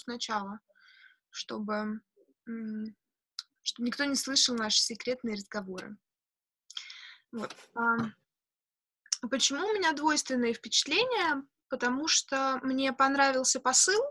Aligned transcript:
сначала, 0.00 0.60
чтобы, 1.30 2.00
чтобы 3.62 3.86
никто 3.86 4.04
не 4.04 4.16
слышал 4.16 4.54
наши 4.54 4.80
секретные 4.80 5.36
разговоры. 5.36 5.96
Вот. 7.32 7.54
Почему 9.30 9.66
у 9.66 9.72
меня 9.72 9.92
двойственные 9.92 10.54
впечатления? 10.54 11.44
Потому 11.68 12.08
что 12.08 12.58
мне 12.62 12.92
понравился 12.92 13.60
посыл, 13.60 14.02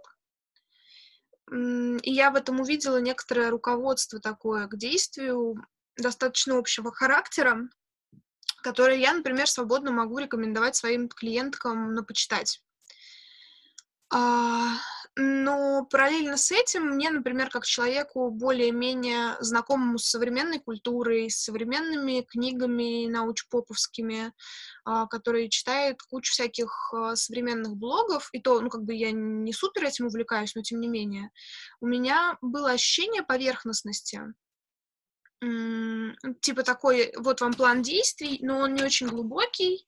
и 1.51 2.11
я 2.13 2.31
в 2.31 2.35
этом 2.35 2.61
увидела 2.61 2.97
некоторое 3.01 3.49
руководство 3.49 4.19
такое 4.19 4.67
к 4.67 4.77
действию 4.77 5.55
достаточно 5.97 6.57
общего 6.57 6.91
характера, 6.93 7.67
которое 8.61 8.97
я, 8.97 9.13
например, 9.13 9.47
свободно 9.47 9.91
могу 9.91 10.19
рекомендовать 10.19 10.75
своим 10.75 11.09
клиенткам 11.09 11.93
на 11.93 12.03
почитать. 12.03 12.63
А, 14.11 14.75
но 15.15 15.85
параллельно 15.85 16.37
с 16.37 16.51
этим 16.51 16.91
мне, 16.91 17.09
например, 17.09 17.49
как 17.49 17.65
человеку 17.65 18.29
более-менее 18.31 19.35
знакомому 19.41 19.97
с 19.97 20.05
современной 20.05 20.59
культурой, 20.59 21.29
с 21.29 21.43
современными 21.43 22.21
книгами 22.21 23.07
научпоповскими, 23.07 24.33
а, 24.85 25.07
которые 25.07 25.49
читает 25.49 26.01
кучу 26.03 26.31
всяких 26.31 26.93
а, 26.93 27.15
современных 27.15 27.75
блогов, 27.75 28.29
и 28.31 28.41
то, 28.41 28.61
ну, 28.61 28.69
как 28.69 28.83
бы 28.83 28.93
я 28.93 29.11
не 29.11 29.51
супер 29.51 29.85
этим 29.85 30.07
увлекаюсь, 30.07 30.55
но 30.55 30.61
тем 30.61 30.79
не 30.79 30.87
менее, 30.87 31.31
у 31.81 31.87
меня 31.87 32.37
было 32.41 32.71
ощущение 32.71 33.23
поверхностности, 33.23 34.21
типа 36.41 36.63
такой, 36.63 37.13
вот 37.15 37.39
вам 37.39 37.53
план 37.53 37.81
действий, 37.81 38.39
но 38.41 38.59
он 38.59 38.73
не 38.73 38.83
очень 38.83 39.07
глубокий, 39.07 39.87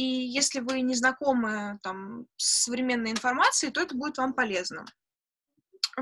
и 0.00 0.02
если 0.02 0.60
вы 0.60 0.80
не 0.80 0.94
знакомы 0.94 1.78
там, 1.82 2.26
с 2.38 2.64
современной 2.64 3.10
информацией, 3.10 3.70
то 3.70 3.82
это 3.82 3.94
будет 3.94 4.16
вам 4.16 4.32
полезно. 4.32 4.86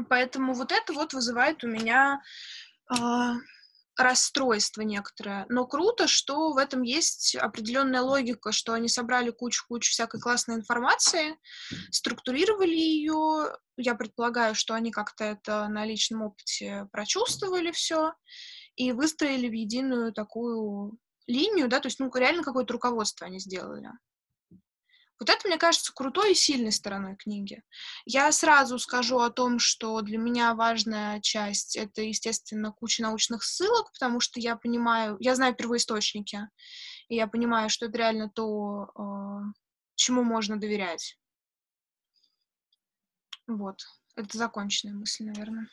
Поэтому 0.08 0.54
вот 0.54 0.70
это 0.70 0.92
вот 0.92 1.14
вызывает 1.14 1.64
у 1.64 1.66
меня 1.66 2.22
э, 2.96 3.32
расстройство 3.96 4.82
некоторое. 4.82 5.46
Но 5.48 5.66
круто, 5.66 6.06
что 6.06 6.52
в 6.52 6.58
этом 6.58 6.82
есть 6.82 7.34
определенная 7.34 8.02
логика, 8.02 8.52
что 8.52 8.72
они 8.72 8.88
собрали 8.88 9.30
кучу-кучу 9.30 9.90
всякой 9.90 10.20
классной 10.20 10.54
информации, 10.54 11.36
структурировали 11.90 12.76
ее. 12.76 13.56
Я 13.76 13.96
предполагаю, 13.96 14.54
что 14.54 14.74
они 14.74 14.92
как-то 14.92 15.24
это 15.24 15.66
на 15.66 15.84
личном 15.84 16.22
опыте 16.22 16.86
прочувствовали 16.92 17.72
все 17.72 18.12
и 18.76 18.92
выстроили 18.92 19.48
в 19.48 19.54
единую 19.54 20.12
такую 20.12 20.98
линию, 21.28 21.68
да, 21.68 21.78
то 21.78 21.86
есть, 21.86 22.00
ну, 22.00 22.10
реально 22.12 22.42
какое-то 22.42 22.72
руководство 22.72 23.26
они 23.26 23.38
сделали. 23.38 23.90
Вот 25.20 25.30
это, 25.30 25.48
мне 25.48 25.58
кажется, 25.58 25.92
крутой 25.92 26.32
и 26.32 26.36
сильной 26.36 26.70
стороной 26.70 27.16
книги. 27.16 27.62
Я 28.04 28.30
сразу 28.30 28.78
скажу 28.78 29.18
о 29.18 29.30
том, 29.30 29.58
что 29.58 30.00
для 30.00 30.16
меня 30.16 30.54
важная 30.54 31.20
часть— 31.20 31.76
это, 31.76 32.02
естественно, 32.02 32.70
куча 32.70 33.02
научных 33.02 33.42
ссылок, 33.42 33.90
потому 33.92 34.20
что 34.20 34.38
я 34.38 34.54
понимаю, 34.54 35.16
я 35.18 35.34
знаю 35.34 35.56
первоисточники, 35.56 36.48
и 37.08 37.16
я 37.16 37.26
понимаю, 37.26 37.68
что 37.68 37.86
это 37.86 37.98
реально 37.98 38.30
то, 38.30 38.90
э, 38.96 39.52
чему 39.96 40.22
можно 40.22 40.58
доверять. 40.58 41.18
Вот. 43.48 43.80
Это 44.14 44.38
законченная 44.38 44.94
мысль, 44.94 45.24
наверное. 45.24 45.68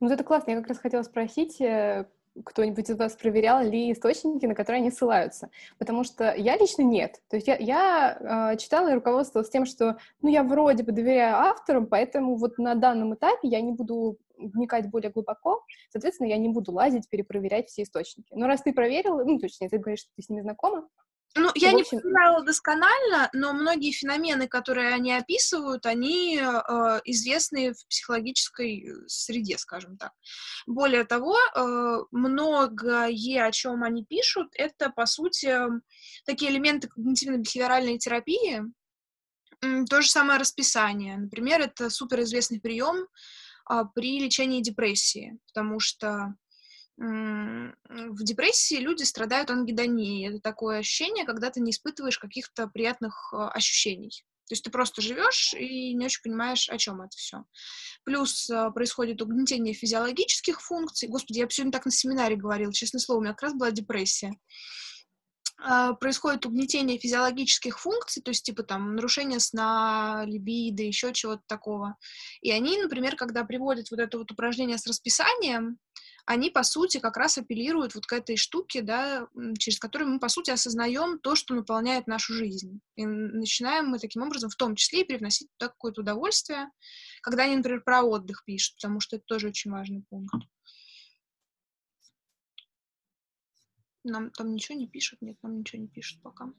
Ну, 0.00 0.10
это 0.10 0.24
классно. 0.24 0.52
Я 0.52 0.56
как 0.58 0.68
раз 0.68 0.78
хотела 0.78 1.02
спросить, 1.02 1.60
э, 1.60 2.10
кто-нибудь 2.44 2.88
из 2.88 2.96
вас 2.96 3.14
проверял 3.16 3.62
ли 3.62 3.92
источники, 3.92 4.46
на 4.46 4.54
которые 4.54 4.80
они 4.80 4.90
ссылаются? 4.90 5.50
Потому 5.78 6.04
что 6.04 6.34
я 6.34 6.56
лично 6.56 6.82
нет. 6.82 7.20
То 7.28 7.36
есть 7.36 7.48
я, 7.48 7.56
я 7.56 8.52
э, 8.52 8.56
читала 8.56 8.88
и 8.88 8.94
руководствовалась 8.94 9.50
тем, 9.50 9.66
что 9.66 9.98
ну, 10.22 10.28
я 10.28 10.42
вроде 10.42 10.82
бы 10.82 10.92
доверяю 10.92 11.36
авторам, 11.36 11.86
поэтому 11.86 12.36
вот 12.36 12.58
на 12.58 12.74
данном 12.74 13.14
этапе 13.14 13.48
я 13.48 13.60
не 13.60 13.72
буду 13.72 14.18
вникать 14.36 14.88
более 14.88 15.10
глубоко, 15.10 15.64
соответственно, 15.90 16.28
я 16.28 16.38
не 16.38 16.48
буду 16.48 16.72
лазить, 16.72 17.08
перепроверять 17.08 17.68
все 17.68 17.82
источники. 17.82 18.32
Но 18.34 18.46
раз 18.46 18.62
ты 18.62 18.72
проверил, 18.72 19.24
ну, 19.24 19.38
точнее, 19.38 19.68
ты 19.68 19.78
говоришь, 19.78 20.00
что 20.00 20.10
ты 20.16 20.22
с 20.22 20.28
ними 20.28 20.40
знакома, 20.40 20.88
ну, 21.36 21.50
я 21.54 21.70
общем... 21.70 21.76
не 21.76 21.84
проверяла 21.84 22.44
досконально, 22.44 23.30
но 23.32 23.52
многие 23.52 23.92
феномены, 23.92 24.48
которые 24.48 24.92
они 24.92 25.12
описывают, 25.12 25.86
они 25.86 26.38
э, 26.38 27.00
известны 27.04 27.72
в 27.72 27.86
психологической 27.86 28.84
э, 28.84 28.94
среде, 29.06 29.56
скажем 29.56 29.96
так. 29.96 30.12
Более 30.66 31.04
того, 31.04 31.36
э, 31.36 31.98
многое, 32.10 33.46
о 33.46 33.52
чем 33.52 33.84
они 33.84 34.04
пишут, 34.04 34.48
это, 34.54 34.90
по 34.90 35.06
сути, 35.06 35.56
такие 36.26 36.50
элементы 36.50 36.88
когнитивно-бихевиоральной 36.88 37.98
терапии, 37.98 38.62
то 39.60 40.00
же 40.00 40.10
самое 40.10 40.40
расписание. 40.40 41.16
Например, 41.16 41.60
это 41.60 41.90
суперизвестный 41.90 42.60
прием 42.60 43.06
э, 43.70 43.82
при 43.94 44.18
лечении 44.18 44.62
депрессии, 44.62 45.38
потому 45.46 45.78
что 45.78 46.34
в 47.00 48.22
депрессии 48.22 48.76
люди 48.76 49.04
страдают 49.04 49.50
ангидонией. 49.50 50.28
Это 50.28 50.40
такое 50.40 50.78
ощущение, 50.80 51.24
когда 51.24 51.50
ты 51.50 51.60
не 51.60 51.70
испытываешь 51.70 52.18
каких-то 52.18 52.66
приятных 52.66 53.32
а, 53.32 53.50
ощущений. 53.50 54.22
То 54.48 54.54
есть 54.54 54.64
ты 54.64 54.70
просто 54.70 55.00
живешь 55.00 55.54
и 55.54 55.94
не 55.94 56.06
очень 56.06 56.22
понимаешь, 56.22 56.68
о 56.68 56.76
чем 56.76 57.00
это 57.00 57.16
все. 57.16 57.44
Плюс 58.02 58.50
э, 58.50 58.70
происходит 58.74 59.22
угнетение 59.22 59.74
физиологических 59.74 60.60
функций. 60.60 61.08
Господи, 61.08 61.38
я 61.38 61.46
сегодня 61.48 61.70
так 61.70 61.84
на 61.84 61.92
семинаре 61.92 62.34
говорила, 62.34 62.72
честное 62.72 62.98
слово, 62.98 63.20
у 63.20 63.22
меня 63.22 63.32
как 63.32 63.44
раз 63.44 63.54
была 63.54 63.70
депрессия. 63.70 64.32
Э, 65.64 65.92
происходит 66.00 66.46
угнетение 66.46 66.98
физиологических 66.98 67.78
функций, 67.78 68.22
то 68.24 68.32
есть 68.32 68.44
типа 68.44 68.64
там 68.64 68.96
нарушение 68.96 69.38
сна, 69.38 70.24
либидо, 70.26 70.82
еще 70.82 71.12
чего-то 71.12 71.42
такого. 71.46 71.96
И 72.40 72.50
они, 72.50 72.76
например, 72.76 73.14
когда 73.14 73.44
приводят 73.44 73.92
вот 73.92 74.00
это 74.00 74.18
вот 74.18 74.32
упражнение 74.32 74.78
с 74.78 74.86
расписанием, 74.86 75.78
они, 76.30 76.48
по 76.48 76.62
сути, 76.62 77.00
как 77.00 77.16
раз 77.16 77.38
апеллируют 77.38 77.96
вот 77.96 78.06
к 78.06 78.12
этой 78.12 78.36
штуке, 78.36 78.82
да, 78.82 79.26
через 79.58 79.80
которую 79.80 80.12
мы, 80.12 80.20
по 80.20 80.28
сути, 80.28 80.52
осознаем 80.52 81.18
то, 81.18 81.34
что 81.34 81.54
наполняет 81.54 82.06
нашу 82.06 82.34
жизнь. 82.34 82.80
И 82.94 83.04
начинаем 83.04 83.86
мы 83.86 83.98
таким 83.98 84.22
образом 84.22 84.48
в 84.48 84.54
том 84.54 84.76
числе 84.76 85.00
и 85.00 85.04
привносить 85.04 85.48
туда 85.56 85.70
какое-то 85.70 86.02
удовольствие, 86.02 86.70
когда 87.20 87.42
они, 87.42 87.56
например, 87.56 87.82
про 87.82 88.04
отдых 88.04 88.44
пишут, 88.44 88.76
потому 88.76 89.00
что 89.00 89.16
это 89.16 89.24
тоже 89.26 89.48
очень 89.48 89.72
важный 89.72 90.04
пункт. 90.08 90.46
Нам 94.04 94.30
там 94.30 94.52
ничего 94.52 94.78
не 94.78 94.86
пишут? 94.86 95.20
Нет, 95.22 95.36
нам 95.42 95.58
ничего 95.58 95.82
не 95.82 95.88
пишут 95.88 96.22
пока. 96.22 96.52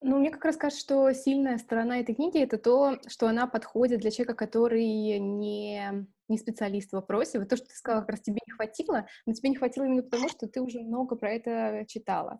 Ну, 0.00 0.18
мне 0.18 0.30
как 0.30 0.44
раз 0.44 0.56
кажется, 0.56 0.80
что 0.80 1.12
сильная 1.12 1.58
сторона 1.58 1.98
этой 1.98 2.14
книги— 2.14 2.38
это 2.42 2.56
то, 2.56 2.98
что 3.08 3.26
она 3.26 3.48
подходит 3.48 4.00
для 4.00 4.12
человека, 4.12 4.34
который 4.34 5.18
не, 5.18 6.06
не 6.28 6.38
специалист 6.38 6.90
в 6.90 6.92
вопросе. 6.94 7.40
Вот 7.40 7.48
то, 7.48 7.56
что 7.56 7.66
ты 7.66 7.74
сказала, 7.74 8.02
как 8.02 8.10
раз 8.10 8.20
тебе 8.20 8.38
не 8.46 8.52
хватило, 8.52 9.06
но 9.26 9.32
тебе 9.32 9.50
не 9.50 9.56
хватило 9.56 9.84
именно 9.84 10.04
потому, 10.04 10.28
что 10.28 10.46
ты 10.46 10.60
уже 10.60 10.80
много 10.82 11.16
про 11.16 11.32
это 11.32 11.84
читала. 11.88 12.38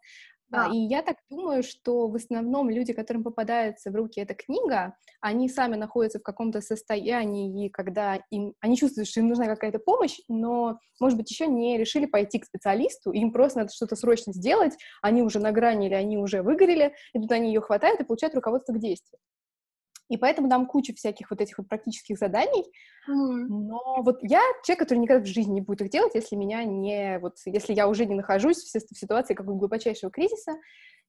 Да. 0.51 0.71
И 0.73 0.77
я 0.77 1.03
так 1.03 1.17
думаю, 1.29 1.63
что 1.63 2.09
в 2.09 2.15
основном 2.15 2.71
люди, 2.71 2.93
которым 2.93 3.23
попадается 3.23 3.91
в 3.91 3.95
руки 3.95 4.21
эта 4.21 4.35
книга, 4.35 4.95
они 5.21 5.49
сами 5.49 5.77
находятся 5.77 6.21
в 6.21 6.23
каком-то 6.23 6.61
состоянии, 6.61 7.67
и 7.67 7.69
когда 7.69 8.21
им, 8.31 8.55
они 8.61 8.77
чувствуют, 8.77 9.09
что 9.09 9.21
им 9.21 9.29
нужна 9.29 9.47
какая-то 9.47 9.79
помощь, 9.79 10.19
но, 10.29 10.79
может 11.01 11.19
быть, 11.19 11.31
еще 11.31 11.47
не 11.47 11.77
решили 11.77 12.07
пойти 12.07 12.39
к 12.39 12.47
специалисту, 12.47 13.13
им 13.13 13.33
просто 13.33 13.59
надо 13.61 13.73
что-то 13.73 13.95
срочно 13.97 14.33
сделать, 14.33 14.75
они 15.03 15.23
уже 15.23 15.39
на 15.39 15.53
грани 15.53 15.87
или 15.87 15.95
они 15.95 16.17
уже 16.17 16.43
выгорели, 16.43 16.95
и 17.13 17.21
тут 17.21 17.31
они 17.33 17.49
ее 17.49 17.61
хватают 17.61 18.01
и 18.01 18.05
получают 18.05 18.35
руководство 18.35 18.73
к 18.73 18.81
действию. 18.81 19.19
И 20.09 20.17
поэтому 20.17 20.49
там 20.49 20.67
куча 20.67 20.95
всяких 20.95 21.31
вот 21.31 21.41
этих 21.41 21.59
вот 21.59 21.69
практических 21.69 22.19
заданий. 22.19 22.65
Mm. 23.09 23.47
Но 23.49 24.03
вот 24.03 24.19
я 24.23 24.41
человек, 24.65 24.81
который 24.81 24.99
никогда 24.99 25.23
в 25.23 25.27
жизни 25.27 25.55
не 25.55 25.61
будет 25.61 25.83
их 25.83 25.91
делать, 25.91 26.15
если 26.15 26.37
меня 26.37 26.65
не... 26.65 27.19
Вот 27.21 27.37
если 27.45 27.75
я 27.75 27.89
уже 27.89 28.07
не 28.07 28.15
нахожусь 28.15 28.59
в 28.59 28.97
ситуации 28.97 29.35
какого 29.35 29.57
глубочайшего 29.57 30.11
кризиса, 30.11 30.53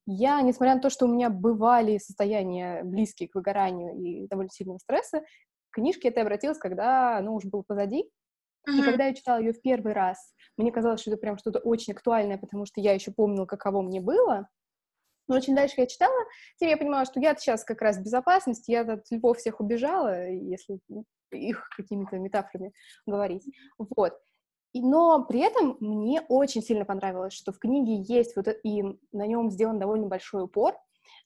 я, 0.05 0.41
несмотря 0.41 0.75
на 0.75 0.81
то, 0.81 0.89
что 0.89 1.05
у 1.05 1.09
меня 1.09 1.29
бывали 1.29 1.97
состояния 1.97 2.83
близкие 2.83 3.29
к 3.29 3.35
выгоранию 3.35 3.95
и 3.95 4.27
довольно 4.27 4.49
сильного 4.49 4.79
стресса, 4.79 5.21
к 5.69 5.75
книжке 5.75 6.09
это 6.09 6.21
обратилась, 6.21 6.57
когда 6.57 7.17
оно 7.17 7.35
уже 7.35 7.47
было 7.47 7.61
позади. 7.61 8.09
И 8.67 8.81
когда 8.83 9.05
я 9.05 9.13
читала 9.13 9.39
ее 9.39 9.53
в 9.53 9.61
первый 9.61 9.93
раз, 9.93 10.33
мне 10.57 10.71
казалось, 10.71 11.01
что 11.01 11.11
это 11.11 11.19
прям 11.19 11.37
что-то 11.37 11.59
очень 11.59 11.93
актуальное, 11.93 12.37
потому 12.37 12.65
что 12.65 12.81
я 12.81 12.93
еще 12.93 13.11
помнила, 13.11 13.45
каково 13.45 13.81
мне 13.81 14.01
было. 14.01 14.47
Но 15.29 15.39
чем 15.39 15.55
дальше 15.55 15.75
я 15.77 15.85
читала, 15.85 16.25
тем 16.57 16.69
я 16.69 16.75
понимала, 16.75 17.05
что 17.05 17.19
я 17.19 17.35
сейчас 17.35 17.63
как 17.63 17.81
раз 17.81 17.97
в 17.97 18.03
безопасности, 18.03 18.71
я 18.71 18.81
от 18.81 19.05
львов 19.11 19.37
всех 19.37 19.61
убежала, 19.61 20.27
если 20.27 20.79
их 21.31 21.69
какими-то 21.77 22.17
метафорами 22.17 22.73
говорить. 23.05 23.45
Вот. 23.77 24.13
И, 24.73 24.81
но 24.81 25.23
при 25.25 25.41
этом 25.41 25.77
мне 25.79 26.21
очень 26.29 26.63
сильно 26.63 26.83
понравилось, 26.83 27.33
что 27.33 27.51
в 27.51 27.59
книге 27.59 28.01
есть 28.01 28.35
вот 28.35 28.47
и 28.63 28.83
на 29.11 29.27
нем 29.27 29.51
сделан 29.51 29.79
довольно 29.79 30.07
большой 30.07 30.43
упор, 30.43 30.75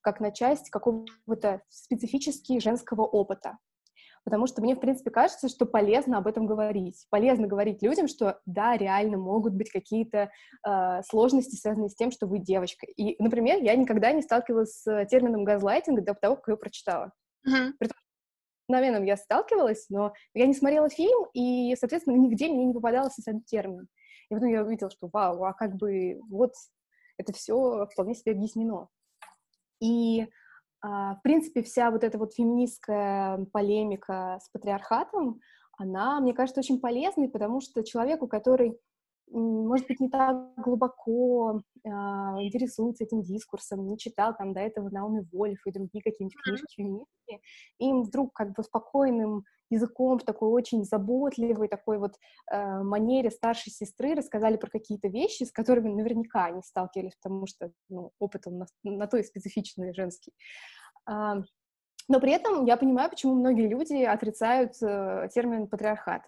как 0.02 0.20
на 0.20 0.32
часть 0.32 0.70
какого-то 0.70 1.62
специфически 1.70 2.60
женского 2.60 3.04
опыта 3.04 3.58
потому 4.24 4.48
что 4.48 4.62
мне, 4.62 4.76
в 4.76 4.80
принципе, 4.80 5.12
кажется, 5.12 5.50
что 5.50 5.66
полезно 5.66 6.18
об 6.18 6.28
этом 6.28 6.46
говорить. 6.46 7.06
Полезно 7.10 7.48
говорить 7.48 7.82
людям, 7.82 8.08
что 8.08 8.40
да, 8.46 8.78
реально 8.78 9.18
могут 9.18 9.54
быть 9.54 9.72
какие-то 9.72 10.32
э, 10.68 11.02
сложности, 11.10 11.56
связанные 11.56 11.90
с 11.90 11.96
тем, 11.96 12.12
что 12.12 12.28
вы 12.28 12.40
девочка. 12.40 12.86
И, 12.86 13.22
например, 13.22 13.62
я 13.62 13.76
никогда 13.76 14.12
не 14.12 14.22
сталкивалась 14.22 14.82
с 14.82 15.06
термином 15.06 15.44
газлайтинг 15.44 16.04
до 16.04 16.14
того, 16.14 16.36
как 16.36 16.48
его 16.48 16.58
прочитала. 16.58 17.12
Mm-hmm. 17.48 17.90
феноменом 18.68 19.04
я 19.04 19.18
сталкивалась, 19.18 19.88
но 19.90 20.14
я 20.34 20.48
не 20.48 20.54
смотрела 20.54 20.90
фильм, 20.90 21.28
и, 21.34 21.76
соответственно, 21.76 22.16
нигде 22.16 22.48
мне 22.48 22.66
не 22.66 22.74
попадался 22.74 23.22
этот 23.26 23.46
термин. 23.46 23.88
И 24.30 24.34
потом 24.34 24.50
я 24.50 24.64
увидела, 24.64 24.90
что 24.90 25.10
вау, 25.12 25.44
а 25.44 25.54
как 25.54 25.76
бы 25.76 26.20
вот 26.30 26.54
это 27.18 27.34
все 27.34 27.86
вполне 27.92 28.16
себе 28.16 28.32
объяснено. 28.32 28.88
И, 29.82 30.28
в 30.84 31.20
принципе, 31.24 31.64
вся 31.64 31.92
вот 31.92 32.04
эта 32.04 32.18
вот 32.18 32.34
феминистская 32.34 33.46
полемика 33.54 34.40
с 34.42 34.50
патриархатом, 34.50 35.40
она, 35.78 36.20
мне 36.20 36.34
кажется, 36.34 36.60
очень 36.60 36.80
полезной, 36.80 37.30
потому 37.30 37.62
что 37.62 37.84
человеку, 37.84 38.28
который 38.28 38.78
может 39.34 39.88
быть, 39.88 40.00
не 40.00 40.10
так 40.10 40.54
глубоко 40.58 41.62
э, 41.84 41.90
интересуется 41.90 43.04
этим 43.04 43.24
дискурсом, 43.24 43.88
не 43.88 43.98
читал 43.98 44.36
там 44.38 44.54
до 44.54 44.60
этого 44.60 44.90
Наоми 44.90 45.26
Вольф 45.32 45.66
и 45.66 45.72
другие 45.72 46.04
какие-нибудь 46.04 46.38
книжки 46.44 46.76
феминистки, 46.76 47.42
им 47.80 48.04
вдруг 48.04 48.34
как 48.34 48.54
бы 48.54 48.64
спокойным 48.64 49.44
языком, 49.74 50.20
в 50.20 50.24
такой 50.24 50.50
очень 50.50 50.84
заботливой 50.84 51.68
такой 51.68 52.00
вот 52.00 52.16
э, 52.52 52.84
манере 52.84 53.30
старшей 53.30 53.72
сестры 53.72 54.16
рассказали 54.16 54.58
про 54.58 54.70
какие-то 54.70 55.08
вещи, 55.08 55.44
с 55.44 55.52
которыми 55.52 55.90
наверняка 55.90 56.46
они 56.46 56.62
сталкивались, 56.64 57.16
потому 57.22 57.46
что 57.48 57.72
ну, 57.90 58.12
опыт 58.20 58.48
он 58.48 58.60
на, 58.60 58.66
на 58.84 59.08
то 59.08 59.18
и 59.18 59.24
специфичный 59.24 59.94
женский. 59.94 60.34
Но 62.10 62.20
при 62.20 62.34
этом 62.34 62.66
я 62.66 62.78
понимаю, 62.78 63.10
почему 63.10 63.34
многие 63.34 63.68
люди 63.68 64.04
отрицают 64.04 64.74
э, 64.82 65.30
термин 65.34 65.68
патриархат. 65.68 66.24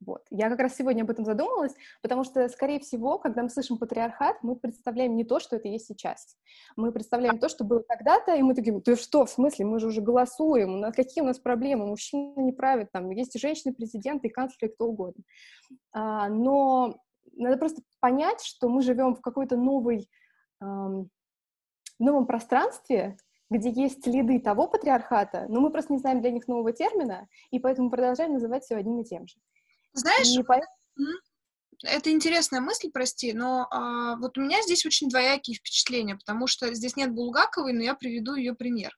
Вот. 0.00 0.22
Я 0.30 0.50
как 0.50 0.60
раз 0.60 0.76
сегодня 0.76 1.02
об 1.02 1.10
этом 1.10 1.24
задумалась, 1.24 1.74
потому 2.02 2.24
что, 2.24 2.48
скорее 2.48 2.80
всего, 2.80 3.18
когда 3.18 3.42
мы 3.42 3.48
слышим 3.48 3.78
патриархат, 3.78 4.42
мы 4.42 4.56
представляем 4.56 5.16
не 5.16 5.24
то, 5.24 5.40
что 5.40 5.56
это 5.56 5.68
есть 5.68 5.86
сейчас. 5.86 6.36
Мы 6.76 6.92
представляем 6.92 7.38
то, 7.38 7.48
что 7.48 7.64
было 7.64 7.82
когда-то, 7.86 8.34
и 8.34 8.42
мы 8.42 8.54
такие, 8.54 8.78
ты 8.80 8.96
что, 8.96 9.24
в 9.24 9.30
смысле, 9.30 9.64
мы 9.64 9.78
же 9.78 9.86
уже 9.86 10.00
голосуем, 10.02 10.80
на 10.80 10.92
какие 10.92 11.22
у 11.22 11.26
нас 11.26 11.38
проблемы, 11.38 11.86
мужчины 11.86 12.34
не 12.42 12.52
правят, 12.52 12.92
там, 12.92 13.10
есть 13.10 13.34
и 13.36 13.38
женщины-президенты, 13.38 14.28
и 14.28 14.30
канцлеры, 14.30 14.72
кто 14.72 14.86
угодно. 14.86 15.24
А, 15.92 16.28
но 16.28 16.96
надо 17.32 17.56
просто 17.56 17.82
понять, 18.00 18.42
что 18.42 18.68
мы 18.68 18.82
живем 18.82 19.14
в 19.14 19.20
какой-то 19.20 19.56
новой, 19.56 20.08
эм, 20.60 21.08
новом 21.98 22.26
пространстве, 22.26 23.16
где 23.50 23.70
есть 23.70 24.02
следы 24.02 24.40
того 24.40 24.66
патриархата, 24.66 25.46
но 25.48 25.60
мы 25.60 25.70
просто 25.70 25.92
не 25.92 25.98
знаем 25.98 26.20
для 26.20 26.30
них 26.30 26.48
нового 26.48 26.72
термина, 26.72 27.28
и 27.50 27.58
поэтому 27.58 27.90
продолжаем 27.90 28.32
называть 28.32 28.64
все 28.64 28.76
одним 28.76 29.00
и 29.00 29.04
тем 29.04 29.26
же. 29.26 29.36
Знаешь, 29.94 30.28
это 31.82 32.10
интересная 32.10 32.60
мысль, 32.60 32.90
прости, 32.92 33.32
но 33.32 33.66
а, 33.70 34.16
вот 34.16 34.38
у 34.38 34.40
меня 34.40 34.62
здесь 34.62 34.86
очень 34.86 35.08
двоякие 35.08 35.56
впечатления, 35.56 36.16
потому 36.16 36.46
что 36.46 36.72
здесь 36.72 36.96
нет 36.96 37.12
Булгаковой, 37.12 37.72
но 37.72 37.82
я 37.82 37.94
приведу 37.94 38.34
ее 38.34 38.54
пример. 38.54 38.96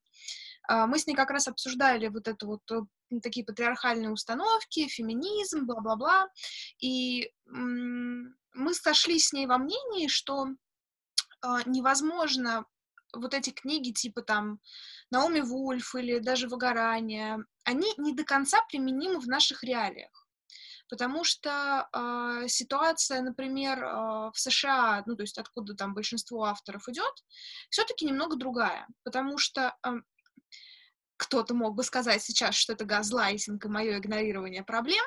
А, 0.69 0.87
мы 0.87 0.99
с 0.99 1.07
ней 1.07 1.15
как 1.15 1.31
раз 1.31 1.49
обсуждали 1.49 2.09
вот 2.09 2.29
это 2.29 2.47
вот 2.47 2.61
э, 2.71 2.81
такие 3.23 3.45
патриархальные 3.45 4.11
установки, 4.11 4.89
феминизм, 4.89 5.67
бла-бла-бла, 5.67 6.29
и 6.81 7.31
мы 7.47 8.75
сошлись 8.75 9.29
с 9.29 9.33
ней 9.33 9.47
во 9.47 9.59
мнении, 9.59 10.09
что 10.09 10.47
а, 11.41 11.63
невозможно 11.67 12.67
вот 13.13 13.35
эти 13.35 13.51
книги 13.51 13.93
типа 13.93 14.23
там 14.23 14.61
Наоми 15.11 15.41
Вульф 15.41 15.95
или 15.95 16.19
даже 16.19 16.49
«Выгорание», 16.49 17.39
они 17.65 17.93
не 17.97 18.15
до 18.15 18.25
конца 18.25 18.59
применимы 18.69 19.21
в 19.21 19.27
наших 19.27 19.65
реалиях 19.65 20.26
потому 20.89 21.25
что 21.25 21.89
э, 21.93 22.49
ситуация, 22.49 23.23
например, 23.23 23.83
э, 23.83 24.31
в 24.33 24.35
США, 24.35 25.03
ну, 25.07 25.17
то 25.17 25.23
есть 25.23 25.39
откуда 25.39 25.75
там 25.75 25.95
большинство 25.95 26.45
авторов 26.45 26.89
идет, 26.89 27.13
все-таки 27.71 28.05
немного 28.07 28.37
другая, 28.37 28.87
потому 29.05 29.39
что 29.39 29.77
э, 29.85 29.91
кто-то 31.17 31.55
мог 31.55 31.75
бы 31.75 31.83
сказать 31.83 32.23
сейчас, 32.23 32.55
что 32.55 32.73
это 32.73 32.85
газлайтинг 32.85 33.65
и 33.65 33.69
мое 33.69 33.99
игнорирование 33.99 34.63
проблем, 34.63 35.05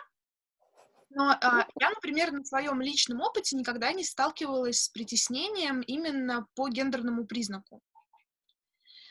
но 1.09 1.33
э, 1.33 1.37
я, 1.79 1.89
например, 1.89 2.31
на 2.31 2.43
своем 2.43 2.81
личном 2.81 3.21
опыте 3.21 3.55
никогда 3.55 3.91
не 3.91 4.03
сталкивалась 4.03 4.83
с 4.83 4.89
притеснением 4.89 5.81
именно 5.81 6.47
по 6.55 6.69
гендерному 6.69 7.25
признаку. 7.25 7.81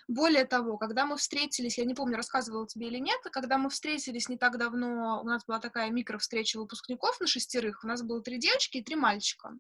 Более 0.09 0.47
того, 0.47 0.79
когда 0.79 1.05
мы 1.05 1.19
встретились, 1.19 1.77
я 1.77 1.85
не 1.85 1.95
помню, 1.95 2.17
рассказывала 2.17 2.67
тебе 2.67 2.89
или 2.89 2.99
нет, 2.99 3.21
когда 3.31 3.59
мы 3.59 3.69
встретились 3.69 4.31
не 4.31 4.39
так 4.39 4.57
давно, 4.57 5.21
у 5.23 5.27
нас 5.27 5.45
была 5.45 5.61
такая 5.61 5.91
микровстреча 5.91 6.59
выпускников 6.59 7.21
на 7.21 7.27
шестерых, 7.27 7.85
у 7.85 7.87
нас 7.87 8.03
было 8.03 8.23
три 8.23 8.39
девочки 8.39 8.79
и 8.79 8.83
три 8.83 8.97
мальчика. 8.97 9.53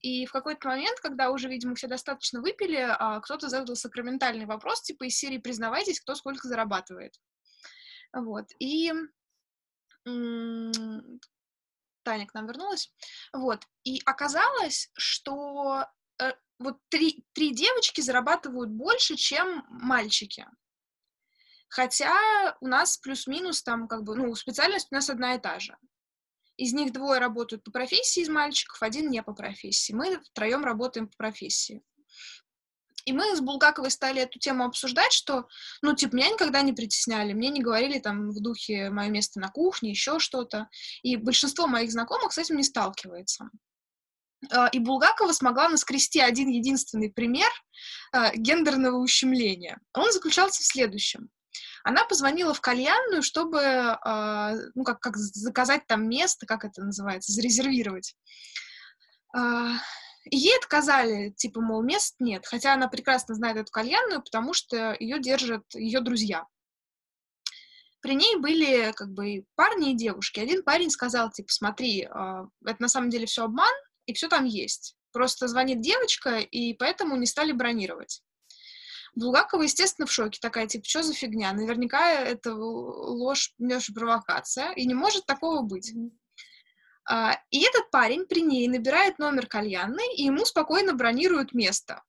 И 0.00 0.24
в 0.24 0.32
какой-то 0.32 0.68
момент, 0.68 0.98
когда 1.00 1.30
уже, 1.30 1.48
видимо, 1.48 1.74
все 1.74 1.86
достаточно 1.86 2.40
выпили, 2.40 2.76
а, 2.76 3.20
кто-то 3.20 3.50
задал 3.50 3.76
сакраментальный 3.76 4.46
вопрос, 4.46 4.80
типа 4.80 5.04
из 5.04 5.18
серии 5.18 5.38
«Признавайтесь, 5.38 6.00
кто 6.00 6.14
сколько 6.14 6.48
зарабатывает». 6.48 7.14
Вот. 8.12 8.46
И 8.58 8.90
Таня 12.04 12.26
к 12.26 12.32
нам 12.32 12.46
вернулась. 12.46 12.90
Вот. 13.34 13.66
И 13.84 14.00
оказалось, 14.06 14.90
что 14.96 15.84
вот 16.58 16.78
три, 16.88 17.24
три 17.32 17.54
девочки 17.54 18.00
зарабатывают 18.00 18.70
больше, 18.70 19.16
чем 19.16 19.64
мальчики. 19.68 20.46
Хотя 21.68 22.56
у 22.60 22.66
нас 22.66 22.96
плюс-минус 22.96 23.62
там 23.62 23.88
как 23.88 24.02
бы, 24.02 24.16
ну, 24.16 24.34
специальность 24.34 24.88
у 24.90 24.94
нас 24.94 25.10
одна 25.10 25.34
и 25.34 25.38
та 25.38 25.58
же. 25.58 25.76
Из 26.56 26.72
них 26.72 26.92
двое 26.92 27.20
работают 27.20 27.62
по 27.62 27.70
профессии 27.70 28.22
из 28.22 28.28
мальчиков, 28.28 28.82
один 28.82 29.10
не 29.10 29.22
по 29.22 29.32
профессии. 29.32 29.92
Мы 29.92 30.20
втроем 30.20 30.64
работаем 30.64 31.08
по 31.08 31.16
профессии. 31.16 31.82
И 33.04 33.12
мы 33.12 33.36
с 33.36 33.40
Булгаковой 33.40 33.90
стали 33.90 34.20
эту 34.20 34.38
тему 34.38 34.64
обсуждать, 34.64 35.12
что, 35.12 35.48
ну, 35.80 35.94
типа, 35.94 36.16
меня 36.16 36.30
никогда 36.30 36.60
не 36.62 36.72
притесняли, 36.74 37.32
мне 37.32 37.48
не 37.48 37.62
говорили 37.62 38.00
там 38.00 38.30
в 38.30 38.40
духе 38.40 38.90
мое 38.90 39.08
место 39.08 39.40
на 39.40 39.48
кухне, 39.48 39.90
еще 39.90 40.18
что-то. 40.18 40.68
И 41.02 41.16
большинство 41.16 41.66
моих 41.66 41.90
знакомых 41.90 42.32
с 42.32 42.38
этим 42.38 42.56
не 42.56 42.64
сталкивается. 42.64 43.48
А, 44.50 44.68
и 44.68 44.78
Булгакова 44.78 45.32
смогла 45.32 45.68
наскрести 45.68 46.20
один 46.20 46.48
единственный 46.48 47.10
пример 47.10 47.50
а, 48.12 48.34
гендерного 48.34 48.98
ущемления. 48.98 49.80
Он 49.94 50.12
заключался 50.12 50.62
в 50.62 50.66
следующем. 50.66 51.30
Она 51.84 52.04
позвонила 52.04 52.54
в 52.54 52.60
кальянную, 52.60 53.22
чтобы, 53.22 53.60
а, 53.62 54.54
ну, 54.74 54.84
как, 54.84 55.00
как 55.00 55.16
заказать 55.16 55.86
там 55.86 56.08
место, 56.08 56.46
как 56.46 56.64
это 56.64 56.82
называется, 56.82 57.32
зарезервировать. 57.32 58.14
И 60.30 60.36
ей 60.36 60.56
отказали, 60.58 61.30
типа, 61.30 61.60
мол, 61.60 61.82
мест 61.82 62.16
нет, 62.18 62.46
хотя 62.46 62.74
она 62.74 62.88
прекрасно 62.88 63.34
знает 63.34 63.56
эту 63.56 63.70
кальянную, 63.70 64.22
потому 64.22 64.52
что 64.52 64.96
ее 64.98 65.20
держат 65.20 65.64
ее 65.74 66.00
друзья. 66.00 66.46
При 68.00 68.14
ней 68.14 68.36
были, 68.36 68.92
как 68.92 69.10
бы, 69.12 69.44
парни 69.54 69.92
и 69.92 69.96
девушки. 69.96 70.40
Один 70.40 70.62
парень 70.62 70.90
сказал, 70.90 71.30
типа, 71.30 71.50
смотри, 71.50 72.00
это 72.00 72.76
на 72.78 72.88
самом 72.88 73.10
деле 73.10 73.26
все 73.26 73.44
обман, 73.44 73.72
и 74.08 74.14
все 74.14 74.28
там 74.28 74.46
есть. 74.46 74.96
Просто 75.12 75.48
звонит 75.48 75.80
девочка, 75.80 76.38
и 76.38 76.72
поэтому 76.72 77.16
не 77.16 77.26
стали 77.26 77.52
бронировать. 77.52 78.22
Булгакова, 79.14 79.62
естественно, 79.62 80.06
в 80.06 80.12
шоке. 80.12 80.38
Такая, 80.40 80.66
типа, 80.66 80.84
что 80.86 81.02
за 81.02 81.12
фигня? 81.12 81.52
Наверняка 81.52 82.10
это 82.10 82.54
ложь, 82.54 83.54
ложь 83.58 83.90
провокация, 83.94 84.72
и 84.72 84.86
не 84.86 84.94
может 84.94 85.26
такого 85.26 85.60
быть. 85.62 85.92
А, 87.04 87.38
и 87.50 87.62
этот 87.62 87.90
парень 87.90 88.26
при 88.26 88.40
ней 88.40 88.66
набирает 88.68 89.18
номер 89.18 89.46
кальянной, 89.46 90.14
и 90.16 90.24
ему 90.24 90.44
спокойно 90.46 90.94
бронируют 90.94 91.52
место. 91.52 92.02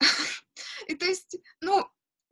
И 0.88 0.96
то 0.96 1.04
есть, 1.04 1.36
ну, 1.60 1.86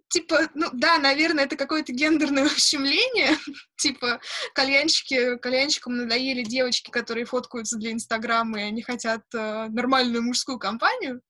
типа, 0.08 0.48
ну 0.54 0.66
да, 0.72 0.98
наверное, 0.98 1.44
это 1.44 1.56
какое-то 1.56 1.92
гендерное 1.92 2.44
ущемление. 2.56 3.36
типа, 3.76 4.20
кальянщики, 4.54 5.36
кальянщикам 5.38 5.96
надоели 5.96 6.42
девочки, 6.42 6.90
которые 6.90 7.26
фоткаются 7.26 7.76
для 7.76 7.92
Инстаграма, 7.92 8.60
и 8.60 8.64
они 8.64 8.82
хотят 8.82 9.22
э, 9.34 9.68
нормальную 9.68 10.22
мужскую 10.22 10.58
компанию. 10.58 11.22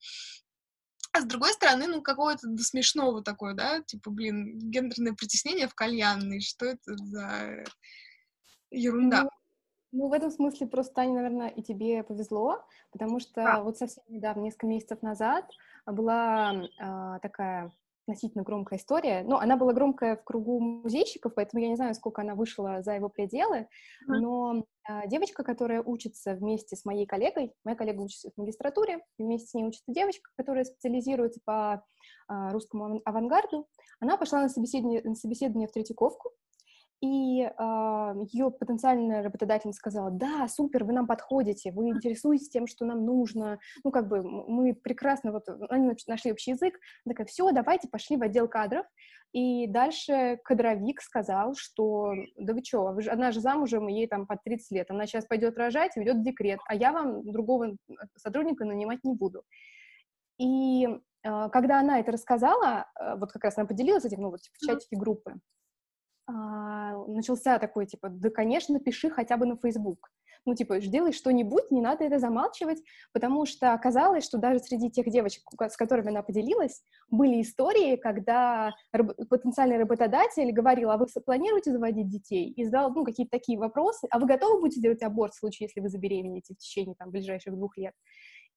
А 1.12 1.20
с 1.20 1.24
другой 1.24 1.52
стороны, 1.52 1.86
ну, 1.86 2.02
какое-то 2.02 2.46
до 2.46 2.62
смешного 2.62 3.22
такое, 3.22 3.54
да, 3.54 3.82
типа, 3.82 4.10
блин, 4.10 4.58
гендерное 4.58 5.14
притеснение 5.14 5.66
в 5.66 5.74
кальянной, 5.74 6.40
что 6.40 6.66
это 6.66 6.96
за 6.96 7.64
ерунда? 8.70 9.22
Ну, 9.22 9.30
ну, 9.90 10.08
в 10.08 10.12
этом 10.12 10.30
смысле 10.30 10.66
просто, 10.66 10.94
Таня, 10.94 11.14
наверное, 11.14 11.48
и 11.48 11.62
тебе 11.62 12.02
повезло, 12.02 12.62
потому 12.92 13.20
что 13.20 13.42
а. 13.42 13.62
вот 13.62 13.78
совсем 13.78 14.04
недавно, 14.08 14.42
несколько 14.42 14.66
месяцев 14.66 15.00
назад, 15.00 15.50
была 15.86 16.52
э, 16.52 17.18
такая 17.22 17.72
относительно 18.08 18.42
громкая 18.42 18.78
история. 18.78 19.22
Ну, 19.22 19.36
она 19.36 19.56
была 19.56 19.72
громкая 19.72 20.16
в 20.16 20.24
кругу 20.24 20.58
музейщиков, 20.60 21.34
поэтому 21.34 21.62
я 21.62 21.68
не 21.68 21.76
знаю, 21.76 21.94
сколько 21.94 22.22
она 22.22 22.34
вышла 22.34 22.82
за 22.82 22.94
его 22.94 23.08
пределы, 23.08 23.68
но 24.06 24.64
э, 24.88 25.08
девочка, 25.08 25.44
которая 25.44 25.82
учится 25.82 26.34
вместе 26.34 26.76
с 26.76 26.84
моей 26.84 27.06
коллегой, 27.06 27.52
моя 27.64 27.76
коллега 27.76 28.00
учится 28.00 28.30
в 28.30 28.40
магистратуре, 28.40 29.00
вместе 29.18 29.48
с 29.48 29.54
ней 29.54 29.64
учится 29.64 29.92
девочка, 29.92 30.30
которая 30.36 30.64
специализируется 30.64 31.40
по 31.44 31.84
э, 32.30 32.52
русскому 32.52 33.02
авангарду, 33.04 33.66
она 34.00 34.16
пошла 34.16 34.42
на 34.42 34.48
собеседование, 34.48 35.02
на 35.04 35.14
собеседование 35.14 35.68
в 35.68 35.72
Третьяковку, 35.72 36.30
и 37.00 37.42
э, 37.42 37.50
а, 37.56 38.14
ее 38.32 38.50
потенциальная 38.50 39.22
работодательница 39.22 39.78
сказала, 39.78 40.10
да, 40.10 40.48
супер, 40.48 40.84
вы 40.84 40.92
нам 40.92 41.06
подходите, 41.06 41.70
вы 41.70 41.88
интересуетесь 41.88 42.48
тем, 42.48 42.66
что 42.66 42.84
нам 42.84 43.04
нужно, 43.04 43.58
ну, 43.84 43.90
как 43.90 44.08
бы 44.08 44.22
мы 44.22 44.74
прекрасно, 44.74 45.32
вот, 45.32 45.44
они 45.70 45.92
нашли 46.06 46.32
общий 46.32 46.52
язык, 46.52 46.74
такая, 47.06 47.26
все, 47.26 47.50
давайте, 47.52 47.88
пошли 47.88 48.16
в 48.16 48.22
отдел 48.22 48.48
кадров, 48.48 48.84
и 49.32 49.66
дальше 49.68 50.38
кадровик 50.42 51.00
сказал, 51.00 51.54
что, 51.54 52.12
да 52.36 52.54
вы 52.54 52.64
что, 52.64 52.88
она 52.88 53.30
же 53.30 53.40
замужем, 53.40 53.86
ей 53.86 54.08
там 54.08 54.26
под 54.26 54.42
30 54.42 54.70
лет, 54.72 54.90
она 54.90 55.06
сейчас 55.06 55.26
пойдет 55.26 55.56
рожать, 55.56 55.96
ведет 55.96 56.16
в 56.16 56.22
декрет, 56.22 56.58
а 56.66 56.74
я 56.74 56.92
вам 56.92 57.30
другого 57.30 57.76
сотрудника 58.16 58.64
нанимать 58.64 59.04
не 59.04 59.14
буду. 59.14 59.42
И 60.38 60.86
э, 60.86 61.48
когда 61.50 61.80
она 61.80 62.00
это 62.00 62.12
рассказала, 62.12 62.86
э, 62.98 63.16
вот 63.16 63.32
как 63.32 63.44
раз 63.44 63.58
она 63.58 63.66
поделилась 63.66 64.04
этим, 64.04 64.22
ну, 64.22 64.30
вот 64.30 64.40
в 64.40 64.66
чатике 64.66 64.96
группы, 64.96 65.34
начался 66.32 67.58
такой, 67.58 67.86
типа, 67.86 68.08
да, 68.08 68.30
конечно, 68.30 68.78
пиши 68.80 69.10
хотя 69.10 69.36
бы 69.36 69.46
на 69.46 69.56
Facebook. 69.56 70.10
Ну, 70.44 70.54
типа, 70.54 70.80
делай 70.80 71.12
что-нибудь, 71.12 71.70
не 71.70 71.80
надо 71.80 72.04
это 72.04 72.18
замалчивать, 72.18 72.82
потому 73.12 73.44
что 73.44 73.72
оказалось, 73.72 74.24
что 74.24 74.38
даже 74.38 74.60
среди 74.60 74.90
тех 74.90 75.06
девочек, 75.10 75.42
с 75.60 75.76
которыми 75.76 76.08
она 76.08 76.22
поделилась, 76.22 76.82
были 77.10 77.42
истории, 77.42 77.96
когда 77.96 78.72
раб- 78.92 79.14
потенциальный 79.28 79.78
работодатель 79.78 80.50
говорил, 80.52 80.90
а 80.90 80.96
вы 80.96 81.06
планируете 81.24 81.72
заводить 81.72 82.08
детей? 82.08 82.50
И 82.50 82.64
задал, 82.64 82.90
ну, 82.92 83.04
какие-то 83.04 83.30
такие 83.30 83.58
вопросы, 83.58 84.06
а 84.10 84.18
вы 84.18 84.26
готовы 84.26 84.60
будете 84.60 84.80
делать 84.80 85.02
аборт 85.02 85.34
в 85.34 85.38
случае, 85.38 85.66
если 85.66 85.80
вы 85.80 85.88
забеременеете 85.88 86.54
в 86.54 86.58
течение, 86.58 86.94
там, 86.94 87.10
ближайших 87.10 87.54
двух 87.54 87.76
лет? 87.76 87.94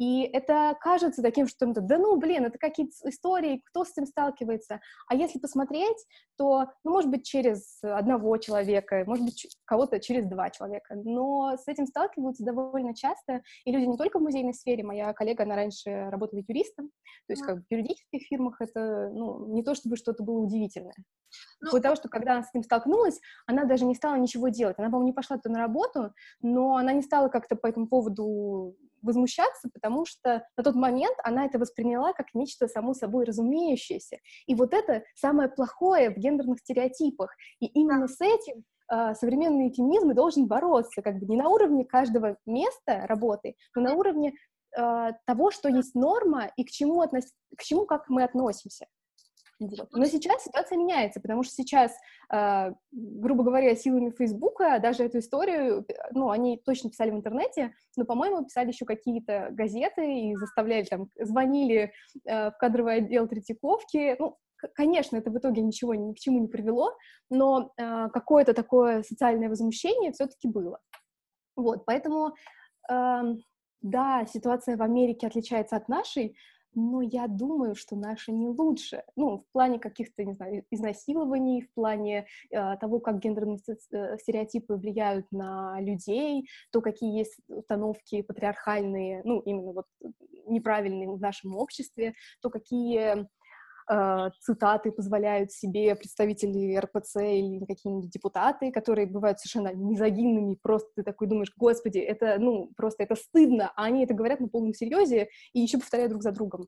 И 0.01 0.24
это 0.24 0.75
кажется 0.81 1.22
таким, 1.22 1.48
что 1.48 1.70
это, 1.70 1.79
да 1.79 2.00
ну, 2.00 2.17
блин, 2.17 2.46
это 2.46 2.58
какие-то 2.58 2.91
истории, 3.08 3.62
кто 3.65 3.86
с 3.86 3.91
этим 3.91 4.08
сталкивается. 4.08 4.81
А 5.08 5.13
если 5.13 5.38
посмотреть, 5.38 6.08
то, 6.39 6.65
ну, 6.84 6.91
может 6.91 7.12
быть, 7.12 7.24
через 7.24 7.77
одного 7.84 8.36
человека, 8.38 9.03
может 9.05 9.25
быть, 9.25 9.55
кого-то 9.63 10.00
через 10.00 10.25
два 10.25 10.50
человека. 10.50 10.96
Но 10.96 11.55
с 11.55 11.67
этим 11.67 11.86
сталкиваются 11.86 12.43
довольно 12.43 12.96
часто, 12.96 13.43
и 13.63 13.72
люди 13.72 13.86
не 13.86 13.96
только 13.96 14.17
в 14.17 14.24
музейной 14.24 14.55
сфере, 14.55 14.84
моя 14.84 15.13
коллега, 15.13 15.43
она 15.43 15.55
раньше 15.55 16.10
работала 16.10 16.41
юристом, 16.48 16.89
то 17.27 17.34
есть 17.34 17.43
как 17.43 17.60
в 17.60 17.65
юридических 17.70 18.24
фирмах 18.24 18.55
это, 18.60 19.12
ну, 19.13 19.53
не 19.53 19.63
то 19.63 19.75
чтобы 19.75 19.98
что-то 19.98 20.24
было 20.24 20.39
удивительное. 20.39 20.96
Ну, 21.62 21.70
После 21.70 21.81
того, 21.81 21.96
что 21.96 22.10
когда 22.10 22.34
она 22.34 22.43
с 22.43 22.51
ним 22.55 22.63
столкнулась, 22.63 23.20
она 23.46 23.65
даже 23.65 23.86
не 23.86 23.93
стала 23.93 24.15
ничего 24.15 24.48
делать. 24.48 24.79
Она, 24.79 24.88
по-моему, 24.88 25.10
не 25.10 25.13
пошла 25.13 25.38
туда 25.38 25.53
на 25.53 25.60
работу, 25.60 26.12
но 26.41 26.75
она 26.75 26.91
не 26.91 27.03
стала 27.03 27.29
как-то 27.29 27.55
по 27.55 27.67
этому 27.67 27.88
поводу 27.88 28.75
возмущаться, 29.01 29.70
потому 29.74 30.05
что 30.05 30.46
на 30.58 30.63
тот 30.63 30.75
момент 30.75 31.15
она 31.24 31.46
это 31.46 31.60
восприняла 31.60 32.13
как 32.13 32.27
нечто 32.34 32.67
само 32.67 32.93
собой 32.93 33.25
разумеющееся. 33.25 34.17
И 34.48 34.55
вот 34.55 34.74
это 34.74 35.03
самое 35.15 35.50
плохое 35.50 36.12
в 36.12 36.17
гендерных 36.17 36.60
стереотипах. 36.60 37.36
И 37.60 37.65
именно 37.67 38.08
с 38.08 38.20
этим 38.22 38.63
э, 38.91 39.13
современный 39.15 39.74
феминизм 39.74 40.13
должен 40.13 40.48
бороться, 40.48 41.01
как 41.01 41.20
бы 41.20 41.25
не 41.25 41.38
на 41.38 41.50
уровне 41.50 41.86
каждого 41.86 42.38
места 42.46 43.05
работы, 43.08 43.55
но 43.75 43.81
на 43.81 43.93
уровне 43.93 44.34
э, 44.77 45.12
того, 45.25 45.51
что 45.51 45.70
есть 45.70 45.96
норма 45.96 46.51
и 46.58 46.63
к 46.63 46.70
чему, 46.70 47.01
относ... 47.01 47.25
к 47.58 47.63
чему 47.63 47.86
как 47.86 48.10
мы 48.10 48.24
относимся. 48.24 48.88
Вот. 49.62 49.89
Но 49.91 50.06
сейчас 50.06 50.44
ситуация 50.44 50.77
меняется, 50.77 51.22
потому 51.22 51.44
что 51.44 51.53
сейчас, 51.53 51.96
э, 52.34 52.72
грубо 52.91 53.44
говоря, 53.44 53.75
силами 53.75 54.10
Фейсбука 54.10 54.80
даже 54.80 55.03
эту 55.03 55.20
историю, 55.20 55.86
ну, 56.12 56.32
они 56.32 56.58
точно 56.58 56.89
писали 56.89 57.12
в 57.12 57.15
интернете, 57.15 57.74
но, 57.96 58.06
по-моему, 58.06 58.44
писали 58.44 58.70
еще 58.70 58.86
какие-то 58.86 59.50
газеты 59.51 60.30
и 60.30 60.36
заставляли 60.36 60.86
там, 60.86 61.10
звонили 61.15 61.94
э, 62.25 62.50
в 62.50 62.58
кадровый 62.58 62.96
отдел 62.96 63.27
Третьяковки. 63.27 64.15
Ну, 64.18 64.38
конечно, 64.74 65.18
это 65.18 65.30
в 65.30 65.38
итоге 65.38 65.62
ничего 65.62 65.94
ни 65.94 66.13
к 66.13 66.18
чему 66.18 66.39
не 66.39 66.48
привело, 66.48 66.96
но 67.30 67.72
э, 67.77 68.10
какое-то 68.10 68.56
такое 68.56 69.03
социальное 69.03 69.50
возмущение 69.50 70.12
все-таки 70.12 70.48
было. 70.48 70.80
Вот, 71.56 71.86
поэтому, 71.86 72.34
э, 72.91 73.22
да, 73.82 74.25
ситуация 74.25 74.75
в 74.75 74.82
Америке 74.82 75.27
отличается 75.27 75.75
от 75.75 75.88
нашей, 75.88 76.36
но 76.74 77.01
я 77.01 77.28
думаю, 77.28 77.75
что 77.75 77.96
наша 77.96 78.32
не 78.32 78.48
лучше. 78.48 79.04
Ну, 79.16 79.40
в 79.40 79.51
плане 79.51 79.80
каких-то, 79.80 80.24
не 80.24 80.34
знаю, 80.34 80.63
изнасилований, 80.72 81.62
в 81.62 81.74
плане 81.74 82.28
э, 82.50 82.78
того, 82.78 83.00
как 83.00 83.20
гендерные 83.20 83.60
э, 83.68 84.18
стереотипы 84.18 84.75
влияют 84.75 85.25
на 85.32 85.80
людей, 85.82 86.48
то, 86.72 86.82
какие 86.82 87.18
есть 87.18 87.40
установки 87.48 88.22
патриархальные, 88.22 89.22
ну, 89.25 89.40
именно 89.42 89.74
вот 89.74 89.86
неправильные 90.48 91.10
в 91.10 91.20
нашем 91.20 91.56
обществе, 91.56 92.13
то, 92.42 92.50
какие 92.50 93.22
э, 93.22 93.28
цитаты 94.39 94.91
позволяют 94.91 95.51
себе 95.51 95.95
представители 95.95 96.75
РПЦ 96.77 97.15
или 97.17 97.65
какие-нибудь 97.65 98.09
депутаты, 98.09 98.71
которые 98.71 99.07
бывают 99.07 99.39
совершенно 99.39 99.73
мизогинными, 99.73 100.57
просто 100.61 100.89
ты 100.95 101.03
такой 101.03 101.27
думаешь, 101.27 101.53
господи, 101.57 102.00
это, 102.00 102.38
ну, 102.39 102.71
просто 102.75 103.03
это 103.03 103.15
стыдно, 103.15 103.71
а 103.75 103.85
они 103.85 104.03
это 104.03 104.13
говорят 104.13 104.39
на 104.39 104.47
полном 104.47 104.73
серьезе 104.73 105.29
и 105.53 105.59
еще 105.59 105.77
повторяют 105.77 106.11
друг 106.11 106.23
за 106.23 106.31
другом. 106.31 106.67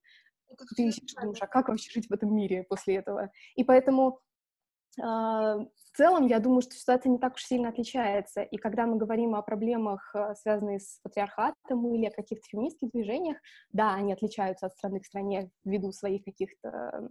Ты 0.57 0.65
думаешь, 0.77 0.99
а 1.41 1.47
как 1.47 1.69
вообще 1.69 1.89
жить 1.91 2.07
в 2.09 2.13
этом 2.13 2.35
мире 2.35 2.63
после 2.69 2.95
этого? 2.95 3.31
И 3.55 3.63
поэтому 3.63 4.19
в 4.97 5.97
целом, 5.97 6.27
я 6.27 6.39
думаю, 6.39 6.61
что 6.61 6.73
ситуация 6.73 7.09
не 7.09 7.17
так 7.17 7.35
уж 7.35 7.43
сильно 7.43 7.69
отличается. 7.69 8.41
И 8.41 8.57
когда 8.57 8.85
мы 8.85 8.97
говорим 8.97 9.35
о 9.35 9.41
проблемах, 9.41 10.13
а, 10.13 10.35
связанных 10.35 10.81
с 10.81 10.99
патриархатом 11.03 11.87
или 11.93 12.05
о 12.05 12.11
каких-то 12.11 12.47
феминистских 12.47 12.91
движениях, 12.91 13.37
да, 13.71 13.93
они 13.93 14.13
отличаются 14.13 14.67
от 14.67 14.73
страны 14.73 14.99
к 14.99 15.05
стране 15.05 15.49
ввиду 15.65 15.91
своих 15.91 16.23
каких-то 16.23 17.07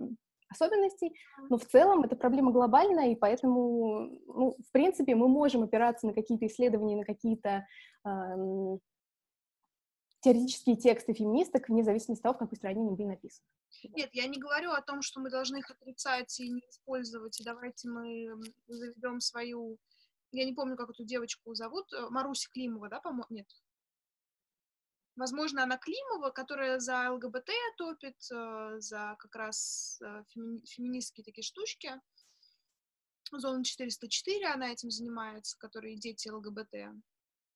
особенностей, 0.49 1.15
но 1.49 1.57
в 1.57 1.65
целом 1.65 2.03
это 2.03 2.15
проблема 2.15 2.53
глобальная, 2.53 3.11
и 3.11 3.17
поэтому, 3.17 4.11
ну, 4.27 4.55
в 4.69 4.73
принципе, 4.73 5.15
мы 5.15 5.27
можем 5.27 5.63
опираться 5.63 6.07
на 6.07 6.13
какие-то 6.13 6.47
исследования, 6.47 6.97
на 6.97 7.05
какие-то 7.05 7.67
эм, 8.05 8.79
теоретические 10.23 10.77
тексты 10.77 11.13
феминисток, 11.13 11.69
вне 11.69 11.83
зависимости 11.83 12.21
от 12.21 12.23
того, 12.23 12.35
в 12.35 12.39
какой 12.39 12.57
стране 12.57 12.81
они 12.81 12.91
были 12.91 13.09
написаны. 13.09 13.47
Нет, 13.97 14.11
я 14.13 14.27
не 14.27 14.39
говорю 14.39 14.71
о 14.71 14.83
том, 14.83 15.03
что 15.03 15.21
мы 15.21 15.31
должны 15.31 15.59
их 15.59 15.71
отрицать 15.71 16.39
и 16.41 16.49
не 16.49 16.63
использовать, 16.71 17.41
и 17.41 17.45
давайте 17.45 17.89
мы 17.89 18.29
заведем 18.69 19.21
свою... 19.21 19.79
Я 20.31 20.45
не 20.45 20.55
помню, 20.55 20.77
как 20.77 20.91
эту 20.91 21.05
девочку 21.05 21.55
зовут, 21.55 21.93
э, 21.93 22.09
Маруся 22.09 22.49
Климова, 22.53 22.89
да, 22.89 23.01
по-моему? 23.01 23.27
Нет. 23.31 23.49
Возможно, 25.17 25.63
она 25.65 25.77
Климова, 25.77 26.31
которая 26.31 26.79
за 26.79 27.11
ЛГБТ 27.11 27.51
топит, 27.77 28.17
э, 28.33 28.77
за 28.79 29.17
как 29.19 29.35
раз 29.35 30.01
э, 30.03 30.25
феми... 30.29 30.65
феминистские 30.65 31.25
такие 31.25 31.45
штучки. 31.45 32.01
Зона 33.31 33.65
404, 33.65 34.47
она 34.47 34.73
этим 34.73 34.91
занимается, 34.91 35.59
которые 35.59 35.97
дети 35.97 36.29
ЛГБТ. 36.29 36.73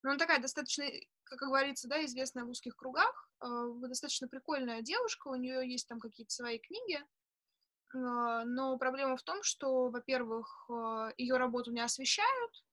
Но 0.03 0.11
она 0.11 0.19
такая 0.19 0.41
достаточно 0.41 0.85
как 1.27 1.41
говорится, 1.41 1.89
да, 1.89 2.05
известная 2.05 2.45
в 2.45 2.51
узких 2.51 2.77
кругах, 2.77 3.31
э, 3.43 3.47
достаточно 3.89 4.29
прикольная 4.29 4.83
девушка, 4.83 5.29
у 5.29 5.35
нее 5.35 5.69
есть 5.69 5.89
там 5.89 6.01
какие-то 6.01 6.33
свои 6.33 6.59
книги, 6.59 6.97
э, 6.99 7.05
но 7.95 8.79
проблема 8.79 9.17
в 9.17 9.23
том, 9.23 9.43
что, 9.43 9.91
во-первых, 9.91 10.67
э, 10.71 11.11
ее 11.19 11.37
работу 11.37 11.73
не 11.73 11.81
освещают, 11.81 12.65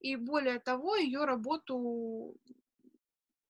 и 0.00 0.16
более 0.16 0.58
того, 0.58 0.96
ее 0.96 1.24
работу, 1.24 2.36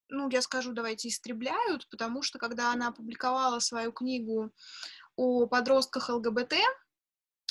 ну, 0.08 0.28
я 0.30 0.42
скажу, 0.42 0.72
давайте, 0.72 1.08
истребляют, 1.08 1.88
потому 1.90 2.22
что 2.22 2.38
когда 2.38 2.72
она 2.72 2.88
опубликовала 2.88 3.58
свою 3.58 3.92
книгу 3.92 4.52
о 5.16 5.46
подростках 5.46 6.10
ЛГБТ, 6.10 6.54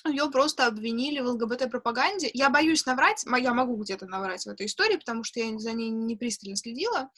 ее 0.06 0.30
просто 0.30 0.68
обвинили 0.68 1.20
в 1.20 1.28
ЛГБТ-пропаганде. 1.28 2.30
Я 2.34 2.50
боюсь 2.50 2.86
наврать, 2.86 3.24
я 3.26 3.54
могу 3.54 3.76
где-то 3.78 4.06
наврать 4.06 4.46
в 4.46 4.50
этой 4.50 4.66
истории, 4.66 4.98
потому 4.98 5.24
что 5.24 5.40
я 5.40 5.58
за 5.58 5.72
ней 5.74 5.90
не 5.90 6.16
пристально 6.16 6.56
следила, 6.56 7.10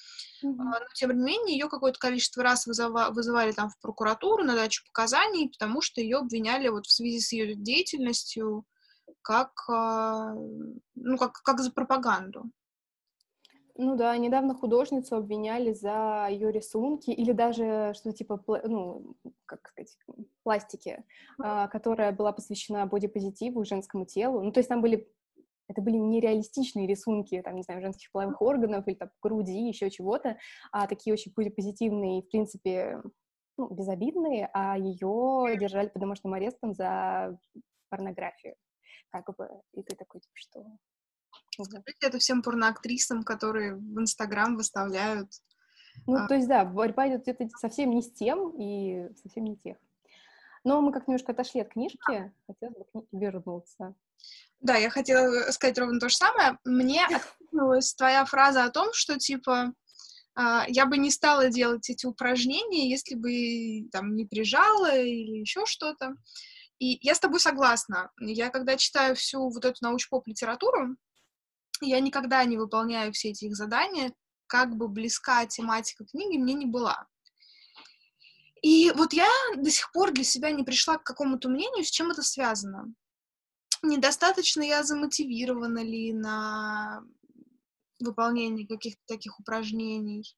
mm-hmm. 0.43 0.53
но 0.55 0.73
тем 0.93 1.11
не 1.17 1.23
менее 1.23 1.57
ее 1.57 1.69
какое-то 1.69 1.99
количество 1.99 2.43
раз 2.43 2.67
вызова- 2.67 3.11
вызывали 3.11 3.51
там 3.51 3.69
в 3.69 3.79
прокуратуру 3.79 4.43
на 4.43 4.55
дачу 4.55 4.83
показаний, 4.85 5.49
потому 5.49 5.81
что 5.81 6.01
ее 6.01 6.17
обвиняли 6.17 6.67
вот 6.67 6.85
в 6.85 6.91
связи 6.91 7.19
с 7.19 7.31
ее 7.31 7.55
деятельностью 7.55 8.65
как, 9.21 9.51
а, 9.69 10.33
ну, 10.95 11.17
как, 11.17 11.41
как 11.41 11.59
за 11.59 11.71
пропаганду. 11.71 12.51
Ну 13.77 13.97
да, 13.97 14.15
недавно 14.17 14.55
художницу 14.55 15.17
обвиняли 15.17 15.73
за 15.73 16.27
ее 16.29 16.49
рисунки 16.49 17.09
или 17.09 17.33
даже 17.33 17.93
что 17.93 18.13
типа, 18.13 18.41
ну, 18.63 19.15
как 19.45 19.67
сказать, 19.67 19.97
пластики, 20.43 21.03
а, 21.39 21.67
которая 21.67 22.13
была 22.13 22.31
посвящена 22.31 22.85
бодипозитиву, 22.85 23.65
женскому 23.65 24.05
телу. 24.05 24.41
Ну, 24.41 24.53
то 24.53 24.59
есть 24.59 24.69
там 24.69 24.81
были 24.81 25.11
это 25.67 25.81
были 25.81 25.97
нереалистичные 25.97 26.87
рисунки, 26.87 27.41
там, 27.41 27.55
не 27.55 27.63
знаю, 27.63 27.81
женских 27.81 28.11
половых 28.11 28.41
органов 28.41 28.87
или 28.87 28.95
там 28.95 29.09
груди, 29.21 29.67
еще 29.67 29.89
чего-то, 29.89 30.37
а 30.71 30.87
такие 30.87 31.11
очень 31.13 31.33
позитивные, 31.33 32.21
в 32.21 32.29
принципе, 32.29 33.01
ну, 33.57 33.69
безобидные, 33.69 34.49
а 34.53 34.77
ее 34.77 35.57
держали 35.59 35.87
под 35.87 36.01
домашним 36.01 36.33
арестом 36.33 36.73
за 36.73 37.37
порнографию. 37.89 38.55
Как 39.09 39.35
бы, 39.35 39.49
и 39.73 39.81
ты 39.81 39.95
такой, 39.95 40.21
типа, 40.21 40.33
что? 40.35 40.65
Скажите 41.51 42.07
это 42.07 42.19
всем 42.19 42.41
порноактрисам, 42.41 43.23
которые 43.23 43.75
в 43.75 43.99
Инстаграм 43.99 44.55
выставляют. 44.55 45.29
Ну, 46.05 46.17
а... 46.17 46.27
то 46.27 46.35
есть, 46.35 46.47
да, 46.47 46.65
борьба 46.65 47.07
идет 47.07 47.23
где-то 47.23 47.47
совсем 47.57 47.91
не 47.91 48.01
с 48.01 48.11
тем 48.11 48.53
и 48.59 49.09
совсем 49.21 49.45
не 49.45 49.57
тех. 49.57 49.77
Но 50.63 50.81
мы 50.81 50.91
как 50.91 51.07
немножко 51.07 51.31
отошли 51.31 51.61
от 51.61 51.69
книжки, 51.69 52.33
хотелось 52.47 52.75
бы 52.75 52.85
к 52.85 52.93
ней 52.93 53.07
вернуться. 53.11 53.95
Да, 54.59 54.75
я 54.77 54.89
хотела 54.89 55.51
сказать 55.51 55.77
ровно 55.77 55.99
то 55.99 56.09
же 56.09 56.15
самое. 56.15 56.57
Мне 56.65 57.05
откликнулась 57.05 57.93
твоя 57.93 58.25
фраза 58.25 58.63
о 58.63 58.71
том, 58.71 58.89
что, 58.91 59.17
типа, 59.17 59.73
а, 60.35 60.65
я 60.67 60.85
бы 60.85 60.97
не 60.97 61.11
стала 61.11 61.49
делать 61.49 61.89
эти 61.89 62.05
упражнения, 62.05 62.89
если 62.89 63.15
бы 63.15 63.87
там 63.91 64.15
не 64.15 64.25
прижала 64.25 64.97
или 64.97 65.39
еще 65.39 65.65
что-то. 65.65 66.15
И 66.79 66.97
я 67.05 67.15
с 67.15 67.19
тобой 67.19 67.39
согласна. 67.39 68.11
Я 68.19 68.49
когда 68.49 68.75
читаю 68.75 69.15
всю 69.15 69.49
вот 69.49 69.63
эту 69.63 69.77
научпоп 69.81 70.27
литературу, 70.27 70.95
я 71.81 71.99
никогда 71.99 72.43
не 72.45 72.57
выполняю 72.57 73.13
все 73.13 73.29
эти 73.29 73.45
их 73.45 73.55
задания, 73.55 74.13
как 74.47 74.75
бы 74.75 74.87
близка 74.87 75.45
тематика 75.45 76.05
книги 76.05 76.37
мне 76.37 76.53
не 76.53 76.65
была. 76.65 77.07
И 78.61 78.91
вот 78.95 79.13
я 79.13 79.29
до 79.57 79.69
сих 79.69 79.91
пор 79.91 80.11
для 80.11 80.23
себя 80.23 80.51
не 80.51 80.63
пришла 80.63 80.97
к 80.97 81.03
какому-то 81.03 81.49
мнению, 81.49 81.83
с 81.83 81.91
чем 81.91 82.11
это 82.11 82.23
связано. 82.23 82.93
Недостаточно 83.83 84.63
я 84.63 84.83
замотивирована 84.83 85.83
ли 85.83 86.13
на 86.13 87.03
выполнение 87.99 88.67
каких-то 88.67 89.01
таких 89.07 89.39
упражнений. 89.39 90.35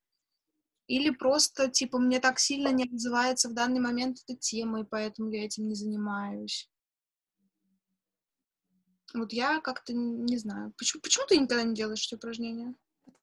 Или 0.88 1.10
просто, 1.10 1.70
типа, 1.70 2.00
мне 2.00 2.20
так 2.20 2.39
сильно 2.39 2.70
не 2.70 2.86
отзывается 2.86 3.50
в 3.50 3.53
данный 3.53 3.79
момент 3.79 4.17
эта 4.25 4.38
тема, 4.38 4.82
и 4.82 4.86
поэтому 4.86 5.29
я 5.29 5.46
этим 5.46 5.67
не 5.67 5.75
занимаюсь. 5.75 6.70
Вот 9.13 9.31
я 9.33 9.61
как-то 9.61 9.93
не 9.93 10.37
знаю. 10.37 10.73
Почему, 10.77 11.01
почему 11.01 11.25
ты 11.27 11.37
никогда 11.37 11.63
не 11.63 11.75
делаешь 11.75 12.05
эти 12.05 12.15
упражнения? 12.15 12.75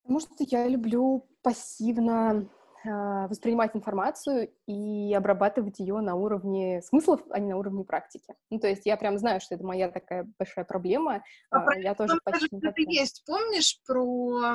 Потому 0.02 0.20
что 0.20 0.34
я 0.38 0.68
люблю 0.68 1.26
пассивно 1.42 2.48
э, 2.84 3.26
воспринимать 3.28 3.74
информацию 3.74 4.52
и 4.66 5.14
обрабатывать 5.14 5.78
ее 5.78 6.00
на 6.00 6.14
уровне 6.14 6.82
смыслов, 6.82 7.20
а 7.30 7.38
не 7.38 7.50
на 7.50 7.58
уровне 7.58 7.84
практики. 7.84 8.34
Ну, 8.50 8.58
то 8.58 8.68
есть 8.68 8.86
я 8.86 8.96
прям 8.96 9.18
знаю, 9.18 9.40
что 9.40 9.54
это 9.54 9.64
моя 9.64 9.90
такая 9.90 10.30
большая 10.38 10.64
проблема. 10.64 11.22
А 11.50 11.74
э, 11.74 11.82
я 11.82 11.94
тоже 11.94 12.18
почти 12.24 12.56
это 12.56 12.80
есть. 12.80 13.22
Помнишь 13.26 13.80
про 13.86 14.54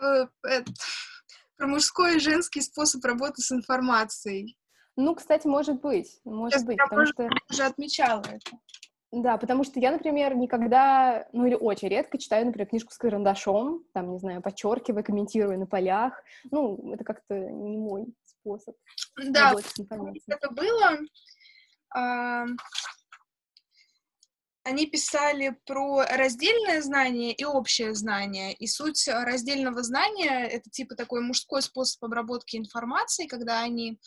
э, 0.00 0.26
э, 0.48 0.64
про 1.56 1.66
мужской 1.66 2.16
и 2.16 2.20
женский 2.20 2.60
способ 2.60 3.04
работы 3.04 3.42
с 3.42 3.52
информацией? 3.52 4.56
Ну, 4.96 5.14
кстати, 5.14 5.46
может 5.46 5.80
быть, 5.80 6.20
может 6.24 6.54
Сейчас 6.54 6.64
быть, 6.64 6.78
я 6.78 6.86
потому 6.86 7.06
что 7.06 7.28
уже 7.50 7.62
отмечала 7.64 8.22
это. 8.22 8.58
Да, 9.10 9.38
потому 9.38 9.64
что 9.64 9.80
я, 9.80 9.90
например, 9.90 10.36
никогда, 10.36 11.26
ну 11.32 11.46
или 11.46 11.54
очень 11.54 11.88
редко 11.88 12.18
читаю, 12.18 12.44
например, 12.44 12.68
книжку 12.68 12.92
с 12.92 12.98
карандашом, 12.98 13.84
там, 13.94 14.12
не 14.12 14.18
знаю, 14.18 14.42
подчеркивая, 14.42 15.02
комментируя 15.02 15.56
на 15.56 15.66
полях. 15.66 16.22
Ну, 16.50 16.92
это 16.92 17.04
как-то 17.04 17.34
не 17.34 17.78
мой 17.78 18.06
способ. 18.24 18.76
Да, 19.30 19.54
это 20.26 20.50
было. 20.50 20.98
А, 21.94 22.44
они 24.68 24.86
писали 24.86 25.56
про 25.64 26.04
раздельное 26.04 26.82
знание 26.82 27.32
и 27.32 27.44
общее 27.46 27.94
знание. 27.94 28.52
И 28.52 28.66
суть 28.66 29.08
раздельного 29.08 29.82
знания— 29.82 30.46
это 30.52 30.68
типа 30.68 30.94
такой 30.94 31.22
мужской 31.22 31.62
способ 31.62 32.04
обработки 32.04 32.56
информации, 32.56 33.26
когда 33.26 33.62
они 33.62 33.98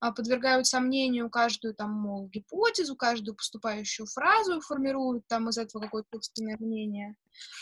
подвергают 0.00 0.66
сомнению 0.66 1.28
каждую 1.28 1.74
там, 1.74 1.92
мол, 1.92 2.28
гипотезу, 2.28 2.96
каждую 2.96 3.34
поступающую 3.34 4.06
фразу, 4.06 4.60
формируют 4.60 5.26
там 5.26 5.48
из 5.48 5.58
этого 5.58 5.82
какое-то 5.82 6.08
собственное 6.12 6.56
мнение. 6.58 7.16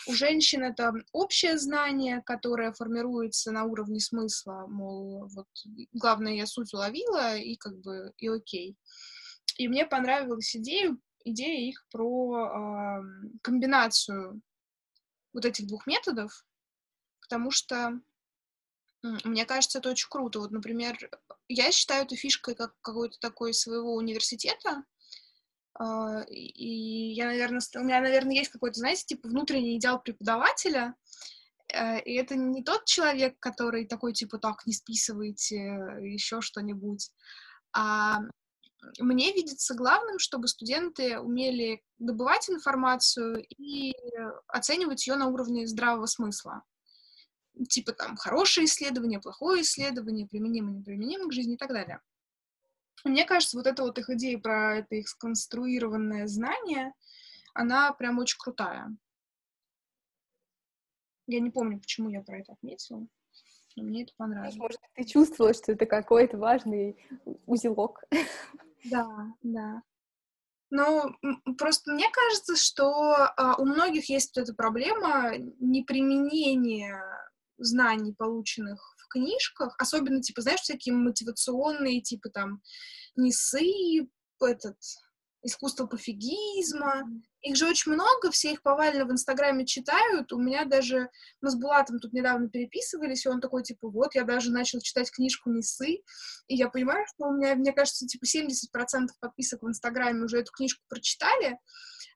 У 0.07 0.13
женщин 0.13 0.63
это 0.63 0.93
общее 1.13 1.59
знание, 1.59 2.23
которое 2.23 2.73
формируется 2.73 3.53
на 3.53 3.65
уровне 3.65 4.01
смысла, 4.01 4.67
мол, 4.69 5.29
вот 5.35 5.49
главное, 5.93 6.35
я 6.35 6.47
суть 6.47 6.75
уловила, 6.75 7.37
и 7.37 7.57
как 7.57 7.79
бы 7.81 8.13
и 8.19 8.29
окей. 8.29 8.77
И 9.57 9.69
мне 9.69 9.87
понравилась 9.87 10.55
идея, 10.55 10.97
идея 11.25 11.69
их 11.69 11.87
про 11.91 12.37
э, 12.37 13.03
комбинацию 13.43 14.43
вот 15.33 15.45
этих 15.45 15.67
двух 15.67 15.87
методов, 15.87 16.45
потому 17.23 17.51
что 17.51 17.99
мне 19.25 19.45
кажется, 19.45 19.79
это 19.79 19.91
очень 19.91 20.09
круто. 20.11 20.41
Вот, 20.41 20.51
например, 20.51 20.97
я 21.49 21.73
считаю 21.73 22.05
эту 22.05 22.17
фишкой 22.17 22.55
как 22.55 22.75
какой-то 22.81 23.19
такой 23.21 23.55
своего 23.55 23.95
университета. 23.95 24.85
А, 25.79 26.23
и 26.29 27.13
я, 27.13 27.27
наверное, 27.27 27.61
у 27.77 27.81
меня, 27.81 28.01
наверное, 28.01 28.35
есть 28.35 28.51
какой-то, 28.51 28.79
знаете, 28.79 29.05
типа 29.07 29.29
внутренний 29.29 29.77
идеал 29.77 30.01
преподавателя. 30.01 30.95
Э, 31.73 32.01
и 32.01 32.15
это 32.15 32.37
не 32.37 32.63
тот 32.63 32.85
человек, 32.85 33.39
который 33.39 33.87
такой, 33.87 34.13
типа, 34.13 34.39
так, 34.39 34.67
не 34.67 34.73
списывайте, 34.73 35.57
еще 36.01 36.41
что-нибудь. 36.41 37.11
А 37.73 38.21
мне 38.99 39.33
видится 39.33 39.75
главным, 39.75 40.19
чтобы 40.19 40.49
студенты 40.49 41.19
умели 41.19 41.83
добывать 41.99 42.49
информацию 42.49 43.45
и 43.59 43.95
оценивать 44.49 45.07
ее 45.07 45.17
на 45.17 45.27
уровне 45.27 45.67
здравого 45.67 46.07
смысла 46.07 46.63
типа 47.65 47.93
там 47.93 48.17
хорошее 48.17 48.67
исследование, 48.67 49.21
плохое 49.21 49.63
исследование, 49.63 50.27
применимо, 50.27 50.71
неприменимо 50.73 51.29
к 51.29 51.33
жизни 51.33 51.55
и 51.55 51.59
так 51.59 51.71
далее. 51.71 52.01
Мне 53.05 53.25
кажется, 53.25 53.57
вот 53.57 53.67
эта 53.67 53.83
вот 53.83 53.99
их 53.99 54.11
идея 54.11 54.39
про 54.39 54.79
это 54.79 54.97
их 54.97 55.09
сконструированное 55.09 56.27
знание, 56.27 56.93
она 57.55 57.93
прям 57.93 58.19
очень 58.19 58.39
крутая. 58.39 58.95
Я 61.27 61.41
не 61.41 61.51
помню, 61.51 61.81
почему 61.81 62.09
я 62.09 62.23
про 62.23 62.39
это 62.39 62.53
отметила, 62.53 63.07
но 63.77 63.83
мне 63.83 64.05
это 64.05 64.13
понравилось. 64.17 64.57
Может, 64.57 64.81
ты 64.95 65.05
чувствовала, 65.05 65.55
что 65.55 65.73
это 65.73 65.87
какой-то 65.87 66.39
важный 66.39 66.97
узелок. 67.47 68.03
Да, 68.85 69.33
да. 69.43 69.83
Ну, 70.71 71.15
просто 71.59 71.93
мне 71.93 72.07
кажется, 72.11 72.57
что 72.57 72.93
а, 73.37 73.57
у 73.59 73.65
многих 73.65 74.09
есть 74.09 74.37
вот 74.37 74.43
эта 74.43 74.55
проблема 74.55 75.37
неприменения 75.59 77.03
знаний, 77.59 78.15
полученных 78.17 78.97
в 78.99 79.09
книжках, 79.09 79.75
особенно, 79.79 80.21
типа, 80.21 80.43
знаешь, 80.43 80.61
всякие 80.61 80.95
мотивационные, 80.95 82.01
типа, 82.01 82.31
там, 82.31 82.63
Несы, 83.17 84.09
этот, 84.41 84.77
искусство 85.47 85.87
пофигизма. 85.87 87.05
Их 87.43 87.57
же 87.57 87.69
очень 87.69 87.93
много, 87.93 88.31
все 88.31 88.53
их 88.53 88.63
повально 88.63 89.05
в 89.05 89.13
Инстаграме 89.13 89.65
читают. 89.65 90.33
У 90.33 90.39
меня 90.39 90.65
даже, 90.65 91.09
мы 91.41 91.51
с 91.51 91.55
Булатом 91.55 92.01
тут 92.01 92.13
недавно 92.13 92.49
переписывались, 92.49 93.25
и 93.25 93.29
он 93.29 93.41
такой, 93.41 93.63
типа, 93.63 93.89
вот, 93.89 94.15
я 94.15 94.25
даже 94.25 94.51
начал 94.51 94.81
читать 94.81 95.11
книжку 95.11 95.51
Несы, 95.51 96.03
и 96.49 96.57
я 96.57 96.69
понимаю, 96.69 97.07
что 97.07 97.29
у 97.29 97.33
меня, 97.33 97.55
мне 97.55 97.73
кажется, 97.73 98.07
типа, 98.07 98.25
70% 98.25 99.07
подписок 99.21 99.63
в 99.63 99.69
Инстаграме 99.69 100.25
уже 100.25 100.41
эту 100.41 100.53
книжку 100.53 100.83
прочитали, 100.89 101.59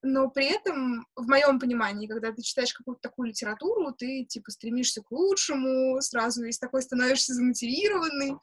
но 0.02 0.30
при 0.30 0.46
этом, 0.46 1.06
в 1.14 1.28
моем 1.28 1.58
понимании, 1.58 2.06
когда 2.06 2.32
ты 2.32 2.42
читаешь 2.42 2.72
какую-то 2.72 3.02
такую 3.02 3.28
литературу, 3.28 3.92
ты, 3.92 4.24
типа, 4.24 4.50
стремишься 4.50 5.02
к 5.02 5.10
лучшему, 5.10 6.00
сразу 6.00 6.42
весь 6.42 6.58
такой 6.58 6.82
становишься 6.82 7.34
замотивированный, 7.34 8.36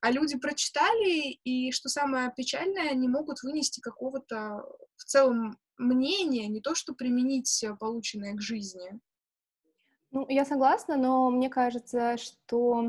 а 0.00 0.10
люди 0.10 0.38
прочитали, 0.38 1.38
и, 1.44 1.72
что 1.72 1.88
самое 1.88 2.32
печальное, 2.36 2.94
не 2.94 3.08
могут 3.08 3.42
вынести 3.42 3.80
какого-то 3.80 4.64
в 4.96 5.04
целом 5.04 5.58
мнения, 5.78 6.46
не 6.46 6.60
то 6.60 6.74
что 6.74 6.94
применить 6.94 7.64
полученное 7.80 8.34
к 8.34 8.40
жизни. 8.40 9.00
Ну, 10.10 10.26
я 10.28 10.44
согласна, 10.44 10.96
но 10.96 11.30
мне 11.30 11.48
кажется, 11.48 12.16
что 12.16 12.86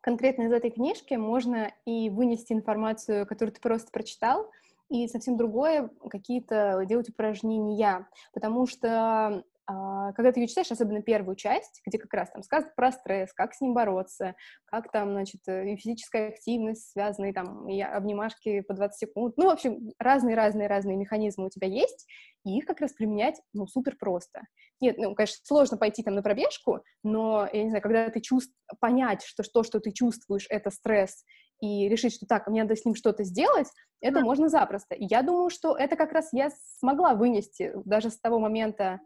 конкретно 0.00 0.44
из 0.44 0.52
этой 0.52 0.70
книжки 0.70 1.14
можно 1.14 1.72
и 1.84 2.10
вынести 2.10 2.52
информацию, 2.52 3.26
которую 3.26 3.54
ты 3.54 3.60
просто 3.60 3.90
прочитал, 3.90 4.50
и 4.92 5.08
совсем 5.08 5.36
другое 5.38 5.90
какие-то 6.10 6.84
делать 6.86 7.08
упражнения, 7.08 8.06
потому 8.34 8.66
что 8.66 9.42
а, 9.66 10.12
когда 10.12 10.32
ты 10.32 10.40
ее 10.40 10.48
читаешь, 10.48 10.70
особенно 10.70 11.02
первую 11.02 11.36
часть, 11.36 11.80
где 11.86 11.98
как 11.98 12.12
раз 12.12 12.30
там 12.30 12.42
сказано 12.42 12.72
про 12.74 12.92
стресс, 12.92 13.32
как 13.32 13.54
с 13.54 13.60
ним 13.60 13.74
бороться, 13.74 14.34
как 14.64 14.90
там, 14.90 15.12
значит, 15.12 15.40
э, 15.46 15.72
и 15.72 15.76
физическая 15.76 16.28
активность 16.28 16.90
связанные 16.90 17.32
там, 17.32 17.68
и 17.68 17.80
обнимашки 17.80 18.60
по 18.62 18.74
20 18.74 18.98
секунд, 18.98 19.34
ну, 19.36 19.46
в 19.46 19.50
общем, 19.50 19.92
разные-разные-разные 19.98 20.96
механизмы 20.96 21.46
у 21.46 21.50
тебя 21.50 21.68
есть, 21.68 22.06
и 22.44 22.58
их 22.58 22.66
как 22.66 22.80
раз 22.80 22.92
применять, 22.92 23.40
ну, 23.52 23.66
супер 23.66 23.96
просто. 23.96 24.42
Нет, 24.80 24.98
ну, 24.98 25.14
конечно, 25.14 25.38
сложно 25.44 25.76
пойти 25.76 26.02
там 26.02 26.16
на 26.16 26.22
пробежку, 26.22 26.80
но, 27.04 27.48
я 27.52 27.62
не 27.62 27.68
знаю, 27.68 27.82
когда 27.82 28.10
ты 28.10 28.20
чувств... 28.20 28.52
понять, 28.80 29.22
что 29.22 29.44
то, 29.44 29.62
что 29.62 29.78
ты 29.78 29.92
чувствуешь, 29.92 30.46
это 30.50 30.70
стресс, 30.70 31.24
и 31.62 31.88
решить, 31.88 32.12
что 32.12 32.26
так, 32.26 32.48
мне 32.48 32.62
надо 32.62 32.74
с 32.74 32.84
ним 32.84 32.96
что-то 32.96 33.22
сделать, 33.22 33.68
это 34.00 34.18
mm. 34.18 34.22
можно 34.22 34.48
запросто. 34.48 34.96
И 34.96 35.06
я 35.08 35.22
думаю, 35.22 35.48
что 35.48 35.76
это 35.76 35.94
как 35.94 36.12
раз 36.12 36.28
я 36.32 36.50
смогла 36.78 37.14
вынести 37.14 37.72
даже 37.84 38.10
с 38.10 38.18
того 38.18 38.40
момента, 38.40 39.00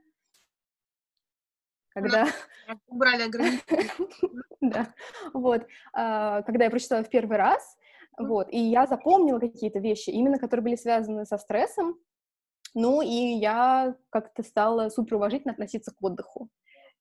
когда... 1.90 2.27
Убрали 2.88 3.23
ограничения. 3.23 3.90
Да, 4.62 4.92
вот. 5.33 5.66
А, 5.92 6.42
когда 6.42 6.64
я 6.64 6.71
прочитала 6.71 7.05
в 7.05 7.11
первый 7.11 7.37
раз, 7.37 7.77
вот, 8.19 8.49
и 8.51 8.59
я 8.59 8.87
запомнила 8.87 9.38
какие-то 9.38 9.79
вещи, 9.79 10.11
именно 10.11 10.38
которые 10.38 10.64
были 10.64 10.77
связаны 10.77 11.27
со 11.27 11.37
стрессом, 11.37 12.01
ну, 12.75 13.01
и 13.03 13.37
я 13.38 13.95
как-то 14.11 14.42
стала 14.42 14.88
супер 14.88 15.16
уважительно 15.16 15.53
относиться 15.53 15.92
к 15.95 16.03
отдыху. 16.03 16.49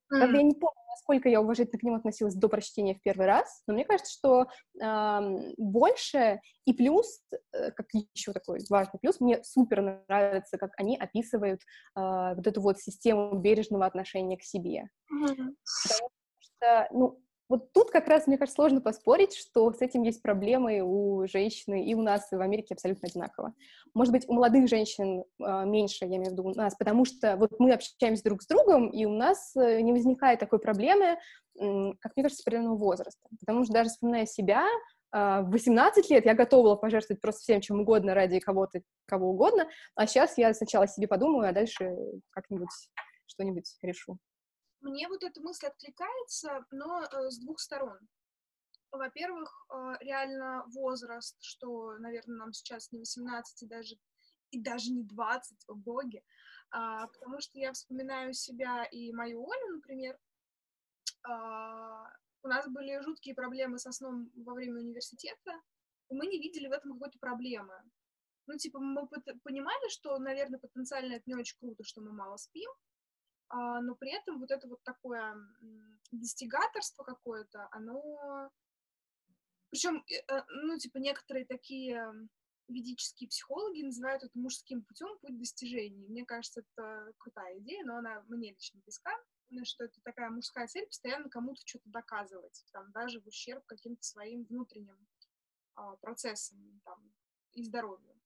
Правда, 0.10 0.38
я 0.38 0.44
не 0.44 0.54
помню, 0.54 0.82
насколько 0.92 1.30
я 1.30 1.42
уважительно 1.42 1.80
к 1.80 1.84
нему 1.84 1.96
относилась 1.98 2.36
до 2.36 2.48
прочтения 2.48 2.96
в 2.96 3.02
первый 3.02 3.28
раз, 3.28 3.64
но 3.68 3.74
мне 3.74 3.86
кажется, 3.86 4.12
что 4.12 4.48
э, 4.82 5.54
больше 5.58 6.40
и 6.66 6.74
плюс, 6.74 7.22
э, 7.54 7.72
как 7.72 7.88
еще 8.14 8.32
такой 8.34 8.60
важный 8.70 9.00
плюс, 9.00 9.20
мне 9.20 9.44
супер 9.44 10.04
нравится, 10.08 10.58
как 10.58 10.72
они 10.78 10.98
описывают 10.98 11.62
э, 11.96 12.36
вот 12.36 12.48
эту 12.48 12.62
вот 12.62 12.80
систему 12.80 13.38
бережного 13.40 13.86
отношения 13.86 14.38
к 14.38 14.44
себе. 14.44 14.90
Mm-hmm. 15.12 15.56
Потому 15.84 16.10
что, 16.40 16.88
ну, 16.92 17.25
вот 17.48 17.72
тут 17.74 17.92
как 17.92 18.08
раз, 18.08 18.26
мне 18.26 18.38
кажется, 18.38 18.56
сложно 18.56 18.82
поспорить, 18.82 19.36
что 19.36 19.72
с 19.72 19.82
этим 19.82 20.02
есть 20.02 20.22
проблемы 20.22 20.82
у 20.82 21.28
женщины 21.28 21.86
и 21.86 21.94
у 21.94 22.02
нас, 22.02 22.32
и 22.32 22.36
в 22.36 22.42
Америке 22.42 22.74
абсолютно 22.74 23.08
одинаково. 23.08 23.54
Может 23.94 24.12
быть, 24.12 24.28
у 24.28 24.34
молодых 24.34 24.68
женщин 24.68 25.24
э, 25.40 25.66
меньше, 25.66 26.06
я 26.06 26.16
имею 26.18 26.30
в 26.30 26.32
виду 26.32 26.44
у 26.46 26.54
нас, 26.56 26.76
потому 26.76 27.06
что 27.06 27.38
вот 27.38 27.52
мы 27.60 27.72
общаемся 27.72 28.24
друг 28.24 28.42
с 28.42 28.48
другом, 28.48 28.90
и 28.90 29.06
у 29.06 29.12
нас 29.12 29.56
э, 29.56 29.82
не 29.82 29.92
возникает 29.92 30.40
такой 30.40 30.60
проблемы, 30.60 31.18
как 31.58 32.12
мне 32.16 32.24
кажется, 32.24 32.44
определенного 32.46 32.76
возраста. 32.76 33.30
Потому 33.40 33.64
что 33.64 33.74
даже 33.74 33.90
вспоминая 33.90 34.26
себя, 34.26 34.66
э, 35.14 35.42
в 35.42 35.52
18 35.52 36.10
лет 36.10 36.26
я 36.26 36.34
готова 36.34 36.64
была 36.64 36.76
пожертвовать 36.78 37.22
просто 37.22 37.42
всем, 37.42 37.62
чем 37.62 37.82
угодно 37.82 38.16
ради 38.16 38.40
кого-то, 38.40 38.82
кого 39.06 39.30
угодно, 39.30 39.68
а 39.96 40.08
сейчас 40.08 40.38
я 40.40 40.52
сначала 40.56 40.88
себе 40.88 41.08
подумаю, 41.08 41.48
а 41.50 41.54
дальше 41.54 41.96
как-нибудь 42.32 42.70
что-нибудь 43.28 43.72
решу. 43.84 44.18
Мне 44.86 45.08
вот 45.08 45.24
эта 45.24 45.42
мысль 45.42 45.66
откликается, 45.66 46.64
но 46.70 47.02
э, 47.02 47.32
с 47.32 47.40
двух 47.40 47.60
сторон. 47.60 47.98
Во-первых, 48.92 49.66
э, 49.74 49.94
реально 50.02 50.64
возраст, 50.68 51.36
что, 51.42 51.98
наверное, 51.98 52.38
нам 52.38 52.54
сейчас 52.54 52.92
не 52.92 53.00
18 53.00 53.64
и 53.64 53.66
даже, 53.66 53.96
и 54.52 54.62
даже 54.62 54.92
не 54.92 55.04
20, 55.04 55.66
о 55.70 55.74
боге, 55.74 56.24
а, 56.70 57.08
потому 57.08 57.42
что 57.42 57.58
я 57.58 57.74
вспоминаю 57.74 58.34
себя 58.34 58.84
и 58.84 59.12
мою 59.12 59.50
Олю, 59.50 59.76
например, 59.78 60.20
а, 61.24 62.08
у 62.44 62.48
нас 62.48 62.68
были 62.68 63.02
жуткие 63.02 63.34
проблемы 63.34 63.80
со 63.80 63.92
сном 63.92 64.30
во 64.36 64.54
время 64.54 64.82
университета, 64.82 65.62
и 66.10 66.14
мы 66.14 66.28
не 66.28 66.38
видели 66.38 66.68
в 66.68 66.74
этом 66.74 66.94
какой-то 66.94 67.18
проблемы. 67.18 67.74
Ну, 68.46 68.56
типа, 68.56 68.80
мы 68.80 69.08
понимали, 69.44 69.90
что, 69.90 70.20
наверное, 70.20 70.60
потенциально 70.60 71.14
это 71.14 71.24
не 71.26 71.34
очень 71.34 71.58
круто, 71.58 71.84
что 71.84 72.02
мы 72.02 72.12
мало 72.12 72.38
спим, 72.38 72.70
но 73.56 73.96
при 73.96 74.12
этом 74.12 74.40
вот 74.40 74.52
это 74.52 74.68
вот 74.68 74.84
такое 74.84 75.36
достигаторство 76.12 77.04
какое-то, 77.04 77.68
оно... 77.72 78.52
Причем, 79.70 80.04
э, 80.08 80.16
э, 80.28 80.44
ну, 80.50 80.78
типа, 80.78 80.98
некоторые 80.98 81.46
такие 81.46 82.30
ведические 82.68 83.30
психологи 83.30 83.84
называют 83.84 84.24
это 84.24 84.38
мужским 84.38 84.84
путем 84.84 85.18
путь 85.20 85.38
достижений. 85.38 86.08
Мне 86.08 86.26
кажется, 86.26 86.62
это 86.62 87.14
крутая 87.18 87.60
идея, 87.60 87.84
но 87.84 87.98
она 87.98 88.24
мне 88.28 88.52
лично 88.52 88.80
близка, 88.82 89.12
что 89.64 89.86
это 89.86 90.00
такая 90.04 90.30
мужская 90.30 90.68
цель 90.68 90.88
постоянно 90.88 91.30
кому-то 91.30 91.62
что-то 91.66 91.90
доказывать, 91.90 92.66
там, 92.72 92.92
даже 92.92 93.22
в 93.22 93.28
ущерб 93.28 93.64
каким-то 93.66 94.02
своим 94.04 94.46
внутренним 94.46 94.98
а, 95.76 95.96
процессам 95.98 96.82
там, 96.84 97.14
и 97.54 97.64
здоровью. 97.64 98.20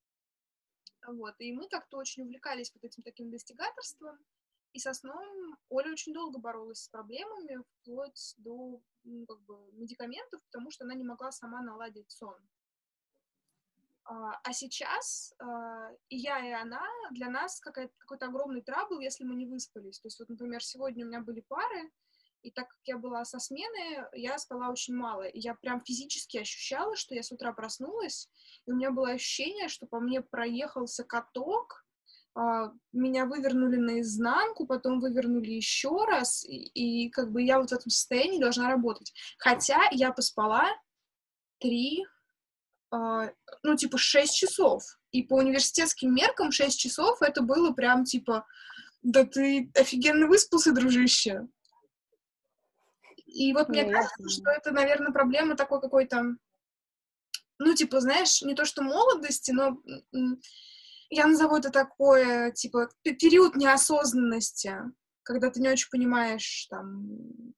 Вот, 1.06 1.36
и 1.40 1.52
мы 1.54 1.68
как-то 1.68 1.98
очень 1.98 2.24
увлекались 2.24 2.72
вот 2.74 2.84
этим 2.84 3.04
таким 3.04 3.32
достигаторством, 3.32 4.18
и 4.74 4.80
со 4.80 4.94
сном 4.94 5.58
Оля 5.70 5.92
очень 5.92 6.14
долго 6.14 6.40
боролась 6.40 6.84
с 6.84 6.90
проблемами, 6.90 7.64
вплоть 7.82 8.36
до 8.38 8.82
ну, 9.04 9.26
как 9.26 9.40
бы, 9.42 9.56
медикаментов, 9.74 10.42
потому 10.46 10.72
что 10.72 10.86
она 10.86 10.94
не 10.94 11.04
могла 11.04 11.32
сама 11.32 11.62
наладить 11.62 12.12
сон. 12.12 12.36
А, 14.06 14.40
а 14.44 14.54
сейчас 14.54 15.34
а, 15.40 15.92
и 16.10 16.18
я, 16.18 16.46
и 16.46 16.52
она, 16.52 16.84
для 17.12 17.30
нас 17.30 17.60
какой-то 17.60 18.26
огромный 18.26 18.62
трабл, 18.62 19.00
если 19.00 19.24
мы 19.24 19.36
не 19.36 19.46
выспались. 19.46 20.00
То 20.00 20.08
есть 20.08 20.20
вот, 20.20 20.30
например, 20.30 20.64
сегодня 20.64 21.06
у 21.06 21.08
меня 21.08 21.22
были 21.22 21.42
пары, 21.42 21.92
и 22.42 22.52
так 22.52 22.70
как 22.70 22.80
я 22.86 22.98
была 22.98 23.26
со 23.26 23.40
смены, 23.40 24.08
я 24.14 24.38
спала 24.38 24.70
очень 24.70 24.96
мало. 24.96 25.24
И 25.24 25.40
я 25.40 25.56
прям 25.56 25.82
физически 25.82 26.38
ощущала, 26.38 26.96
что 26.96 27.14
я 27.14 27.22
с 27.22 27.32
утра 27.32 27.54
проснулась, 27.54 28.30
и 28.66 28.72
у 28.72 28.76
меня 28.76 28.92
было 28.92 29.12
ощущение, 29.12 29.68
что 29.68 29.86
по 29.86 30.00
мне 30.00 30.22
проехался 30.22 31.04
каток, 31.04 31.86
меня 32.94 33.26
вывернули 33.26 33.78
наизнанку, 33.78 34.66
потом 34.66 35.00
вывернули 35.00 35.52
еще 35.52 36.06
раз, 36.06 36.46
и, 36.46 37.06
и 37.06 37.10
как 37.10 37.32
бы 37.32 37.42
я 37.42 37.60
вот 37.60 37.70
в 37.70 37.74
этом 37.74 37.90
состоянии 37.90 38.40
должна 38.40 38.70
работать. 38.70 39.14
Хотя 39.38 39.82
я 39.92 40.12
поспала 40.12 40.64
три, 41.60 42.06
э, 42.94 43.32
ну, 43.64 43.76
типа, 43.76 43.98
шесть 43.98 44.36
часов. 44.36 44.84
И 45.12 45.24
по 45.24 45.36
университетским 45.36 46.14
меркам 46.14 46.52
шесть 46.52 46.80
часов 46.80 47.22
это 47.22 47.42
было 47.42 47.74
прям, 47.74 48.06
типа, 48.06 48.46
да 49.02 49.26
ты 49.26 49.72
офигенно 49.76 50.28
выспался, 50.28 50.72
дружище. 50.72 51.48
И 53.26 53.54
вот 53.54 53.70
мне 53.70 53.86
ну, 53.86 53.92
кажется, 53.92 54.30
что 54.30 54.50
это, 54.52 54.72
наверное, 54.72 55.12
проблема 55.12 55.56
такой 55.56 55.82
какой-то, 55.82 56.36
ну, 57.60 57.74
типа, 57.76 58.00
знаешь, 58.00 58.42
не 58.42 58.56
то 58.56 58.66
что 58.66 58.82
молодости, 58.82 59.52
но 59.52 59.82
я 61.10 61.28
назову 61.28 61.58
это 61.58 61.70
такое, 61.70 62.52
типа, 62.52 62.90
период 63.04 63.56
неосознанности, 63.56 64.76
когда 65.24 65.50
ты 65.50 65.62
не 65.62 65.70
очень 65.70 65.90
понимаешь, 65.90 66.68
там, 66.70 67.54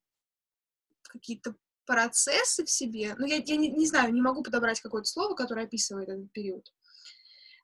какие-то 1.04 1.56
процессы 1.86 2.64
в 2.64 2.70
себе. 2.70 3.16
Ну, 3.18 3.26
я, 3.26 3.38
я 3.38 3.58
не, 3.58 3.70
не 3.70 3.86
знаю, 3.86 4.14
не 4.14 4.22
могу 4.22 4.44
подобрать 4.44 4.80
какое-то 4.80 5.10
слово, 5.10 5.36
которое 5.36 5.66
описывает 5.66 6.10
этот 6.10 6.32
период. 6.32 6.72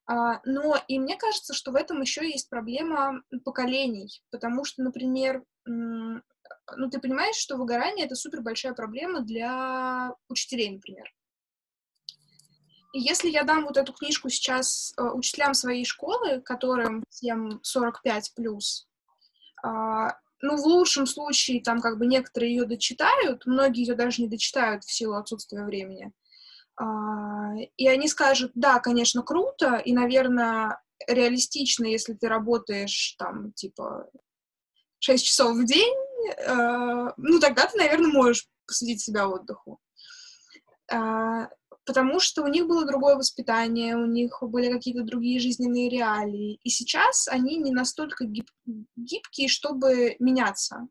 А, 0.05 0.41
но 0.45 0.81
и 0.87 0.99
мне 0.99 1.17
кажется, 1.17 1.53
что 1.53 1.71
в 1.71 1.75
этом 1.75 2.01
еще 2.01 2.25
есть 2.29 2.49
проблема 2.49 3.23
поколений, 3.43 4.21
потому 4.31 4.63
что, 4.63 4.81
например, 4.81 5.43
ну, 5.65 6.89
ты 6.89 6.99
понимаешь, 6.99 7.35
что 7.35 7.57
выгорание— 7.57 8.05
это 8.07 8.15
супер 8.15 8.41
большая 8.41 8.73
проблема 8.73 9.21
для 9.21 10.13
учителей, 10.29 10.71
например. 10.71 11.13
И 12.93 12.99
если 12.99 13.29
я 13.29 13.43
дам 13.43 13.65
вот 13.65 13.77
эту 13.77 13.93
книжку 13.93 14.29
сейчас 14.29 14.93
э, 14.97 15.03
учителям 15.03 15.53
своей 15.53 15.85
школы, 15.85 16.41
которым 16.41 17.03
всем 17.09 17.59
45 17.63 18.33
плюс, 18.35 18.87
э, 19.63 19.67
ну, 20.41 20.55
в 20.55 20.65
лучшем 20.65 21.05
случае, 21.05 21.61
там, 21.61 21.81
как 21.81 21.97
бы 21.97 22.05
некоторые 22.05 22.55
ее 22.55 22.65
дочитают, 22.65 23.45
многие 23.45 23.87
ее 23.87 23.95
даже 23.95 24.21
не 24.21 24.27
дочитают 24.27 24.83
в 24.83 24.91
силу 24.91 25.15
отсутствия 25.15 25.63
времени. 25.63 26.11
Э, 26.79 26.85
и 27.75 27.87
они 27.87 28.07
скажут, 28.07 28.51
да, 28.55 28.79
конечно, 28.79 29.21
круто, 29.21 29.75
и, 29.75 29.93
наверное, 29.93 30.81
реалистично, 31.07 31.85
если 31.85 32.13
ты 32.13 32.27
работаешь, 32.27 33.15
там, 33.17 33.51
типа, 33.53 34.09
6 34.99 35.25
часов 35.25 35.57
в 35.57 35.65
день, 35.65 35.95
э, 36.37 37.11
ну, 37.17 37.39
тогда 37.39 37.67
ты, 37.67 37.77
наверное, 37.77 38.11
можешь 38.11 38.47
посвятить 38.65 39.01
себя 39.01 39.27
отдыху. 39.27 39.79
Потому 41.87 42.19
что 42.19 42.43
у 42.43 42.47
них 42.47 42.67
было 42.67 42.85
другое 42.85 43.15
воспитание, 43.15 43.95
у 43.95 44.05
них 44.05 44.37
были 44.41 44.69
какие-то 44.69 45.03
другие 45.03 45.39
жизненные 45.39 45.89
реалии. 45.89 46.59
И 46.61 46.69
сейчас 46.69 47.29
они 47.29 47.55
не 47.55 47.71
настолько 47.71 48.25
гиб- 48.25 48.51
гибкие, 48.97 49.47
чтобы 49.47 50.17
меняться. 50.19 50.89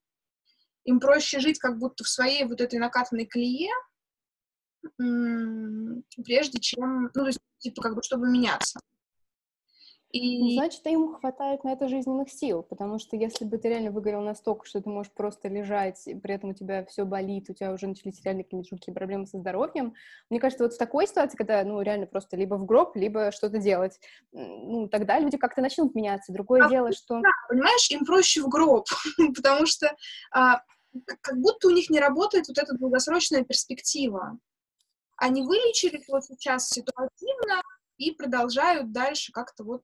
Им 0.84 0.98
проще 0.98 1.38
жить 1.38 1.58
как 1.58 1.78
будто 1.78 2.02
в 2.02 2.08
своей 2.08 2.44
вот 2.44 2.62
этой 2.62 2.78
накатанной 2.78 3.26
колее, 3.26 3.70
прежде 4.96 6.60
чем, 6.60 7.10
ну, 7.14 7.22
то 7.22 7.26
есть, 7.26 7.40
типа, 7.58 7.82
как 7.82 7.94
бы, 7.94 8.02
чтобы 8.02 8.30
меняться. 8.30 8.80
И... 10.12 10.38
Ну, 10.40 10.50
значит, 10.52 10.86
им 10.86 11.14
хватает 11.14 11.64
на 11.64 11.72
это 11.72 11.88
жизненных 11.88 12.30
сил, 12.30 12.62
потому 12.62 12.98
что 12.98 13.16
если 13.16 13.44
бы 13.44 13.58
ты 13.58 13.68
реально 13.68 13.90
выгорел 13.90 14.20
настолько, 14.20 14.64
что 14.64 14.80
ты 14.80 14.88
можешь 14.88 15.12
просто 15.12 15.48
лежать, 15.48 16.06
и 16.06 16.14
при 16.14 16.34
этом 16.34 16.50
у 16.50 16.54
тебя 16.54 16.84
все 16.86 17.04
болит, 17.04 17.50
у 17.50 17.54
тебя 17.54 17.72
уже 17.72 17.88
начались 17.88 18.22
реально 18.24 18.44
какие-то 18.44 18.68
жуткие 18.68 18.94
проблемы 18.94 19.26
со 19.26 19.38
здоровьем, 19.38 19.94
мне 20.30 20.38
кажется, 20.38 20.64
вот 20.64 20.74
в 20.74 20.78
такой 20.78 21.06
ситуации, 21.06 21.36
когда, 21.36 21.62
ну, 21.64 21.80
реально 21.82 22.06
просто 22.06 22.36
либо 22.36 22.54
в 22.54 22.64
гроб, 22.64 22.94
либо 22.96 23.32
что-то 23.32 23.58
делать, 23.58 23.98
ну, 24.32 24.88
тогда 24.88 25.18
люди 25.18 25.36
как-то 25.36 25.60
начнут 25.60 25.94
меняться. 25.94 26.32
Другое 26.32 26.64
а, 26.64 26.70
дело, 26.70 26.92
что... 26.92 27.20
Да, 27.20 27.30
понимаешь, 27.48 27.90
им 27.90 28.04
проще 28.04 28.42
в 28.42 28.48
гроб, 28.48 28.86
потому 29.34 29.66
что 29.66 29.94
а, 30.30 30.62
как 31.20 31.38
будто 31.38 31.68
у 31.68 31.72
них 31.72 31.90
не 31.90 32.00
работает 32.00 32.46
вот 32.48 32.58
эта 32.58 32.74
долгосрочная 32.76 33.42
перспектива. 33.42 34.38
Они 35.16 35.42
вылечились 35.42 36.08
вот 36.08 36.24
сейчас 36.24 36.68
ситуативно, 36.68 37.62
и 37.98 38.12
продолжают 38.12 38.92
дальше 38.92 39.32
как-то 39.32 39.64
вот 39.64 39.82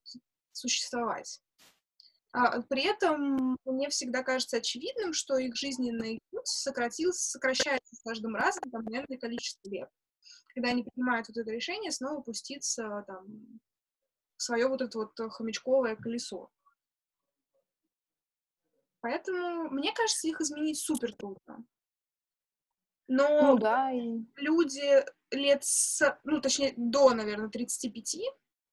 существовать. 0.52 1.40
А, 2.32 2.62
при 2.62 2.84
этом 2.84 3.58
мне 3.64 3.88
всегда 3.90 4.22
кажется 4.22 4.56
очевидным, 4.56 5.12
что 5.12 5.36
их 5.36 5.54
жизненный 5.54 6.20
путь 6.30 6.46
сократился, 6.46 7.30
сокращается 7.30 7.94
с 7.94 8.02
каждым 8.02 8.34
разом 8.34 8.70
там, 8.70 8.84
наверное, 8.84 9.18
количество 9.18 9.68
лет. 9.68 9.88
Когда 10.54 10.70
они 10.70 10.84
принимают 10.84 11.28
вот 11.28 11.36
это 11.36 11.50
решение 11.50 11.90
снова 11.90 12.22
пуститься 12.22 13.04
там, 13.06 13.26
в 14.36 14.42
свое 14.42 14.66
вот 14.66 14.80
это 14.80 14.98
вот 14.98 15.32
хомячковое 15.32 15.96
колесо. 15.96 16.50
Поэтому, 19.00 19.68
мне 19.70 19.92
кажется, 19.92 20.28
их 20.28 20.40
изменить 20.40 20.78
супер 20.78 21.12
трудно. 21.14 21.64
Но 23.08 23.54
ну, 23.54 23.58
да, 23.58 23.90
и... 23.92 24.24
люди 24.36 25.04
лет, 25.32 25.64
с, 25.64 26.18
ну, 26.24 26.40
точнее, 26.40 26.74
до, 26.76 27.14
наверное, 27.14 27.48
35, 27.48 28.16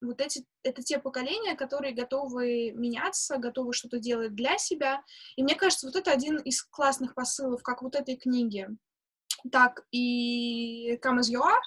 вот 0.01 0.21
эти, 0.21 0.45
это 0.63 0.81
те 0.81 0.99
поколения, 0.99 1.55
которые 1.55 1.93
готовы 1.93 2.71
меняться, 2.71 3.37
готовы 3.37 3.73
что-то 3.73 3.99
делать 3.99 4.33
для 4.35 4.57
себя. 4.57 5.03
И 5.35 5.43
мне 5.43 5.55
кажется, 5.55 5.87
вот 5.87 5.95
это 5.95 6.11
один 6.11 6.37
из 6.37 6.63
классных 6.63 7.15
посылов, 7.15 7.63
как 7.63 7.81
вот 7.81 7.95
этой 7.95 8.15
книги, 8.15 8.67
так 9.51 9.85
и 9.91 10.95
Come 11.03 11.19
as 11.19 11.31
you 11.31 11.41
are, 11.41 11.61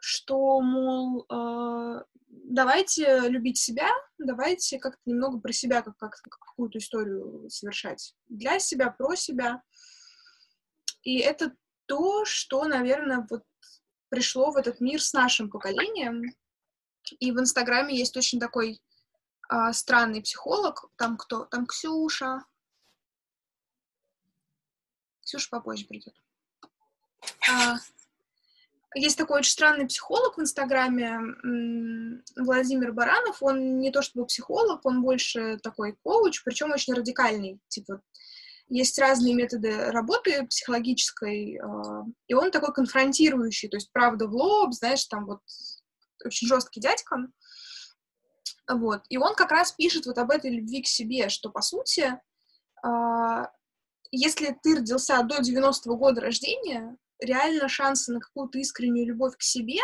что, 0.00 0.60
мол, 0.60 1.24
э, 1.30 2.02
давайте 2.28 3.28
любить 3.28 3.58
себя, 3.58 3.88
давайте 4.18 4.78
как-то 4.78 5.00
немного 5.06 5.38
про 5.38 5.52
себя, 5.52 5.82
как, 5.82 5.96
как 5.96 6.20
какую-то 6.20 6.78
историю 6.78 7.48
совершать. 7.48 8.14
Для 8.28 8.58
себя, 8.58 8.90
про 8.90 9.14
себя. 9.14 9.62
И 11.02 11.18
это 11.18 11.54
то, 11.86 12.24
что, 12.24 12.64
наверное, 12.64 13.26
вот 13.30 13.44
пришло 14.12 14.50
в 14.50 14.58
этот 14.58 14.82
мир 14.82 15.02
с 15.02 15.14
нашим 15.14 15.48
поколением. 15.48 16.36
И 17.18 17.32
в 17.32 17.40
Инстаграме 17.40 17.96
есть 17.96 18.14
очень 18.14 18.38
такой 18.38 18.82
а, 19.48 19.72
странный 19.72 20.20
психолог. 20.20 20.90
Там 20.96 21.16
кто? 21.16 21.46
Там 21.46 21.66
Ксюша. 21.66 22.44
Ксюша 25.22 25.48
попозже 25.50 25.86
придет. 25.86 26.14
А, 27.50 27.76
есть 28.94 29.16
такой 29.16 29.38
очень 29.38 29.52
странный 29.52 29.86
психолог 29.86 30.36
в 30.36 30.42
Инстаграме, 30.42 31.18
Владимир 32.36 32.92
Баранов. 32.92 33.42
Он 33.42 33.78
не 33.78 33.90
то 33.90 34.02
чтобы 34.02 34.26
психолог, 34.26 34.84
он 34.84 35.00
больше 35.00 35.56
такой 35.62 35.96
коуч, 36.02 36.44
причем 36.44 36.70
очень 36.70 36.92
радикальный. 36.92 37.60
Типа, 37.68 38.02
есть 38.72 38.98
разные 38.98 39.34
методы 39.34 39.90
работы 39.90 40.46
психологической, 40.46 41.58
а, 41.58 42.04
и 42.26 42.34
он 42.34 42.50
такой 42.50 42.72
конфронтирующий, 42.72 43.68
то 43.68 43.76
есть 43.76 43.92
правда 43.92 44.26
в 44.26 44.34
лоб, 44.34 44.72
знаешь, 44.72 45.04
там 45.04 45.26
вот 45.26 45.40
очень 46.24 46.48
жесткий 46.48 46.80
дядька. 46.80 47.16
Вот. 48.70 49.02
И 49.10 49.18
он 49.18 49.34
как 49.34 49.50
раз 49.50 49.72
пишет 49.72 50.06
вот 50.06 50.16
об 50.18 50.30
этой 50.30 50.50
любви 50.50 50.82
к 50.82 50.86
себе, 50.86 51.28
что, 51.28 51.50
по 51.50 51.60
сути, 51.60 52.18
а, 52.82 53.50
если 54.10 54.56
ты 54.62 54.76
родился 54.76 55.22
до 55.22 55.40
90-го 55.40 55.96
года 55.96 56.22
рождения, 56.22 56.96
реально 57.18 57.68
шансы 57.68 58.12
на 58.12 58.20
какую-то 58.20 58.58
искреннюю 58.58 59.06
любовь 59.06 59.36
к 59.36 59.42
себе, 59.42 59.80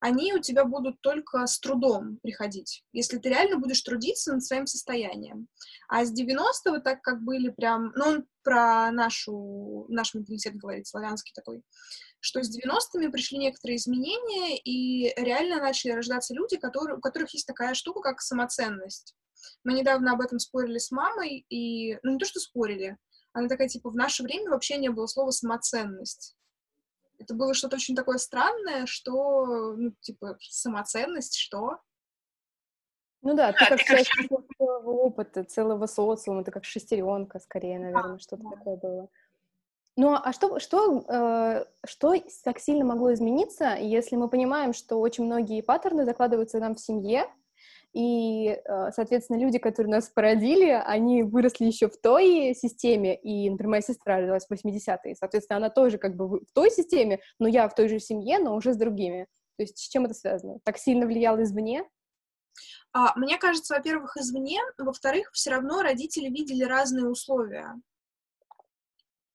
они 0.00 0.34
у 0.34 0.40
тебя 0.40 0.64
будут 0.64 1.00
только 1.00 1.46
с 1.46 1.58
трудом 1.58 2.18
приходить, 2.22 2.84
если 2.92 3.18
ты 3.18 3.30
реально 3.30 3.58
будешь 3.58 3.80
трудиться 3.80 4.32
над 4.32 4.44
своим 4.44 4.66
состоянием. 4.66 5.48
А 5.88 6.04
с 6.04 6.12
90-го, 6.12 6.78
так 6.80 7.00
как 7.02 7.22
были 7.22 7.48
прям, 7.48 7.92
ну, 7.96 8.04
он 8.04 8.26
про 8.42 8.90
нашу, 8.90 9.86
наш 9.88 10.14
менталитет 10.14 10.56
говорит, 10.56 10.86
славянский 10.86 11.32
такой, 11.34 11.62
что 12.20 12.42
с 12.42 12.56
90-ми 12.56 13.08
пришли 13.08 13.38
некоторые 13.38 13.76
изменения, 13.76 14.58
и 14.58 15.12
реально 15.20 15.56
начали 15.56 15.92
рождаться 15.92 16.34
люди, 16.34 16.56
которые, 16.56 16.98
у 16.98 17.00
которых 17.00 17.32
есть 17.34 17.46
такая 17.46 17.74
штука, 17.74 18.00
как 18.02 18.20
самоценность. 18.20 19.14
Мы 19.64 19.72
недавно 19.72 20.12
об 20.12 20.20
этом 20.20 20.38
спорили 20.38 20.78
с 20.78 20.90
мамой, 20.90 21.46
и, 21.48 21.98
ну, 22.02 22.12
не 22.12 22.18
то, 22.18 22.26
что 22.26 22.40
спорили, 22.40 22.96
она 23.32 23.48
такая, 23.48 23.68
типа, 23.68 23.90
в 23.90 23.96
наше 23.96 24.22
время 24.22 24.50
вообще 24.50 24.76
не 24.76 24.88
было 24.88 25.06
слова 25.06 25.30
«самоценность» 25.30 26.35
это 27.18 27.34
было 27.34 27.54
что-то 27.54 27.76
очень 27.76 27.94
такое 27.94 28.18
странное, 28.18 28.86
что, 28.86 29.74
ну, 29.76 29.92
типа, 30.00 30.36
самоценность, 30.40 31.36
что? 31.36 31.78
Ну 33.22 33.34
да, 33.34 33.52
ты 33.52 33.66
как 33.66 33.80
часть 33.80 34.10
целого 34.56 34.90
опыта, 34.90 35.44
целого 35.44 35.86
социума, 35.86 36.44
ты 36.44 36.50
как 36.50 36.64
шестеренка, 36.64 37.40
скорее, 37.40 37.78
наверное, 37.78 38.18
что-то 38.18 38.44
такое 38.50 38.76
было. 38.76 39.08
Ну 39.96 40.14
а 40.14 40.32
что, 40.32 40.58
что, 40.60 41.04
э, 41.08 41.64
что 41.86 42.14
так 42.44 42.58
сильно 42.58 42.84
могло 42.84 43.14
измениться, 43.14 43.76
если 43.76 44.14
мы 44.16 44.28
понимаем, 44.28 44.74
что 44.74 45.00
очень 45.00 45.24
многие 45.24 45.62
паттерны 45.62 46.04
закладываются 46.04 46.60
нам 46.60 46.74
в 46.74 46.80
семье, 46.80 47.26
и, 47.96 48.48
э, 48.48 48.90
соответственно, 48.92 49.38
люди, 49.38 49.58
которые 49.58 49.90
нас 49.90 50.10
породили, 50.10 50.68
они 50.68 51.22
выросли 51.22 51.64
еще 51.64 51.88
в 51.88 51.96
той 51.98 52.54
системе, 52.54 53.16
и, 53.16 53.48
например, 53.48 53.70
моя 53.70 53.80
сестра 53.80 54.18
родилась 54.18 54.46
в 54.46 54.52
80-е, 54.52 55.16
соответственно, 55.18 55.56
она 55.56 55.70
тоже 55.70 55.96
как 55.96 56.14
бы 56.14 56.40
в 56.40 56.52
той 56.52 56.70
системе, 56.70 57.20
но 57.38 57.48
я 57.48 57.66
в 57.66 57.74
той 57.74 57.88
же 57.88 57.98
семье, 57.98 58.38
но 58.38 58.54
уже 58.54 58.74
с 58.74 58.76
другими. 58.76 59.26
То 59.56 59.62
есть 59.62 59.78
с 59.78 59.88
чем 59.88 60.04
это 60.04 60.12
связано? 60.12 60.58
Так 60.62 60.76
сильно 60.76 61.06
влияло 61.06 61.42
извне? 61.42 61.84
А, 62.92 63.18
мне 63.18 63.38
кажется, 63.38 63.72
во-первых, 63.72 64.18
извне, 64.18 64.60
во-вторых, 64.76 65.30
все 65.32 65.52
равно 65.52 65.80
родители 65.80 66.28
видели 66.28 66.64
разные 66.64 67.08
условия. 67.08 67.80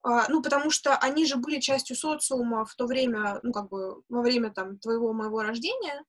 А, 0.03 0.29
ну, 0.29 0.43
потому 0.43 0.69
что 0.69 0.95
они 0.97 1.25
же 1.25 1.37
были 1.37 1.59
частью 1.59 1.95
социума 1.95 2.65
в 2.65 2.75
то 2.75 2.85
время, 2.85 3.39
ну, 3.41 3.53
как 3.53 3.69
бы, 3.69 4.03
во 4.07 4.21
время, 4.21 4.51
там, 4.51 4.77
твоего, 4.77 5.13
моего 5.13 5.41
рождения, 5.41 6.03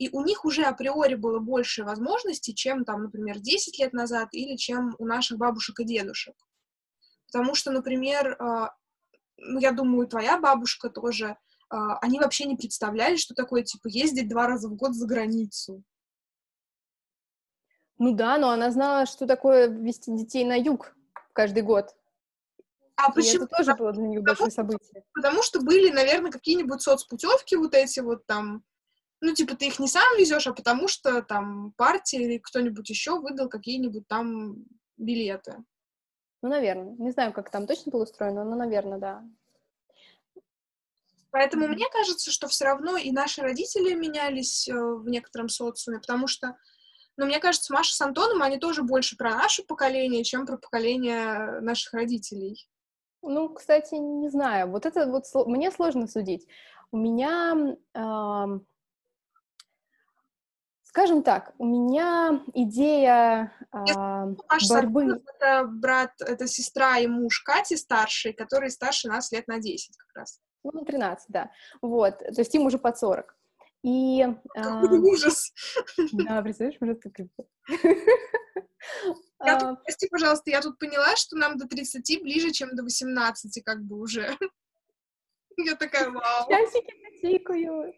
и 0.00 0.08
у 0.12 0.24
них 0.24 0.46
уже 0.46 0.64
априори 0.64 1.14
было 1.14 1.40
больше 1.40 1.84
возможностей, 1.84 2.54
чем 2.54 2.86
там, 2.86 3.02
например, 3.02 3.38
10 3.38 3.78
лет 3.78 3.92
назад 3.92 4.30
или 4.32 4.56
чем 4.56 4.96
у 4.98 5.04
наших 5.04 5.36
бабушек 5.36 5.78
и 5.80 5.84
дедушек. 5.84 6.34
Потому 7.26 7.54
что, 7.54 7.70
например, 7.70 8.34
а, 8.40 8.74
ну, 9.36 9.60
я 9.60 9.72
думаю, 9.72 10.08
твоя 10.08 10.40
бабушка 10.40 10.88
тоже, 10.88 11.36
а, 11.68 11.98
они 11.98 12.18
вообще 12.18 12.46
не 12.46 12.56
представляли, 12.56 13.16
что 13.16 13.34
такое, 13.34 13.62
типа, 13.62 13.88
ездить 13.88 14.30
два 14.30 14.46
раза 14.46 14.70
в 14.70 14.74
год 14.74 14.94
за 14.94 15.06
границу. 15.06 15.84
Ну 17.98 18.14
да, 18.14 18.38
но 18.38 18.48
она 18.48 18.70
знала, 18.70 19.04
что 19.04 19.26
такое 19.26 19.68
вести 19.68 20.16
детей 20.16 20.46
на 20.46 20.54
юг 20.58 20.96
каждый 21.34 21.62
год. 21.62 21.94
А 22.96 23.10
и 23.10 23.14
почему? 23.14 23.44
Это 23.44 23.54
тоже 23.54 23.74
было 23.74 23.92
для 23.92 24.06
них 24.06 24.22
большое 24.22 24.50
событие. 24.50 25.04
Потому 25.12 25.42
что 25.42 25.60
были, 25.60 25.90
наверное, 25.90 26.30
какие-нибудь 26.30 26.80
соцпутевки 26.80 27.56
вот 27.56 27.74
эти 27.74 28.00
вот 28.00 28.24
там, 28.24 28.64
ну, 29.20 29.34
типа, 29.34 29.54
ты 29.54 29.66
их 29.66 29.78
не 29.78 29.88
сам 29.88 30.16
везешь, 30.18 30.46
а 30.46 30.54
потому 30.54 30.88
что 30.88 31.22
там 31.22 31.72
партия 31.76 32.22
или 32.22 32.38
кто-нибудь 32.38 32.88
еще 32.88 33.18
выдал 33.18 33.48
какие-нибудь 33.48 34.08
там 34.08 34.64
билеты. 34.96 35.56
Ну, 36.42 36.48
наверное. 36.48 36.94
Не 36.98 37.10
знаю, 37.10 37.32
как 37.32 37.50
там 37.50 37.66
точно 37.66 37.92
было 37.92 38.04
устроено, 38.04 38.44
но, 38.44 38.56
наверное, 38.56 38.98
да. 38.98 39.24
Поэтому 41.32 41.68
мне 41.68 41.86
кажется, 41.92 42.30
что 42.30 42.48
все 42.48 42.64
равно 42.64 42.96
и 42.96 43.12
наши 43.12 43.42
родители 43.42 43.94
менялись 43.94 44.68
э, 44.68 44.74
в 44.74 45.06
некотором 45.06 45.48
социуме, 45.48 46.00
потому 46.00 46.26
что, 46.26 46.56
ну, 47.16 47.26
мне 47.26 47.38
кажется, 47.38 47.72
Маша 47.72 47.94
с 47.94 48.00
Антоном, 48.00 48.42
они 48.42 48.58
тоже 48.58 48.82
больше 48.82 49.16
про 49.16 49.36
наше 49.36 49.62
поколение, 49.62 50.24
чем 50.24 50.44
про 50.44 50.56
поколение 50.56 51.60
наших 51.60 51.92
родителей. 51.92 52.66
Ну, 53.22 53.50
кстати, 53.50 53.94
не 53.94 54.28
знаю. 54.28 54.70
Вот 54.70 54.86
это 54.86 55.06
вот 55.06 55.24
мне 55.46 55.70
сложно 55.70 56.08
судить. 56.08 56.48
У 56.90 56.96
меня 56.96 57.76
э, 57.94 58.60
Скажем 60.90 61.22
так, 61.22 61.54
у 61.58 61.66
меня 61.66 62.42
идея 62.52 63.52
э, 63.72 64.34
борьбы... 64.68 65.22
Это 65.38 65.64
брат, 65.68 66.10
это 66.18 66.48
сестра 66.48 66.98
и 66.98 67.06
муж 67.06 67.42
Кати 67.42 67.76
старший, 67.76 68.32
который 68.32 68.70
старше 68.70 69.06
нас 69.06 69.30
лет 69.30 69.46
на 69.46 69.60
10 69.60 69.96
как 69.96 70.08
раз. 70.16 70.40
Ну, 70.64 70.84
13, 70.84 71.26
да. 71.28 71.52
Вот, 71.80 72.18
то 72.18 72.34
есть 72.36 72.52
им 72.56 72.62
уже 72.62 72.78
под 72.78 72.98
40. 72.98 73.36
И... 73.84 74.26
Какой 74.52 74.98
э, 74.98 75.00
ужас! 75.00 75.52
Да, 76.12 76.42
представляешь, 76.42 76.78
ужас 76.80 76.98
как 77.00 77.12
я 79.44 79.60
тут, 79.60 79.84
прости, 79.84 80.08
пожалуйста, 80.08 80.50
я 80.50 80.60
тут 80.60 80.76
поняла, 80.80 81.14
что 81.14 81.36
нам 81.36 81.56
до 81.56 81.68
30 81.68 82.20
ближе, 82.20 82.50
чем 82.50 82.74
до 82.74 82.82
18, 82.82 83.62
как 83.62 83.80
бы 83.84 83.96
уже. 83.96 84.36
Я 85.56 85.76
такая, 85.76 86.10
вау. 86.10 86.48
Часики 86.48 86.94
потикают. 87.22 87.94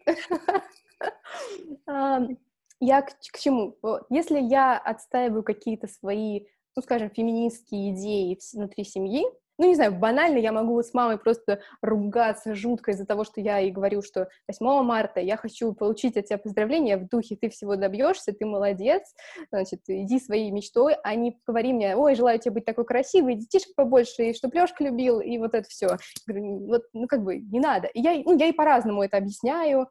я 2.85 3.01
к, 3.01 3.09
к 3.09 3.39
чему? 3.39 3.77
Если 4.09 4.39
я 4.39 4.77
отстаиваю 4.77 5.43
какие-то 5.43 5.87
свои, 5.87 6.45
ну, 6.75 6.81
скажем, 6.81 7.09
феминистские 7.09 7.91
идеи 7.91 8.37
внутри 8.53 8.83
семьи, 8.83 9.25
ну, 9.59 9.67
не 9.67 9.75
знаю, 9.75 9.93
банально 9.93 10.39
я 10.39 10.51
могу 10.51 10.81
с 10.81 10.93
мамой 10.93 11.19
просто 11.19 11.61
ругаться 11.81 12.55
жутко 12.55 12.91
из-за 12.91 13.05
того, 13.05 13.23
что 13.23 13.39
я 13.39 13.59
ей 13.59 13.71
говорю, 13.71 14.01
что 14.01 14.27
8 14.47 14.83
марта 14.83 15.19
я 15.19 15.37
хочу 15.37 15.73
получить 15.73 16.17
от 16.17 16.25
тебя 16.25 16.39
поздравления 16.39 16.97
в 16.97 17.07
духе 17.07 17.35
«ты 17.35 17.49
всего 17.49 17.75
добьешься, 17.75 18.33
ты 18.33 18.45
молодец, 18.45 19.03
значит, 19.51 19.81
иди 19.87 20.19
своей 20.19 20.49
мечтой», 20.49 20.95
а 21.03 21.13
не 21.13 21.39
говори 21.45 21.71
мне 21.71 21.95
«ой, 21.95 22.15
желаю 22.15 22.39
тебе 22.39 22.55
быть 22.55 22.65
такой 22.65 22.85
красивой, 22.85 23.35
детишек 23.35 23.75
побольше, 23.75 24.23
и 24.23 24.33
чтоб 24.33 24.53
Лёшка 24.55 24.83
любил», 24.83 25.19
и 25.19 25.37
вот 25.37 25.53
это 25.53 25.69
все. 25.69 25.97
Вот, 26.27 26.83
ну, 26.93 27.07
как 27.07 27.23
бы, 27.23 27.37
не 27.37 27.59
надо. 27.59 27.87
И 27.87 28.01
я, 28.01 28.15
ну, 28.25 28.35
я 28.35 28.47
и 28.47 28.53
по-разному 28.53 29.03
это 29.03 29.17
объясняю, 29.17 29.87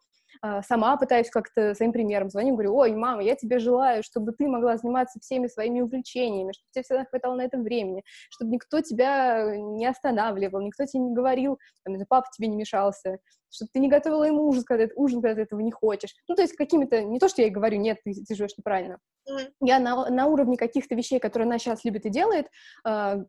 сама 0.63 0.97
пытаюсь 0.97 1.31
как-то 1.31 1.75
своим 1.75 1.93
примером 1.93 2.31
звоню, 2.31 2.55
говорю, 2.55 2.77
ой, 2.77 2.93
мама, 2.95 3.23
я 3.23 3.37
тебе 3.37 3.59
желаю, 3.59 4.03
чтобы 4.03 4.33
ты 4.33 4.47
могла 4.47 4.77
заниматься 4.77 5.21
всеми 5.21 5.47
своими 5.47 5.81
увлечениями, 5.81 6.53
чтобы 6.53 6.69
тебе 6.73 6.83
всегда 6.83 7.05
хватало 7.05 7.37
на 7.37 7.43
это 7.43 7.59
времени, 7.59 8.03
чтобы 8.31 8.53
никто 8.53 8.81
тебя 8.81 9.57
не 9.57 9.87
останавливал, 9.87 10.61
никто 10.61 10.85
тебе 10.87 11.03
не 11.03 11.15
говорил, 11.15 11.59
там, 11.85 11.95
папа 12.09 12.29
тебе 12.35 12.49
не 12.49 12.57
мешался, 12.57 13.19
чтобы 13.53 13.71
ты 13.73 13.81
не 13.81 13.89
готовила 13.89 14.25
ему 14.25 14.47
ужин, 14.49 14.65
когда, 14.65 14.87
ужин, 14.97 15.21
когда 15.21 15.37
ты 15.37 15.43
этого 15.43 15.61
не 15.61 15.71
хочешь. 15.71 16.15
Ну, 16.29 16.35
то 16.35 16.43
есть 16.43 16.55
какими-то, 16.55 17.03
не 17.03 17.19
то, 17.19 17.29
что 17.29 17.43
я 17.43 17.49
ей 17.49 17.53
говорю, 17.53 17.79
нет, 17.79 17.99
ты, 18.05 18.15
ты 18.15 18.35
живешь 18.35 18.57
неправильно. 18.57 18.99
Mm-hmm. 19.29 19.51
Я 19.61 19.79
на, 19.79 20.09
на 20.09 20.27
уровне 20.27 20.57
каких-то 20.57 20.95
вещей, 20.95 21.21
которые 21.21 21.47
она 21.47 21.59
сейчас 21.59 21.85
любит 21.85 22.07
и 22.07 22.11
делает, 22.11 22.47
э, 22.47 23.25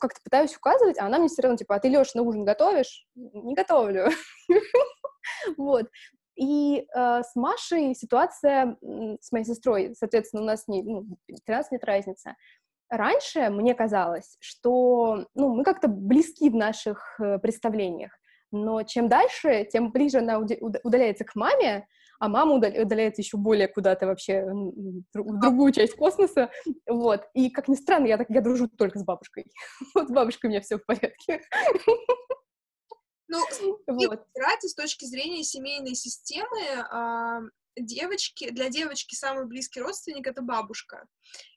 как-то 0.00 0.20
пытаюсь 0.22 0.56
указывать, 0.56 0.98
а 0.98 1.06
она 1.06 1.18
мне 1.18 1.28
все 1.28 1.42
равно, 1.42 1.56
типа, 1.56 1.76
а 1.76 1.80
ты, 1.80 1.88
Леша, 1.88 2.10
на 2.14 2.22
ужин 2.22 2.44
готовишь? 2.44 3.06
Не 3.14 3.54
готовлю. 3.54 4.08
Вот. 5.56 5.86
И 6.38 6.86
э, 6.94 7.22
с 7.22 7.34
Машей 7.34 7.94
ситуация 7.96 8.76
с 9.20 9.32
моей 9.32 9.44
сестрой, 9.44 9.94
соответственно, 9.98 10.42
у 10.42 10.46
нас 10.46 10.68
не, 10.68 10.82
ну, 10.82 11.04
13 11.44 11.72
лет 11.72 11.84
разница. 11.84 12.36
Раньше 12.88 13.50
мне 13.50 13.74
казалось, 13.74 14.36
что 14.38 15.26
ну, 15.34 15.54
мы 15.56 15.64
как-то 15.64 15.88
близки 15.88 16.48
в 16.48 16.54
наших 16.54 17.18
э, 17.20 17.38
представлениях, 17.38 18.12
но 18.52 18.84
чем 18.84 19.08
дальше, 19.08 19.66
тем 19.70 19.90
ближе 19.90 20.18
она 20.18 20.38
удаляется 20.38 21.24
к 21.24 21.34
маме, 21.34 21.88
а 22.20 22.28
мама 22.28 22.54
удаляется 22.54 23.20
еще 23.20 23.36
более 23.36 23.66
куда-то 23.66 24.06
вообще 24.06 24.44
в 24.44 25.40
другую 25.40 25.72
часть 25.72 25.96
космоса, 25.96 26.50
вот. 26.88 27.22
И, 27.34 27.50
как 27.50 27.66
ни 27.66 27.74
странно, 27.74 28.06
я, 28.06 28.16
так, 28.16 28.30
я 28.30 28.40
дружу 28.40 28.68
только 28.68 28.98
с 28.98 29.04
бабушкой. 29.04 29.46
Вот 29.94 30.08
с 30.08 30.12
бабушкой 30.12 30.48
у 30.48 30.50
меня 30.50 30.60
все 30.60 30.78
в 30.78 30.86
порядке. 30.86 31.42
Ну, 33.28 33.44
вот. 33.86 34.26
с 34.62 34.74
точки 34.74 35.04
зрения 35.04 35.44
семейной 35.44 35.94
системы, 35.94 36.60
а, 36.90 37.40
девочки, 37.76 38.50
для 38.50 38.68
девочки 38.68 39.14
самый 39.14 39.46
близкий 39.46 39.80
родственник— 39.80 40.26
это 40.28 40.42
бабушка. 40.42 41.06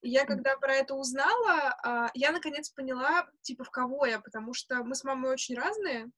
И 0.02 0.10
я, 0.10 0.26
когда 0.26 0.58
про 0.58 0.76
это 0.76 0.96
узнала, 0.96 1.76
а, 1.84 2.12
я, 2.14 2.32
наконец, 2.32 2.70
поняла, 2.70 3.28
типа, 3.42 3.64
в 3.64 3.72
кого 3.72 4.06
я, 4.06 4.20
потому 4.20 4.54
что 4.54 4.84
мы 4.84 4.96
с 4.96 5.04
мамой 5.04 5.32
очень 5.32 5.56
разные, 5.56 6.12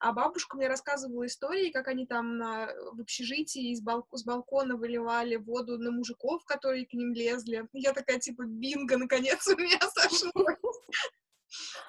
а 0.00 0.12
бабушка 0.12 0.56
мне 0.56 0.68
рассказывала 0.68 1.26
истории, 1.26 1.70
как 1.70 1.88
они 1.88 2.06
там 2.06 2.38
на, 2.38 2.68
в 2.92 3.00
общежитии 3.00 3.72
из 3.72 3.80
бал, 3.80 4.06
с 4.12 4.24
балкона 4.24 4.76
выливали 4.76 5.36
воду 5.36 5.76
на 5.76 5.90
мужиков, 5.90 6.44
которые 6.44 6.86
к 6.86 6.92
ним 6.92 7.12
лезли. 7.12 7.66
Я 7.72 7.92
такая, 7.92 8.20
типа, 8.20 8.44
бинго, 8.44 8.96
наконец, 8.96 9.46
у 9.48 9.56
меня 9.56 9.80
сошлось. 9.80 10.32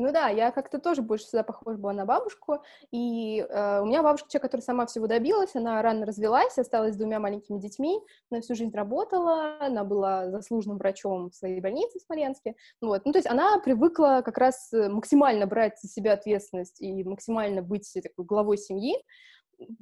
Ну 0.00 0.12
да, 0.12 0.30
я 0.30 0.50
как-то 0.50 0.78
тоже 0.78 1.02
больше 1.02 1.26
всегда 1.26 1.42
похожа 1.42 1.76
была 1.76 1.92
на 1.92 2.06
бабушку, 2.06 2.62
и 2.90 3.46
э, 3.46 3.80
у 3.82 3.84
меня 3.84 4.02
бабушка 4.02 4.30
человек, 4.30 4.44
которая 4.44 4.64
сама 4.64 4.86
всего 4.86 5.06
добилась, 5.06 5.54
она 5.54 5.82
рано 5.82 6.06
развелась, 6.06 6.56
осталась 6.56 6.94
с 6.94 6.96
двумя 6.96 7.20
маленькими 7.20 7.58
детьми, 7.58 8.00
она 8.30 8.40
всю 8.40 8.54
жизнь 8.54 8.74
работала, 8.74 9.58
она 9.60 9.84
была 9.84 10.30
заслуженным 10.30 10.78
врачом 10.78 11.28
в 11.28 11.34
своей 11.34 11.60
больнице 11.60 11.98
в 11.98 12.02
Смоленске, 12.02 12.56
вот, 12.80 13.04
ну 13.04 13.12
то 13.12 13.18
есть 13.18 13.28
она 13.28 13.58
привыкла 13.58 14.22
как 14.24 14.38
раз 14.38 14.72
э, 14.72 14.88
максимально 14.88 15.46
брать 15.46 15.78
на 15.82 15.88
себя 15.90 16.14
ответственность 16.14 16.80
и 16.80 17.04
максимально 17.04 17.60
быть 17.60 17.92
такой 18.02 18.24
главой 18.24 18.56
семьи 18.56 18.94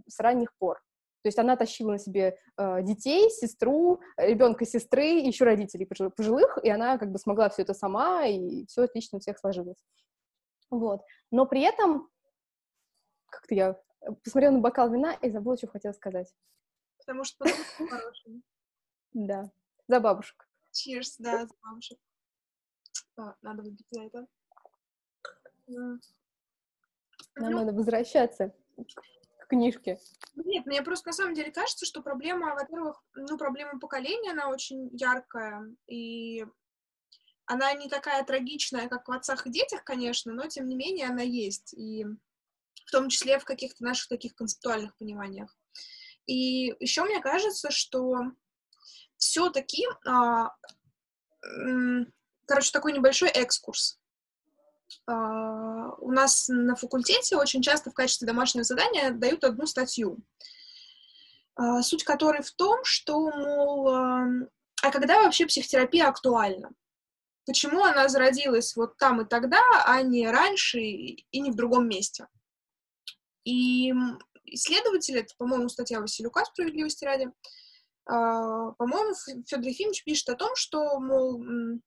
с 0.09 0.19
ранних 0.19 0.53
пор. 0.59 0.81
То 1.23 1.29
есть 1.29 1.39
она 1.39 1.57
тащила 1.57 1.93
на 1.93 1.99
себе 1.99 2.39
э, 2.57 2.83
детей, 2.83 3.29
сестру, 3.31 4.01
ребенка 4.17 4.65
сестры, 4.65 5.05
еще 5.05 5.45
родителей 5.45 5.87
пожилых, 5.87 6.59
и 6.63 6.71
она 6.71 6.99
как 6.99 7.13
бы 7.13 7.19
смогла 7.19 7.49
все 7.51 7.63
это 7.63 7.75
сама, 7.75 8.25
и 8.27 8.67
все 8.67 8.83
отлично 8.83 9.19
у 9.19 9.21
всех 9.21 9.39
сложилось. 9.39 9.79
Вот. 10.71 11.03
Но 11.31 11.47
при 11.47 11.63
этом 11.63 12.11
как-то 13.27 13.55
я 13.55 13.81
посмотрела 14.23 14.53
на 14.53 14.61
бокал 14.61 14.91
вина 14.91 15.15
и 15.15 15.31
забыла, 15.31 15.57
что 15.57 15.69
хотела 15.69 15.93
сказать. 15.93 16.35
Потому 16.99 17.25
что. 17.25 17.45
Да, 19.15 19.51
за 19.89 20.01
бабушек. 20.01 20.47
Cheers, 20.71 21.15
да, 21.19 21.47
за 21.47 21.55
бабушек. 21.63 21.99
А, 23.17 23.35
надо 23.41 23.63
выпить 23.63 23.87
за 23.91 24.03
это. 24.03 24.27
Нам 25.67 26.01
ну, 27.37 27.51
надо 27.51 27.73
возвращаться 27.73 28.55
книжке. 29.49 29.99
Нет, 30.37 30.67
мне 30.67 30.83
просто 30.83 31.09
на 31.09 31.13
самом 31.13 31.35
деле 31.35 31.51
кажется, 31.51 31.87
что 31.87 32.03
проблема, 32.03 32.55
во-первых, 32.55 33.03
ну, 33.15 33.37
проблема 33.37 33.81
поколения, 33.81 34.33
она 34.33 34.49
очень 34.51 34.89
яркая, 34.93 35.75
и 35.87 36.47
она 37.49 37.73
не 37.73 37.89
такая 37.89 38.23
трагичная, 38.25 38.89
как 38.89 39.09
в 39.09 39.13
«Отцах 39.13 39.47
и 39.47 39.51
детях», 39.51 39.83
конечно, 39.83 40.33
но, 40.35 40.47
тем 40.47 40.69
не 40.69 40.77
менее, 40.77 41.09
она 41.09 41.23
есть, 41.23 41.73
и 41.73 42.05
в 42.05 42.91
том 42.91 43.09
числе 43.09 43.39
в 43.39 43.45
каких-то 43.45 43.83
наших 43.83 44.09
таких 44.09 44.35
концептуальных 44.35 44.95
пониманиях. 44.99 45.57
И 46.27 46.75
еще 46.79 47.05
мне 47.05 47.21
кажется, 47.21 47.71
что 47.71 48.19
все-таки, 49.17 49.87
а, 50.07 50.51
короче, 52.47 52.71
такой 52.71 52.93
небольшой 52.93 53.31
экскурс. 53.31 53.99
А, 55.07 55.95
у 55.95 56.13
нас 56.13 56.49
на 56.49 56.77
факультете 56.77 57.37
очень 57.37 57.63
часто 57.63 57.91
в 57.91 57.95
качестве 57.95 58.27
домашнего 58.27 58.65
задания 58.65 59.11
дают 59.11 59.43
одну 59.43 59.67
статью, 59.67 60.19
а, 61.55 61.83
суть 61.83 62.05
которой 62.05 62.43
в 62.43 62.53
том, 62.53 62.85
что, 62.85 63.31
мол, 63.31 63.89
а 63.89 64.91
когда 64.93 65.23
вообще 65.23 65.47
психотерапия 65.47 66.09
актуальна? 66.09 66.71
Почему 67.49 67.83
она 67.83 68.09
зародилась 68.11 68.77
вот 68.77 68.99
там 68.99 69.23
и 69.23 69.25
тогда, 69.25 69.63
а 69.87 70.03
не 70.03 70.29
раньше 70.29 70.81
и 70.81 71.41
не 71.41 71.51
в 71.51 71.55
другом 71.55 71.89
месте? 71.89 72.27
И 73.45 73.91
исследователи, 74.45 75.21
это, 75.21 75.33
по-моему, 75.39 75.71
статья 75.71 76.01
Василюка 76.01 76.45
«Справедливости 76.45 77.07
ради», 77.07 77.33
по-моему, 78.05 79.15
Федор 79.47 79.67
Ефимович 79.67 80.05
пишет 80.05 80.29
о 80.29 80.35
том, 80.35 80.55
что, 80.57 81.01
мол, 81.01 81.39
ну, 81.39 81.81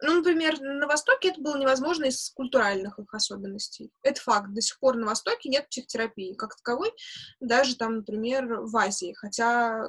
например, 0.00 0.60
на 0.60 0.88
Востоке 0.88 1.28
это 1.28 1.40
было 1.40 1.58
невозможно 1.58 2.06
из 2.06 2.30
культуральных 2.30 2.98
их 2.98 3.14
особенностей. 3.14 3.92
Это 4.02 4.20
факт. 4.20 4.52
До 4.52 4.60
сих 4.60 4.80
пор 4.80 4.96
на 4.96 5.06
Востоке 5.06 5.48
нет 5.48 5.68
психотерапии 5.68 6.34
как 6.34 6.56
таковой, 6.56 6.92
даже 7.38 7.76
там, 7.76 7.98
например, 7.98 8.62
в 8.62 8.76
Азии. 8.76 9.14
Хотя 9.16 9.88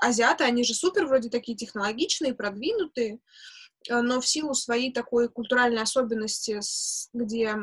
азиаты, 0.00 0.44
они 0.44 0.62
же 0.62 0.74
супер 0.74 1.06
вроде 1.06 1.28
такие 1.28 1.56
технологичные, 1.58 2.34
продвинутые, 2.34 3.18
но 3.88 4.20
в 4.20 4.26
силу 4.26 4.54
своей 4.54 4.92
такой 4.92 5.28
культуральной 5.28 5.82
особенности, 5.82 6.60
где 7.12 7.56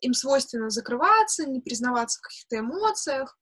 им 0.00 0.14
свойственно 0.14 0.70
закрываться, 0.70 1.48
не 1.48 1.60
признаваться 1.60 2.18
в 2.18 2.22
каких-то 2.22 2.58
эмоциях, 2.58 3.38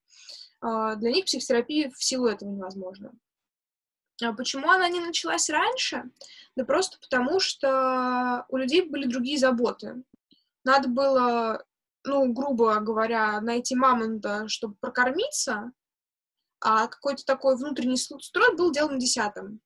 э, 0.62 0.96
для 0.96 1.12
них 1.12 1.24
психотерапия 1.24 1.90
в 1.90 2.02
силу 2.02 2.26
этого 2.26 2.50
невозможна. 2.50 3.12
А 4.22 4.32
почему 4.32 4.70
она 4.70 4.88
не 4.88 5.00
началась 5.00 5.50
раньше? 5.50 6.04
Да 6.54 6.64
просто 6.64 6.98
потому, 7.00 7.40
что 7.40 8.44
у 8.48 8.56
людей 8.56 8.82
были 8.82 9.06
другие 9.06 9.38
заботы. 9.38 10.02
Надо 10.64 10.88
было, 10.88 11.64
ну, 12.04 12.32
грубо 12.32 12.78
говоря, 12.80 13.40
найти 13.40 13.74
мамонта, 13.74 14.46
чтобы 14.48 14.76
прокормиться, 14.80 15.72
а 16.60 16.86
какой-то 16.86 17.24
такой 17.24 17.56
внутренний 17.56 17.96
строй 17.96 18.56
был 18.56 18.70
делом 18.70 18.98
десятым. 18.98 19.60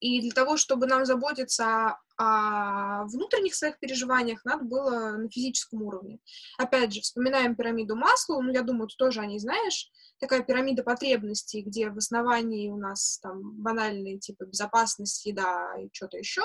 И 0.00 0.20
для 0.20 0.32
того, 0.32 0.56
чтобы 0.56 0.86
нам 0.86 1.04
заботиться 1.04 1.98
о 2.16 3.04
внутренних 3.04 3.54
своих 3.54 3.78
переживаниях, 3.78 4.44
надо 4.44 4.64
было 4.64 5.16
на 5.16 5.28
физическом 5.30 5.82
уровне. 5.82 6.18
Опять 6.58 6.92
же, 6.92 7.00
вспоминаем 7.00 7.56
пирамиду 7.56 7.96
масла, 7.96 8.40
ну, 8.40 8.52
я 8.52 8.62
думаю, 8.62 8.88
ты 8.88 8.96
тоже 8.96 9.20
о 9.20 9.26
ней 9.26 9.38
знаешь, 9.38 9.90
такая 10.20 10.42
пирамида 10.42 10.82
потребностей, 10.82 11.62
где 11.62 11.90
в 11.90 11.98
основании 11.98 12.68
у 12.68 12.76
нас 12.76 13.18
там 13.20 13.52
банальные 13.62 14.18
типа 14.18 14.44
безопасность, 14.44 15.26
еда 15.26 15.74
и 15.78 15.88
что-то 15.92 16.18
еще, 16.18 16.42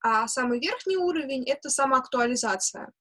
а 0.00 0.28
самый 0.28 0.60
верхний 0.60 0.96
уровень— 0.96 1.44
это 1.48 1.70
самоактуализация. 1.70 2.92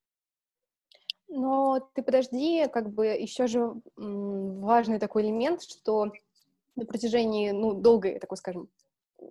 Но 1.28 1.90
ты 1.94 2.04
подожди, 2.04 2.68
как 2.72 2.92
бы 2.92 3.08
еще 3.08 3.48
же 3.48 3.74
важный 3.98 5.00
такой 5.00 5.24
элемент, 5.24 5.64
что 5.64 6.12
на 6.76 6.86
протяжении, 6.86 7.52
ну, 7.52 7.74
долгой, 7.74 8.20
такой, 8.20 8.38
скажем, 8.38 8.70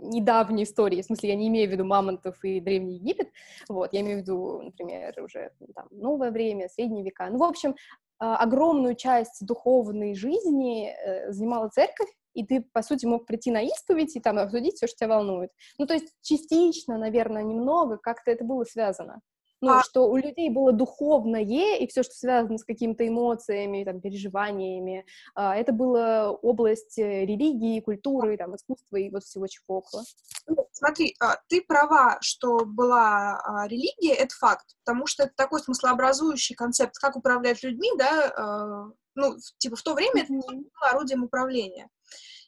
недавней 0.00 0.64
истории, 0.64 1.02
в 1.02 1.06
смысле, 1.06 1.30
я 1.30 1.34
не 1.36 1.48
имею 1.48 1.68
в 1.68 1.72
виду 1.72 1.84
мамонтов 1.84 2.42
и 2.44 2.60
Древний 2.60 2.96
Египет, 2.96 3.28
вот, 3.68 3.92
я 3.92 4.00
имею 4.00 4.18
в 4.18 4.22
виду, 4.22 4.62
например, 4.62 5.14
уже 5.22 5.50
там, 5.74 5.88
новое 5.90 6.30
время, 6.30 6.68
средние 6.68 7.04
века. 7.04 7.28
Ну, 7.30 7.38
в 7.38 7.44
общем, 7.44 7.74
а, 8.18 8.36
огромную 8.36 8.94
часть 8.94 9.44
духовной 9.44 10.14
жизни 10.14 10.88
э, 10.88 11.32
занимала 11.32 11.68
церковь, 11.68 12.08
и 12.34 12.46
ты, 12.46 12.62
по 12.72 12.82
сути, 12.82 13.04
мог 13.04 13.26
прийти 13.26 13.50
на 13.50 13.62
исповедь 13.62 14.16
и 14.16 14.20
там 14.20 14.38
обсудить 14.38 14.76
все, 14.76 14.86
что 14.86 14.96
тебя 14.96 15.16
волнует. 15.16 15.50
Ну, 15.78 15.86
то 15.86 15.94
есть 15.94 16.06
частично, 16.22 16.98
наверное, 16.98 17.42
немного 17.42 17.98
как-то 17.98 18.30
это 18.30 18.44
было 18.44 18.64
связано 18.64 19.20
ну, 19.62 19.74
а... 19.74 19.82
что 19.82 20.10
у 20.10 20.16
людей 20.16 20.50
было 20.50 20.72
духовное, 20.72 21.42
и 21.42 21.86
все, 21.86 22.02
что 22.02 22.14
связано 22.14 22.58
с 22.58 22.64
какими-то 22.64 23.06
эмоциями, 23.06 23.84
там, 23.84 24.00
переживаниями, 24.00 25.06
а, 25.34 25.56
это 25.56 25.72
была 25.72 26.32
область 26.32 26.98
э, 26.98 27.24
религии, 27.24 27.80
культуры, 27.80 28.36
там, 28.36 28.56
искусства 28.56 28.96
и 28.96 29.08
вот 29.08 29.22
всего 29.22 29.46
чего 29.46 29.78
около. 29.78 30.02
Ну, 30.48 30.68
смотри, 30.72 31.14
а, 31.20 31.36
ты 31.48 31.62
права, 31.62 32.18
что 32.20 32.64
была 32.66 33.40
а, 33.40 33.68
религия, 33.68 34.14
это 34.14 34.34
факт, 34.34 34.66
потому 34.84 35.06
что 35.06 35.22
это 35.22 35.32
такой 35.36 35.60
смыслообразующий 35.60 36.56
концепт, 36.56 36.98
как 36.98 37.16
управлять 37.16 37.62
людьми, 37.62 37.90
да, 37.96 38.92
ну, 39.14 39.36
типа 39.58 39.76
в 39.76 39.82
то 39.82 39.94
время 39.94 40.22
это 40.22 40.32
было 40.32 40.62
орудием 40.90 41.22
управления. 41.22 41.88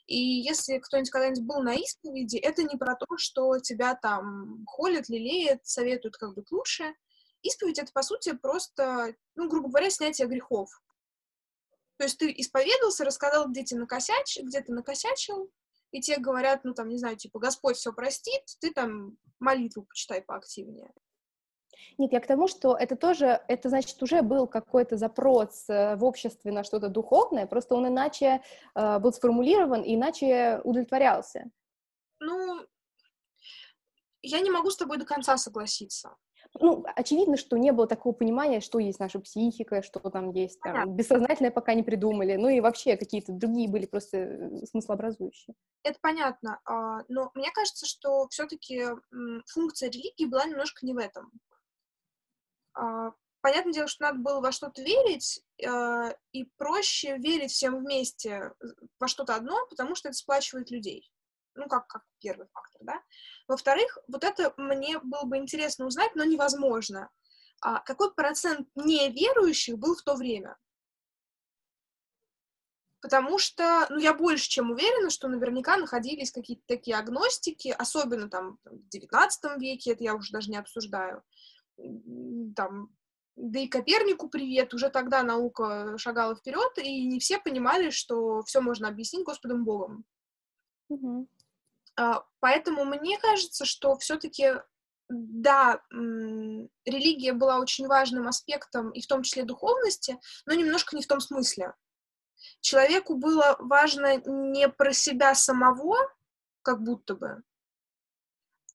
И 0.07 0.17
если 0.17 0.79
кто-нибудь 0.79 1.11
когда-нибудь 1.11 1.45
был 1.45 1.63
на 1.63 1.75
исповеди, 1.75 2.37
это 2.37 2.63
не 2.63 2.77
про 2.77 2.95
то, 2.95 3.07
что 3.17 3.59
тебя 3.59 3.95
там 3.95 4.65
холят, 4.67 5.09
лелеют, 5.09 5.61
советуют 5.65 6.17
как 6.17 6.35
быть 6.35 6.51
лучше. 6.51 6.95
Исповедь— 7.45 7.79
это, 7.81 7.93
по 7.93 8.03
сути, 8.03 8.33
просто, 8.33 9.15
ну, 9.37 9.49
грубо 9.49 9.69
говоря, 9.69 9.91
снятие 9.91 10.27
грехов. 10.27 10.69
То 11.99 12.05
есть 12.05 12.19
ты 12.19 12.33
исповедовался, 12.37 13.05
рассказал, 13.05 13.49
где 13.49 13.63
ты, 13.63 13.77
накосяч... 13.77 14.39
где 14.43 14.61
ты 14.61 14.73
накосячил, 14.73 15.51
и 15.93 16.01
тебе 16.01 16.17
говорят, 16.17 16.65
ну, 16.65 16.75
там, 16.75 16.89
не 16.89 16.99
знаю, 16.99 17.17
типа, 17.17 17.39
Господь 17.39 17.77
все 17.77 17.93
простит, 17.93 18.43
ты 18.61 18.73
там 18.73 19.17
молитву 19.39 19.85
почитай 19.85 20.23
поактивнее. 20.23 20.93
Нет, 21.99 22.13
я 22.13 22.21
к 22.21 22.27
тому, 22.27 22.49
что 22.49 22.77
это 22.77 22.97
тоже, 22.97 23.43
это 23.47 23.69
значит, 23.69 24.03
уже 24.03 24.23
был 24.23 24.47
какой-то 24.47 24.97
запрос 24.97 25.69
э, 25.69 25.97
в 25.97 26.05
обществе 26.05 26.51
на 26.51 26.65
что-то 26.65 26.89
духовное, 26.89 27.47
просто 27.47 27.75
он 27.75 27.87
иначе 27.89 28.43
э, 28.75 28.99
был 28.99 29.13
сформулирован 29.13 29.83
и 29.83 29.95
иначе 29.95 30.61
удовлетворялся. 30.65 31.45
Ну, 32.21 32.67
я 34.23 34.41
не 34.41 34.51
могу 34.51 34.71
с 34.71 34.77
тобой 34.77 34.99
до 34.99 35.05
конца 35.05 35.37
согласиться. 35.37 36.17
Ну, 36.61 36.85
очевидно, 36.95 37.37
что 37.37 37.57
не 37.57 37.73
было 37.73 37.89
такого 37.89 38.13
понимания, 38.13 38.61
что 38.61 38.79
есть 38.79 39.01
наша 39.01 39.19
психика, 39.19 39.83
что 39.83 39.99
там 40.11 40.31
есть, 40.31 40.61
там, 40.61 40.95
бессознательное 40.95 41.51
пока 41.51 41.75
не 41.75 41.83
придумали, 41.83 42.37
ну 42.37 42.49
и 42.49 42.61
вообще 42.61 42.97
какие-то 42.97 43.33
другие 43.33 43.69
были 43.69 43.87
просто 43.87 44.19
э, 44.19 44.67
смыслообразующие. 44.67 45.57
Это 45.83 45.99
понятно, 46.01 46.61
а, 46.65 47.03
но 47.09 47.33
мне 47.35 47.51
кажется, 47.53 47.87
что 47.87 48.29
все-таки 48.29 48.85
функция 49.47 49.91
религии 49.91 50.27
была 50.27 50.45
немножко 50.47 50.87
не 50.87 50.95
в 50.95 50.99
этом. 50.99 51.33
А, 52.75 53.13
понятное 53.41 53.73
дело, 53.73 53.89
что 53.89 54.05
надо 54.05 54.19
было 54.21 54.41
во 54.41 54.53
что-то 54.53 54.81
верить, 54.81 55.43
а, 55.67 56.15
и 56.31 56.45
проще 56.57 57.19
верить 57.19 57.51
всем 57.51 57.79
вместе 57.79 58.53
во 59.01 59.09
что-то 59.09 59.35
одно, 59.35 59.67
потому 59.71 59.97
что 59.97 60.09
это 60.09 60.17
сплачивает 60.17 60.71
людей. 60.71 61.11
Ну, 61.55 61.69
как, 61.69 61.87
как 61.87 62.03
первый 62.21 62.47
фактор, 62.53 62.83
да. 62.85 63.03
Во-вторых, 63.49 63.99
вот 64.09 64.25
это 64.25 64.53
мне 64.57 64.99
было 64.99 65.25
бы 65.25 65.37
интересно 65.37 65.87
узнать, 65.87 66.15
но 66.15 66.25
невозможно. 66.25 67.11
А 67.61 67.81
какой 67.81 68.13
процент 68.13 68.69
неверующих 68.75 69.79
был 69.79 69.95
в 69.95 70.03
то 70.03 70.15
время? 70.15 70.57
Потому 73.01 73.39
что, 73.39 73.87
ну, 73.91 73.99
я 73.99 74.15
больше 74.15 74.49
чем 74.49 74.71
уверена, 74.71 75.11
что 75.11 75.29
наверняка 75.29 75.77
находились 75.77 76.33
какие-то 76.33 76.63
такие 76.67 76.97
агностики, 76.97 77.69
особенно 77.69 78.31
там 78.31 78.59
в 78.65 78.89
XIX 78.89 79.59
веке, 79.59 79.93
это 79.93 80.05
я 80.05 80.15
уже 80.15 80.33
даже 80.33 80.51
не 80.51 80.57
обсуждаю, 80.57 81.23
там, 82.57 82.89
да 83.37 83.61
и 83.61 83.69
Копернику 83.69 84.29
привет, 84.29 84.73
уже 84.73 84.89
тогда 84.89 85.23
наука 85.23 85.99
шагала 85.99 86.35
вперед, 86.35 86.79
и 86.79 87.07
не 87.07 87.19
все 87.19 87.39
понимали, 87.39 87.91
что 87.91 88.43
все 88.43 88.61
можно 88.61 88.89
объяснить 88.89 89.27
Господом 89.27 89.65
Богом. 89.65 90.05
Mm-hmm. 90.91 91.27
Поэтому 92.41 92.85
мне 92.85 93.19
кажется, 93.19 93.65
что 93.65 93.97
все-таки 93.99 94.55
да, 95.09 95.81
религия 95.91 97.33
была 97.33 97.59
очень 97.59 97.87
важным 97.87 98.27
аспектом, 98.27 98.91
и 98.91 99.01
в 99.01 99.07
том 99.07 99.23
числе 99.23 99.45
духовности, 99.45 100.19
но 100.47 100.55
немножко 100.55 100.97
не 100.97 101.03
в 101.03 101.07
том 101.07 101.21
смысле. 101.21 101.75
Человеку 102.61 103.15
было 103.17 103.57
важно 103.59 104.17
не 104.27 104.69
про 104.69 104.93
себя 104.93 105.35
самого, 105.35 105.97
как 106.63 106.83
будто 106.83 107.15
бы, 107.15 107.43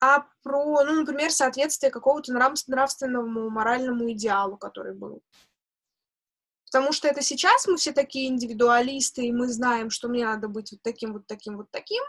а 0.00 0.26
про, 0.42 0.82
ну, 0.84 1.00
например, 1.00 1.30
соответствие 1.30 1.90
какого-то 1.90 2.32
нравственному, 2.32 3.50
моральному 3.50 4.10
идеалу, 4.12 4.56
который 4.56 4.94
был. 4.94 5.22
Потому 6.64 6.92
что 6.92 7.08
это 7.08 7.20
сейчас 7.20 7.66
мы 7.66 7.76
все 7.76 7.92
такие 7.92 8.28
индивидуалисты, 8.28 9.26
и 9.26 9.32
мы 9.32 9.48
знаем, 9.48 9.90
что 9.90 10.08
мне 10.08 10.24
надо 10.24 10.48
быть 10.48 10.72
вот 10.72 10.80
таким, 10.82 11.12
вот 11.12 11.26
таким, 11.26 11.56
вот 11.58 11.70
таким. 11.70 12.02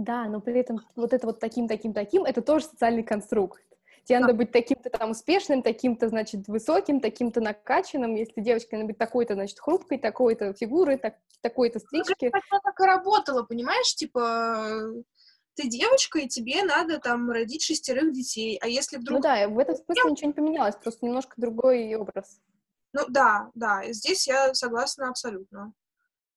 Да, 0.00 0.24
но 0.24 0.40
при 0.40 0.58
этом 0.58 0.80
вот 0.96 1.12
это 1.12 1.26
вот 1.26 1.40
таким, 1.40 1.68
таким, 1.68 1.92
таким, 1.92 2.24
это 2.24 2.40
тоже 2.40 2.64
социальный 2.64 3.02
конструкт. 3.02 3.62
Тебе 4.04 4.16
а. 4.16 4.20
надо 4.22 4.32
быть 4.32 4.50
таким-то 4.50 4.88
там 4.88 5.10
успешным, 5.10 5.62
таким-то, 5.62 6.08
значит, 6.08 6.48
высоким, 6.48 7.00
таким-то 7.00 7.42
накачанным. 7.42 8.14
Если 8.14 8.40
девочка 8.40 8.76
надо 8.76 8.86
быть 8.86 8.96
такой-то, 8.96 9.34
значит, 9.34 9.60
хрупкой, 9.60 9.98
такой-то 9.98 10.54
фигурой, 10.54 10.96
так, 10.96 11.16
такой-то 11.42 11.80
стрижки. 11.80 12.24
Это 12.24 12.40
так 12.64 12.80
и 12.80 12.82
работало, 12.82 13.42
понимаешь? 13.42 13.94
Типа, 13.94 14.90
ты 15.54 15.68
девочка, 15.68 16.20
и 16.20 16.28
тебе 16.28 16.62
надо 16.62 16.98
там 16.98 17.30
родить 17.30 17.62
шестерых 17.62 18.10
детей, 18.14 18.58
а 18.62 18.68
если 18.68 18.96
вдруг... 18.96 19.18
Ну 19.18 19.22
да, 19.22 19.48
в 19.48 19.58
этом 19.58 19.76
смысле 19.76 20.12
ничего 20.12 20.28
не 20.28 20.32
поменялось, 20.32 20.76
просто 20.76 21.04
немножко 21.04 21.34
другой 21.36 21.94
образ. 21.94 22.40
Ну 22.94 23.02
да, 23.08 23.50
да, 23.54 23.82
здесь 23.92 24.26
я 24.26 24.54
согласна 24.54 25.10
абсолютно. 25.10 25.74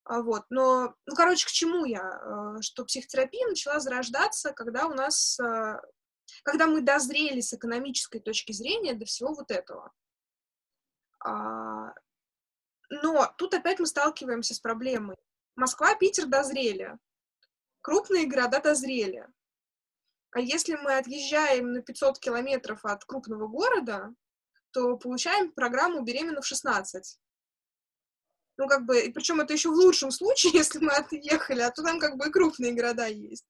А 0.06 0.22
вот, 0.22 0.44
но, 0.50 0.96
ну, 1.06 1.16
короче, 1.16 1.46
к 1.46 1.52
чему 1.52 1.86
я? 1.86 2.02
Э, 2.02 2.62
что 2.62 2.84
психотерапия 2.86 3.48
начала 3.48 3.80
зарождаться, 3.80 4.52
когда 4.52 4.88
у 4.88 4.94
нас, 4.94 5.40
э, 5.40 5.80
когда 6.44 6.68
мы 6.68 6.82
дозрели 6.82 7.40
с 7.40 7.54
экономической 7.54 8.20
точки 8.20 8.52
зрения 8.52 8.94
до 8.94 9.06
всего 9.06 9.34
вот 9.34 9.50
этого. 9.50 9.92
А, 11.26 11.94
но 12.90 13.34
тут 13.38 13.54
опять 13.54 13.80
мы 13.80 13.86
сталкиваемся 13.86 14.54
с 14.54 14.60
проблемой. 14.60 15.16
Москва, 15.56 15.96
Питер 15.96 16.26
дозрели 16.26 16.98
крупные 17.84 18.26
города 18.26 18.60
дозрели. 18.60 19.28
А 20.32 20.40
если 20.40 20.76
мы 20.76 20.98
отъезжаем 20.98 21.74
на 21.74 21.82
500 21.84 22.18
километров 22.18 22.84
от 22.86 23.06
крупного 23.06 23.48
города, 23.48 24.12
то 24.72 24.98
получаем 24.98 25.52
программу 25.52 26.02
«Беременна 26.02 26.42
в 26.42 26.52
16». 26.52 27.20
Ну, 28.58 28.68
как 28.68 28.86
бы, 28.86 29.12
причем 29.14 29.42
это 29.42 29.54
еще 29.54 29.70
в 29.70 29.74
лучшем 29.74 30.12
случае, 30.12 30.52
если 30.56 30.80
мы 30.80 30.92
отъехали, 30.92 31.62
а 31.62 31.72
то 31.72 31.84
там 31.84 32.00
как 32.00 32.18
бы 32.18 32.28
и 32.28 32.32
крупные 32.32 32.74
города 32.74 33.08
есть. 33.08 33.46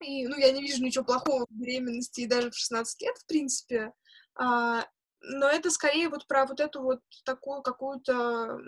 И, 0.00 0.26
ну, 0.26 0.36
я 0.36 0.52
не 0.52 0.62
вижу 0.62 0.82
ничего 0.82 1.04
плохого 1.04 1.46
в 1.48 1.54
беременности 1.54 2.20
и 2.20 2.26
даже 2.26 2.50
в 2.50 2.56
16 2.56 3.02
лет, 3.02 3.16
в 3.18 3.26
принципе. 3.26 3.92
А, 4.36 4.86
но 5.20 5.48
это 5.48 5.70
скорее 5.70 6.08
вот 6.08 6.26
про 6.28 6.46
вот 6.46 6.60
эту 6.60 6.82
вот 6.82 7.00
такую 7.24 7.62
какую-то 7.62 8.58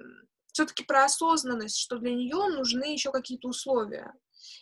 все-таки 0.53 0.83
про 0.85 1.05
осознанность, 1.05 1.79
что 1.79 1.99
для 1.99 2.13
нее 2.13 2.49
нужны 2.49 2.93
еще 2.93 3.13
какие-то 3.13 3.49
условия. 3.49 4.13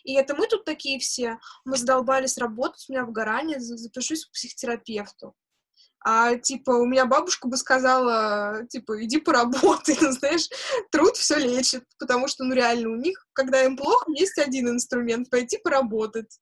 И 0.04 0.14
это 0.14 0.34
мы 0.34 0.46
тут 0.46 0.64
такие 0.64 0.98
все, 0.98 1.38
мы 1.64 1.76
задолбались 1.76 2.36
работать, 2.36 2.84
у 2.88 2.92
меня 2.92 3.04
выгорание, 3.04 3.60
запишусь 3.60 4.26
к 4.26 4.32
психотерапевту. 4.32 5.34
А, 6.00 6.36
типа, 6.36 6.70
у 6.70 6.86
меня 6.86 7.06
бабушка 7.06 7.48
бы 7.48 7.56
сказала, 7.56 8.64
типа, 8.68 9.04
иди 9.04 9.18
поработай, 9.18 9.96
ну, 10.00 10.12
знаешь, 10.12 10.48
труд 10.90 11.16
все 11.16 11.36
лечит, 11.36 11.84
потому 11.98 12.28
что, 12.28 12.44
ну, 12.44 12.54
реально, 12.54 12.90
у 12.90 12.96
них, 12.96 13.26
когда 13.32 13.64
им 13.64 13.76
плохо, 13.76 14.06
есть 14.14 14.38
один 14.38 14.68
инструмент— 14.68 15.28
пойти 15.30 15.58
поработать. 15.58 16.38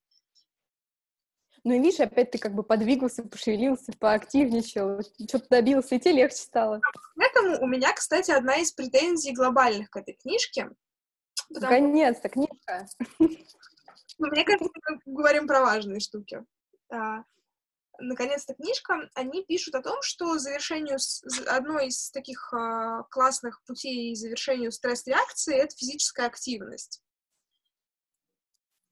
Ну 1.64 1.74
и 1.74 1.80
видишь, 1.80 1.98
опять 1.98 2.30
ты 2.30 2.38
как 2.38 2.54
бы 2.54 2.62
подвигался, 2.62 3.24
пошевелился, 3.24 3.92
поактивничал, 3.98 5.00
что-то 5.28 5.46
добился, 5.50 5.96
и 5.96 5.98
тебе 5.98 6.12
легче 6.12 6.36
стало. 6.36 6.80
Поэтому 7.16 7.60
у 7.60 7.66
меня, 7.66 7.92
кстати, 7.92 8.30
одна 8.30 8.56
из 8.56 8.70
претензий 8.70 9.32
глобальных 9.32 9.90
к 9.90 9.96
этой 9.96 10.14
книжке— 10.14 10.70
Наконец-то, 11.50 12.28
книжка. 12.28 12.86
Ну, 13.18 14.28
мне 14.28 14.44
кажется, 14.44 14.70
мы 15.04 15.14
говорим 15.14 15.46
про 15.46 15.60
важные 15.60 16.00
штуки. 16.00 16.42
А, 16.90 17.22
наконец-то 17.98 18.54
книжка, 18.54 19.08
они 19.14 19.44
пишут 19.44 19.74
о 19.74 19.82
том, 19.82 20.00
что 20.02 20.38
завершению, 20.38 20.98
одной 21.46 21.88
из 21.88 22.10
таких 22.10 22.52
а, 22.52 23.04
классных 23.04 23.62
путей 23.64 24.14
завершению 24.14 24.72
стресс-реакции— 24.72 25.56
это 25.56 25.76
физическая 25.76 26.26
активность. 26.26 27.02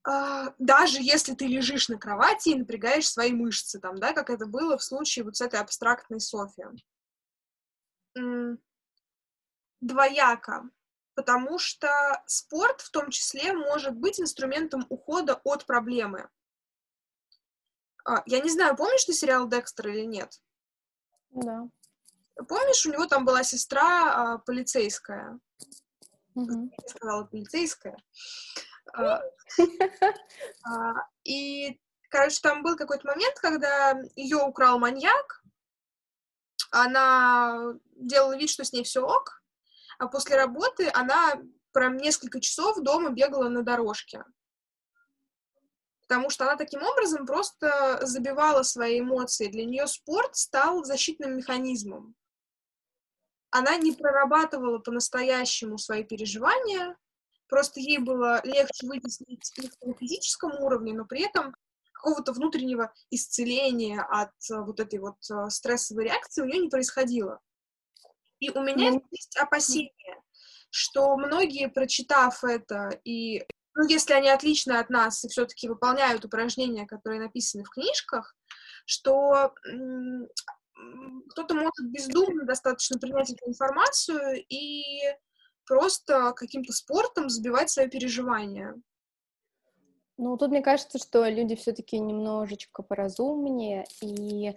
А, 0.06 0.54
даже 0.58 0.98
если 1.00 1.34
ты 1.34 1.46
лежишь 1.46 1.88
на 1.88 1.98
кровати 1.98 2.50
и 2.50 2.54
напрягаешь 2.54 3.08
свои 3.08 3.32
мышцы, 3.32 3.80
там, 3.80 3.96
да, 3.98 4.12
как 4.12 4.30
это 4.30 4.46
было 4.46 4.76
в 4.76 4.82
случае 4.82 5.24
вот 5.24 5.36
с 5.36 5.40
этой 5.40 5.60
абстрактной 5.60 6.20
Софи. 6.20 6.64
Двояко 9.80 10.70
потому 11.14 11.58
что 11.58 11.88
спорт 12.26 12.80
в 12.80 12.90
том 12.90 13.10
числе 13.10 13.52
может 13.52 13.94
быть 13.94 14.20
инструментом 14.20 14.86
ухода 14.88 15.40
от 15.44 15.64
проблемы. 15.64 16.28
А, 18.04 18.22
я 18.26 18.40
не 18.40 18.50
знаю, 18.50 18.76
помнишь 18.76 19.04
ты 19.04 19.12
сериал 19.12 19.48
«Декстер» 19.48 19.88
или 19.88 20.04
нет? 20.04 20.40
Да. 21.30 21.68
Помнишь, 22.48 22.84
у 22.86 22.92
него 22.92 23.06
там 23.06 23.24
была 23.24 23.42
сестра 23.42 24.12
а, 24.34 24.38
полицейская? 24.38 25.38
Угу. 26.34 26.70
Я 26.70 26.88
сказала 26.88 27.24
полицейская. 27.24 27.96
А, 28.92 29.22
а, 30.64 31.08
и, 31.24 31.80
короче, 32.10 32.40
там 32.42 32.62
был 32.62 32.76
какой-то 32.76 33.06
момент, 33.06 33.38
когда 33.38 33.98
ее 34.16 34.38
украл 34.38 34.78
маньяк, 34.78 35.42
она 36.70 37.74
делала 37.96 38.36
вид, 38.36 38.50
что 38.50 38.64
с 38.64 38.72
ней 38.72 38.82
все 38.82 39.00
ок, 39.00 39.42
а 39.98 40.08
после 40.08 40.36
работы 40.36 40.90
она 40.92 41.40
прям 41.72 41.96
несколько 41.96 42.40
часов 42.40 42.80
дома 42.80 43.10
бегала 43.10 43.48
на 43.48 43.62
дорожке. 43.62 44.24
Потому 46.06 46.28
что 46.30 46.44
она 46.44 46.56
таким 46.56 46.82
образом 46.82 47.26
просто 47.26 48.00
забивала 48.02 48.62
свои 48.62 49.00
эмоции. 49.00 49.48
Для 49.48 49.64
нее 49.64 49.86
спорт 49.86 50.36
стал 50.36 50.84
защитным 50.84 51.36
механизмом. 51.36 52.14
Она 53.50 53.76
не 53.76 53.92
прорабатывала 53.92 54.78
по-настоящему 54.78 55.78
свои 55.78 56.02
переживания, 56.02 56.96
просто 57.48 57.80
ей 57.80 57.98
было 57.98 58.40
легче 58.44 58.86
вытеснить 58.86 59.52
их 59.58 59.70
на 59.80 59.94
физическом 59.94 60.60
уровне, 60.60 60.92
но 60.92 61.04
при 61.04 61.22
этом 61.22 61.54
какого-то 61.92 62.32
внутреннего 62.32 62.92
исцеления 63.10 64.02
от 64.02 64.32
э, 64.50 64.60
вот 64.60 64.78
этой 64.80 64.98
вот 64.98 65.16
э, 65.30 65.48
стрессовой 65.48 66.04
реакции 66.04 66.42
у 66.42 66.46
нее 66.46 66.60
не 66.60 66.68
происходило. 66.68 67.40
И 68.40 68.50
у 68.50 68.60
меня 68.60 68.90
mm. 68.94 69.04
есть 69.10 69.36
опасение, 69.38 70.22
что 70.68 71.16
многие, 71.16 71.68
прочитав 71.68 72.44
это, 72.44 72.90
и 73.04 73.46
ну, 73.74 73.86
если 73.88 74.12
они 74.14 74.30
отличны 74.30 74.72
от 74.72 74.88
нас 74.90 75.24
и 75.24 75.28
все-таки 75.28 75.68
выполняют 75.68 76.24
упражнения, 76.24 76.86
которые 76.86 77.20
написаны 77.20 77.64
в 77.64 77.70
книжках, 77.70 78.36
что 78.86 79.54
кто-то 81.30 81.54
может 81.54 81.90
бездумно 81.90 82.44
достаточно 82.44 82.98
принять 82.98 83.30
эту 83.30 83.48
информацию 83.48 84.44
и 84.48 84.82
просто 85.66 86.32
каким-то 86.36 86.72
спортом 86.72 87.28
забивать 87.28 87.70
свои 87.70 87.88
переживания. 87.88 88.74
Ну, 90.16 90.36
тут 90.36 90.50
мне 90.50 90.62
кажется, 90.62 90.98
что 90.98 91.28
люди 91.28 91.56
все-таки 91.56 91.98
немножечко 91.98 92.84
поразумнее, 92.84 93.84
и 94.00 94.50
э, 94.50 94.54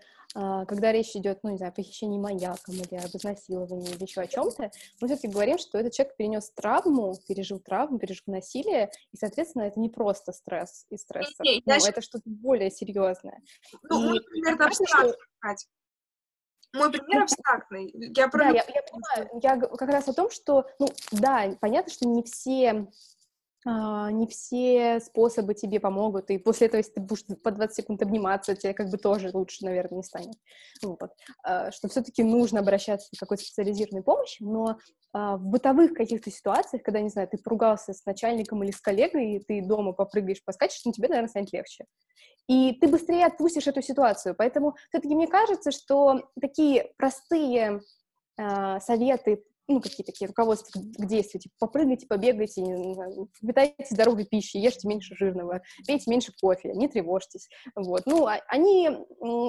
когда 0.68 0.92
речь 0.92 1.16
идет, 1.16 1.40
ну, 1.42 1.50
не 1.50 1.58
знаю, 1.58 1.72
о 1.72 1.76
похищении 1.76 2.20
маяком 2.20 2.76
или 2.76 2.96
об 2.96 3.10
изнасиловании 3.16 3.90
или 3.90 4.04
еще 4.04 4.22
о 4.22 4.28
чем-то, 4.28 4.72
мы 5.02 5.08
все-таки 5.08 5.28
говорим, 5.28 5.58
что 5.58 5.80
этот 5.80 5.94
человек 5.94 6.16
перенес 6.16 6.52
травму, 6.52 7.16
пережил 7.28 7.60
травму, 7.60 7.98
пережил 7.98 8.26
насилие, 8.28 8.92
и, 9.12 9.18
соответственно, 9.18 9.64
это 9.64 9.80
не 9.80 9.90
просто 9.90 10.32
стресс 10.32 10.86
и 10.92 10.98
стресс, 10.98 11.34
не, 11.40 11.64
ну, 11.66 11.74
это 11.74 12.02
что-то 12.02 12.24
более 12.26 12.70
серьезное. 12.70 13.42
Ну, 13.90 14.04
и, 14.04 14.10
мой 14.10 14.22
пример 14.22 14.62
абстрактный, 14.62 15.10
что... 15.10 15.68
Мой 16.74 16.92
пример 16.92 17.24
абстрактный. 17.24 17.92
Я 18.16 18.28
про... 18.28 18.44
Да, 18.44 18.50
я, 18.50 18.64
я 18.68 18.84
понимаю. 18.84 19.40
Я 19.42 19.58
как 19.58 19.90
раз 19.90 20.08
о 20.08 20.14
том, 20.14 20.30
что, 20.30 20.68
ну, 20.78 20.88
да, 21.12 21.56
понятно, 21.60 21.92
что 21.92 22.08
не 22.08 22.22
все 22.22 22.88
не 23.68 24.28
все 24.28 25.02
способы 25.02 25.54
тебе 25.54 25.80
помогут, 25.80 26.30
и 26.30 26.38
после 26.38 26.68
этого, 26.68 26.78
если 26.78 26.94
ты 26.94 27.02
будешь 27.02 27.26
по 27.44 27.52
20 27.52 27.76
секунд 27.76 28.02
обниматься, 28.02 28.56
тебе 28.56 28.74
как 28.74 28.90
бы 28.90 28.98
тоже 28.98 29.30
лучше, 29.34 29.66
наверное, 29.66 29.98
не 29.98 30.04
станет. 30.04 30.36
Вот. 30.82 31.12
А, 31.44 31.72
что 31.72 31.90
все-таки 31.90 32.24
нужно 32.24 32.62
обращаться 32.62 33.10
к 33.14 33.20
какой-то 33.20 33.44
специализированной 33.44 34.04
помощи, 34.04 34.42
но 34.42 34.78
а, 35.12 35.36
в 35.36 35.44
бытовых 35.44 35.94
каких-то 35.94 36.32
ситуациях, 36.32 36.82
когда, 36.84 37.02
не 37.02 37.10
знаю, 37.10 37.28
ты 37.28 37.38
поругался 37.38 37.94
с 37.94 38.06
начальником 38.06 38.64
или 38.64 38.72
с 38.72 38.80
коллегой, 38.80 39.36
и 39.36 39.40
ты 39.40 39.62
дома 39.62 39.92
попрыгаешь, 39.92 40.44
поскачешь, 40.46 40.86
ну, 40.86 40.94
тебе, 40.94 41.10
наверное, 41.10 41.30
станет 41.30 41.52
легче. 41.52 41.86
И 42.48 42.78
ты 42.80 42.88
быстрее 42.88 43.26
отпустишь 43.26 43.68
эту 43.68 43.82
ситуацию. 43.82 44.34
Поэтому 44.34 44.76
все-таки 44.90 45.14
мне 45.14 45.28
кажется, 45.28 45.72
что 45.72 46.22
такие 46.40 46.94
простые 46.98 47.82
советы 48.38 49.44
ну, 49.68 49.82
какие 49.82 50.06
такие 50.06 50.28
руководства 50.28 50.80
к 50.80 51.06
действию, 51.06 51.42
типа, 51.42 51.56
попрыгайте, 51.60 52.08
побегайте, 52.08 52.64
питайте 53.42 53.76
здоровой 53.90 54.26
пищей, 54.26 54.60
ешьте 54.60 54.88
меньше 54.88 55.16
жирного, 55.16 55.62
пейте 55.86 56.10
меньше 56.10 56.32
кофе, 56.40 56.74
не 56.74 56.88
тревожьтесь, 56.88 57.50
вот. 57.76 58.04
Ну, 58.06 58.28
а, 58.28 58.40
они 58.48 58.90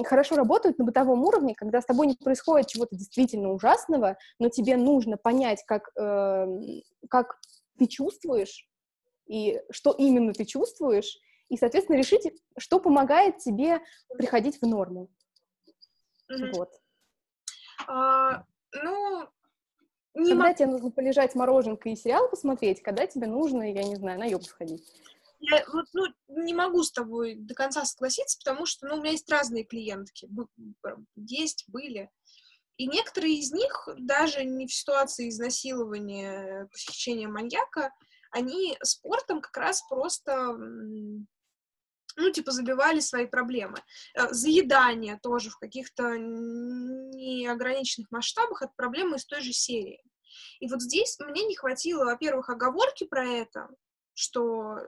хорошо 0.05 0.37
работают 0.37 0.79
на 0.79 0.85
бытовом 0.85 1.23
уровне, 1.25 1.55
когда 1.55 1.81
с 1.81 1.87
тобой 1.87 2.09
не 2.09 2.15
происходит 2.15 2.67
чего-то 2.69 2.97
действительно 2.97 3.53
ужасного, 3.53 4.17
но 4.39 4.49
тебе 4.49 4.77
нужно 4.77 5.17
понять, 5.17 5.63
как, 5.67 5.91
э, 5.97 6.47
как 7.09 7.39
ты 7.79 7.87
чувствуешь, 7.87 8.69
и 9.27 9.61
что 9.71 9.93
именно 9.93 10.33
ты 10.33 10.45
чувствуешь, 10.45 11.19
и, 11.49 11.57
соответственно, 11.57 11.97
решить, 11.97 12.31
что 12.59 12.81
помогает 12.81 13.39
тебе 13.39 13.81
приходить 14.17 14.61
в 14.61 14.67
норму. 14.67 15.09
Mm-hmm. 16.31 16.53
Вот. 16.55 16.71
Uh, 17.89 18.43
ну, 18.83 19.29
не 20.19 20.33
когда 20.33 20.55
тебе 20.55 20.69
нужно 20.69 20.91
полежать 20.91 21.35
мороженкой 21.35 21.93
и 21.93 21.97
сериал 21.97 22.29
посмотреть, 22.29 22.83
когда 22.83 23.07
тебе 23.07 23.27
нужно, 23.27 23.73
я 23.73 23.83
не 23.85 23.97
знаю, 23.97 24.19
на 24.19 24.25
йогу 24.25 24.45
сходить? 24.45 24.85
Я 25.41 25.65
вот, 25.73 25.87
ну, 25.93 26.07
не 26.29 26.53
могу 26.53 26.83
с 26.83 26.91
тобой 26.91 27.37
до 27.37 27.55
конца 27.55 27.85
согласиться, 27.85 28.39
потому 28.45 28.67
что, 28.67 28.87
ну, 28.87 28.97
у 28.97 28.99
меня 28.99 29.13
есть 29.13 29.31
разные 29.31 29.65
клиентки. 29.65 30.29
Есть, 31.15 31.65
были. 31.69 32.11
И 32.77 32.87
некоторые 32.87 33.35
из 33.39 33.53
них, 33.53 33.89
даже 33.99 34.45
не 34.45 34.67
в 34.67 34.73
ситуации 34.73 35.29
изнасилования, 35.29 36.69
похищения 36.73 37.29
маньяка, 37.29 37.93
они 38.31 38.77
спортом 38.83 39.41
как 39.41 39.57
раз 39.57 39.83
просто, 39.89 40.57
ну, 40.57 42.31
типа, 42.33 42.51
забивали 42.51 43.01
свои 43.01 43.27
проблемы. 43.27 43.79
Э, 44.15 44.33
заедание 44.33 45.19
тоже 45.23 45.51
в 45.51 45.59
каких-то 45.59 46.17
неограниченных 46.19 48.11
масштабах— 48.11 48.63
это 48.65 48.73
проблемы 48.77 49.17
из 49.17 49.25
той 49.25 49.41
же 49.41 49.53
серии. 49.53 50.03
И 50.61 50.69
вот 50.69 50.83
здесь 50.83 51.19
мне 51.21 51.45
не 51.45 51.57
хватило, 51.57 52.05
во-первых, 52.05 52.51
оговорки 52.51 53.05
про 53.05 53.25
это, 53.25 53.69
что, 54.15 54.79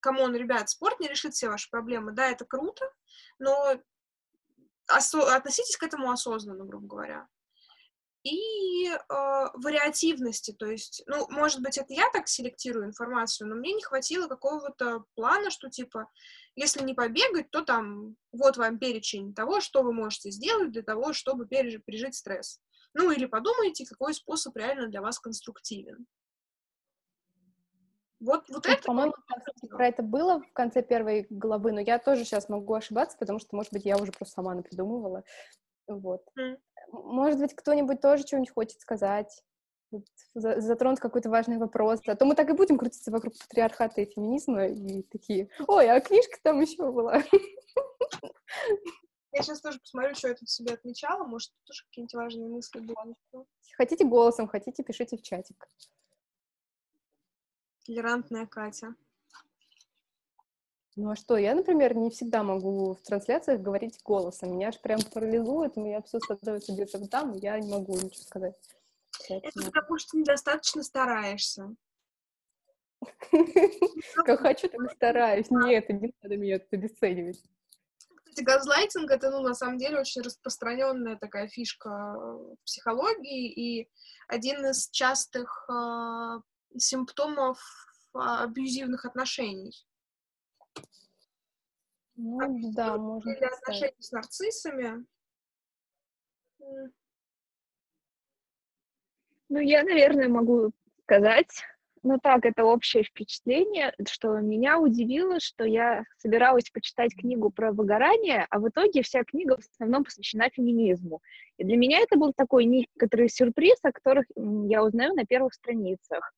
come 0.00 0.19
on, 0.19 0.34
ребят, 0.34 0.70
спорт 0.70 1.00
не 1.00 1.08
решит 1.08 1.34
все 1.34 1.48
ваши 1.48 1.70
проблемы. 1.70 2.12
Да, 2.12 2.28
это 2.28 2.44
круто, 2.44 2.90
но 3.38 3.76
осо- 4.88 5.34
относитесь 5.34 5.76
к 5.76 5.82
этому 5.82 6.10
осознанно, 6.10 6.64
грубо 6.64 6.86
говоря. 6.86 7.28
И 8.24 8.88
э, 8.88 8.94
вариативности, 9.54 10.52
то 10.52 10.66
есть, 10.66 11.02
ну, 11.06 11.26
может 11.30 11.62
быть, 11.62 11.78
это 11.78 11.94
я 11.94 12.10
так 12.10 12.28
селектирую 12.28 12.86
информацию, 12.86 13.48
но 13.48 13.54
мне 13.54 13.72
не 13.72 13.82
хватило 13.82 14.26
какого-то 14.26 15.04
плана, 15.14 15.50
что, 15.50 15.70
типа, 15.70 16.10
если 16.56 16.82
не 16.82 16.94
побегать, 16.94 17.50
то 17.50 17.62
там 17.62 18.16
вот 18.32 18.56
вам 18.56 18.78
перечень 18.78 19.34
того, 19.34 19.60
что 19.60 19.82
вы 19.82 19.92
можете 19.92 20.30
сделать 20.30 20.72
для 20.72 20.82
того, 20.82 21.12
чтобы 21.12 21.46
пережить 21.46 22.16
стресс. 22.16 22.60
Ну, 22.94 23.10
или 23.10 23.26
подумайте, 23.26 23.86
какой 23.86 24.14
способ 24.14 24.56
реально 24.56 24.88
для 24.88 25.00
вас 25.00 25.18
конструктивен. 25.18 26.06
Вот, 28.20 28.48
вот 28.48 28.66
это... 28.66 28.82
По-моему, 28.82 29.14
про 29.70 29.86
это 29.86 30.02
было 30.02 30.40
в 30.40 30.52
конце 30.52 30.82
первой 30.82 31.26
главы, 31.30 31.72
но 31.72 31.80
я 31.80 31.98
тоже 31.98 32.24
сейчас 32.24 32.48
могу 32.48 32.74
ошибаться, 32.74 33.16
потому 33.16 33.38
что, 33.38 33.54
может 33.54 33.72
быть, 33.72 33.84
я 33.84 33.96
уже 33.96 34.10
просто 34.10 34.34
сама 34.34 34.54
напридумывала. 34.54 35.22
Вот. 35.86 36.22
Mm. 36.38 36.58
Может 36.90 37.38
быть, 37.38 37.54
кто-нибудь 37.54 38.00
тоже 38.00 38.26
что-нибудь 38.26 38.50
хочет 38.50 38.80
сказать, 38.80 39.42
затронуть 40.34 41.00
какой-то 41.00 41.30
важный 41.30 41.58
вопрос. 41.58 42.00
А 42.06 42.16
то 42.16 42.24
мы 42.24 42.34
так 42.34 42.50
и 42.50 42.54
будем 42.54 42.76
крутиться 42.76 43.10
вокруг 43.10 43.34
патриархата 43.38 44.00
и 44.00 44.10
феминизма, 44.12 44.66
и 44.66 45.02
такие, 45.02 45.48
ой, 45.66 45.88
а 45.88 46.00
книжка 46.00 46.38
там 46.42 46.60
еще 46.60 46.90
была. 46.90 47.22
Я 49.32 49.42
сейчас 49.42 49.60
тоже 49.60 49.78
посмотрю, 49.78 50.14
что 50.14 50.28
я 50.28 50.34
тут 50.34 50.48
себе 50.48 50.74
отмечала. 50.74 51.24
Может, 51.24 51.52
тоже 51.64 51.84
какие-нибудь 51.84 52.14
важные 52.14 52.48
мысли 52.48 52.80
были. 52.80 53.46
Хотите 53.76 54.04
голосом, 54.04 54.48
хотите, 54.48 54.82
пишите 54.82 55.16
в 55.16 55.22
чатик. 55.22 55.68
Толерантная 57.84 58.46
Катя. 58.46 58.94
Ну 60.96 61.10
а 61.10 61.16
что, 61.16 61.36
я, 61.36 61.54
например, 61.54 61.94
не 61.94 62.10
всегда 62.10 62.42
могу 62.42 62.94
в 62.94 63.02
трансляциях 63.02 63.60
говорить 63.60 64.02
голосом. 64.02 64.52
Меня 64.52 64.68
аж 64.68 64.80
прям 64.80 65.00
парализует, 65.12 65.76
у 65.76 65.84
меня 65.84 66.02
все 66.02 66.18
становится 66.18 66.72
где-то 66.72 67.06
там, 67.06 67.34
и 67.34 67.38
я 67.38 67.58
не 67.60 67.70
могу 67.70 67.94
ничего 67.94 68.22
сказать. 68.22 68.56
Это 69.28 69.50
потому 69.64 69.98
что 69.98 70.16
недостаточно 70.16 70.82
стараешься. 70.82 71.74
Как 74.24 74.40
хочу, 74.40 74.68
так 74.68 74.80
и 74.90 74.94
стараюсь. 74.94 75.50
Нет, 75.50 75.88
не 75.88 76.12
надо 76.20 76.36
меня 76.36 76.56
это 76.56 76.66
обесценивать 76.72 77.40
кстати, 78.38 78.44
газлайтинг— 78.44 79.10
это, 79.12 79.30
ну, 79.30 79.40
на 79.42 79.54
самом 79.54 79.78
деле, 79.78 80.00
очень 80.00 80.22
распространенная 80.22 81.16
такая 81.16 81.48
фишка 81.48 82.16
психологии, 82.64 83.50
и 83.50 83.90
один 84.28 84.64
из 84.66 84.90
частых 84.90 85.68
э, 85.68 86.40
симптомов 86.76 87.58
абьюзивных 88.12 89.04
отношений. 89.04 89.72
Ну, 92.16 92.40
Абьюзивные 92.40 92.74
да, 92.74 92.96
можно 92.96 93.30
Или 93.30 93.44
отношения 93.44 93.94
с 93.98 94.12
нарциссами. 94.12 95.06
Ну, 99.48 99.60
я, 99.60 99.82
наверное, 99.82 100.28
могу 100.28 100.72
сказать, 101.04 101.62
ну 102.02 102.18
так, 102.22 102.44
это 102.44 102.64
общее 102.64 103.02
впечатление, 103.02 103.94
что 104.08 104.38
меня 104.38 104.78
удивило, 104.78 105.40
что 105.40 105.64
я 105.64 106.04
собиралась 106.18 106.70
почитать 106.70 107.14
книгу 107.14 107.50
про 107.50 107.72
выгорание, 107.72 108.46
а 108.50 108.58
в 108.58 108.68
итоге 108.68 109.02
вся 109.02 109.24
книга 109.24 109.56
в 109.56 109.60
основном 109.60 110.04
посвящена 110.04 110.50
феминизму. 110.50 111.20
И 111.56 111.64
для 111.64 111.76
меня 111.76 112.00
это 112.00 112.18
был 112.18 112.32
такой 112.32 112.64
некоторый 112.64 113.28
сюрприз, 113.28 113.78
о 113.82 113.92
которых 113.92 114.26
я 114.36 114.84
узнаю 114.84 115.14
на 115.14 115.24
первых 115.24 115.54
страницах. 115.54 116.32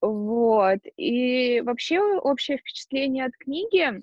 Вот. 0.00 0.80
И 0.96 1.60
вообще 1.60 2.00
общее 2.00 2.58
впечатление 2.58 3.26
от 3.26 3.36
книги 3.36 4.02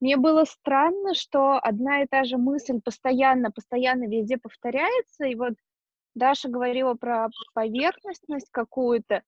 мне 0.00 0.16
было 0.18 0.44
странно, 0.44 1.14
что 1.14 1.58
одна 1.58 2.02
и 2.02 2.06
та 2.06 2.24
же 2.24 2.36
мысль 2.36 2.80
постоянно, 2.84 3.50
постоянно 3.50 4.06
везде 4.06 4.36
повторяется, 4.36 5.24
и 5.24 5.34
вот 5.34 5.54
Даша 6.16 6.48
говорила 6.48 6.94
про 6.94 7.28
поверхностность 7.52 8.48
какую-то. 8.50 9.22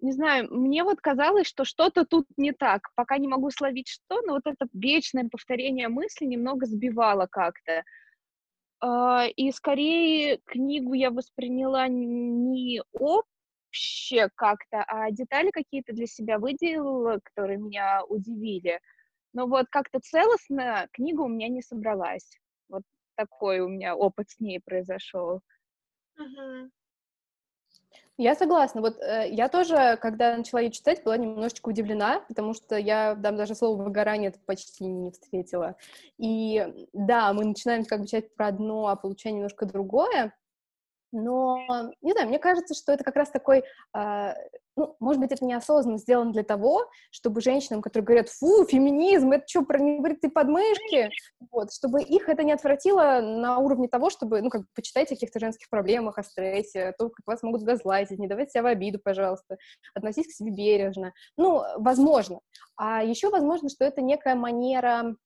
Не 0.00 0.12
знаю, 0.12 0.46
мне 0.54 0.84
вот 0.84 1.00
казалось, 1.00 1.48
что 1.48 1.64
что-то 1.64 2.06
тут 2.06 2.26
не 2.36 2.52
так. 2.52 2.88
Пока 2.94 3.18
не 3.18 3.26
могу 3.26 3.50
словить 3.50 3.88
что, 3.88 4.22
но 4.22 4.34
вот 4.34 4.42
это 4.46 4.68
вечное 4.72 5.28
повторение 5.28 5.88
мысли 5.88 6.24
немного 6.24 6.66
сбивало 6.66 7.26
как-то. 7.26 7.82
А, 8.80 9.26
и 9.26 9.50
скорее 9.50 10.38
книгу 10.44 10.92
я 10.92 11.10
восприняла 11.10 11.88
не 11.88 12.82
обще 12.92 14.28
как-то, 14.36 14.84
а 14.86 15.10
детали 15.10 15.50
какие-то 15.50 15.92
для 15.92 16.06
себя 16.06 16.38
выделила, 16.38 17.18
которые 17.24 17.58
меня 17.58 18.04
удивили. 18.04 18.78
Но 19.32 19.48
вот 19.48 19.66
как-то 19.70 19.98
целостно 19.98 20.86
книга 20.92 21.22
у 21.22 21.28
меня 21.28 21.48
не 21.48 21.62
собралась. 21.62 22.38
Вот 22.68 22.82
такой 23.16 23.58
у 23.58 23.68
меня 23.68 23.96
опыт 23.96 24.30
с 24.30 24.38
ней 24.38 24.60
произошел. 24.64 25.42
Я 28.20 28.34
согласна. 28.34 28.80
Вот 28.80 28.98
э, 29.00 29.28
я 29.30 29.48
тоже, 29.48 29.96
когда 30.02 30.36
начала 30.36 30.60
ее 30.60 30.72
читать, 30.72 31.04
была 31.04 31.16
немножечко 31.16 31.68
удивлена, 31.68 32.20
потому 32.26 32.52
что 32.52 32.76
я 32.76 33.14
там 33.14 33.36
даже 33.36 33.54
слово 33.54 33.80
выгорание 33.80 34.32
почти 34.44 34.86
не 34.86 35.12
встретила. 35.12 35.76
И 36.18 36.88
да, 36.92 37.32
мы 37.32 37.44
начинаем 37.44 37.84
как 37.84 38.00
бы 38.00 38.06
читать 38.06 38.34
про 38.34 38.48
одно, 38.48 38.88
а 38.88 38.96
получаем 38.96 39.36
немножко 39.36 39.66
другое. 39.66 40.34
Но, 41.12 41.58
не 42.02 42.12
знаю, 42.12 42.28
мне 42.28 42.40
кажется, 42.40 42.74
что 42.74 42.92
это 42.92 43.04
как 43.04 43.14
раз 43.14 43.30
такой, 43.30 43.62
э, 43.94 44.34
ну, 44.78 44.96
может 45.00 45.20
быть, 45.20 45.32
это 45.32 45.44
неосознанно 45.44 45.98
сделано 45.98 46.32
для 46.32 46.44
того, 46.44 46.88
чтобы 47.10 47.40
женщинам, 47.40 47.82
которые 47.82 48.06
говорят, 48.06 48.28
фу, 48.28 48.64
феминизм, 48.64 49.32
это 49.32 49.44
что, 49.46 49.62
про 49.62 49.78
небритые 49.78 50.30
подмышки, 50.30 51.10
вот, 51.50 51.72
чтобы 51.72 52.00
их 52.02 52.28
это 52.28 52.44
не 52.44 52.52
отвратило 52.52 53.20
на 53.20 53.58
уровне 53.58 53.88
того, 53.88 54.08
чтобы, 54.08 54.40
ну, 54.40 54.50
как 54.50 54.62
бы, 54.62 54.66
почитать 54.74 55.08
о 55.08 55.14
каких-то 55.14 55.40
женских 55.40 55.68
проблемах, 55.68 56.18
о 56.18 56.22
стрессе, 56.22 56.84
о 56.84 56.92
том, 56.92 57.10
как 57.10 57.26
вас 57.26 57.42
могут 57.42 57.62
газлайтить, 57.62 58.20
не 58.20 58.28
давайте 58.28 58.52
себя 58.52 58.62
в 58.62 58.66
обиду, 58.66 59.00
пожалуйста, 59.02 59.56
относитесь 59.94 60.34
к 60.34 60.36
себе 60.36 60.52
бережно. 60.52 61.12
Ну, 61.36 61.62
возможно. 61.76 62.38
А 62.76 63.02
еще 63.02 63.30
возможно, 63.30 63.68
что 63.68 63.84
это 63.84 64.00
некая 64.00 64.36
манера 64.36 65.16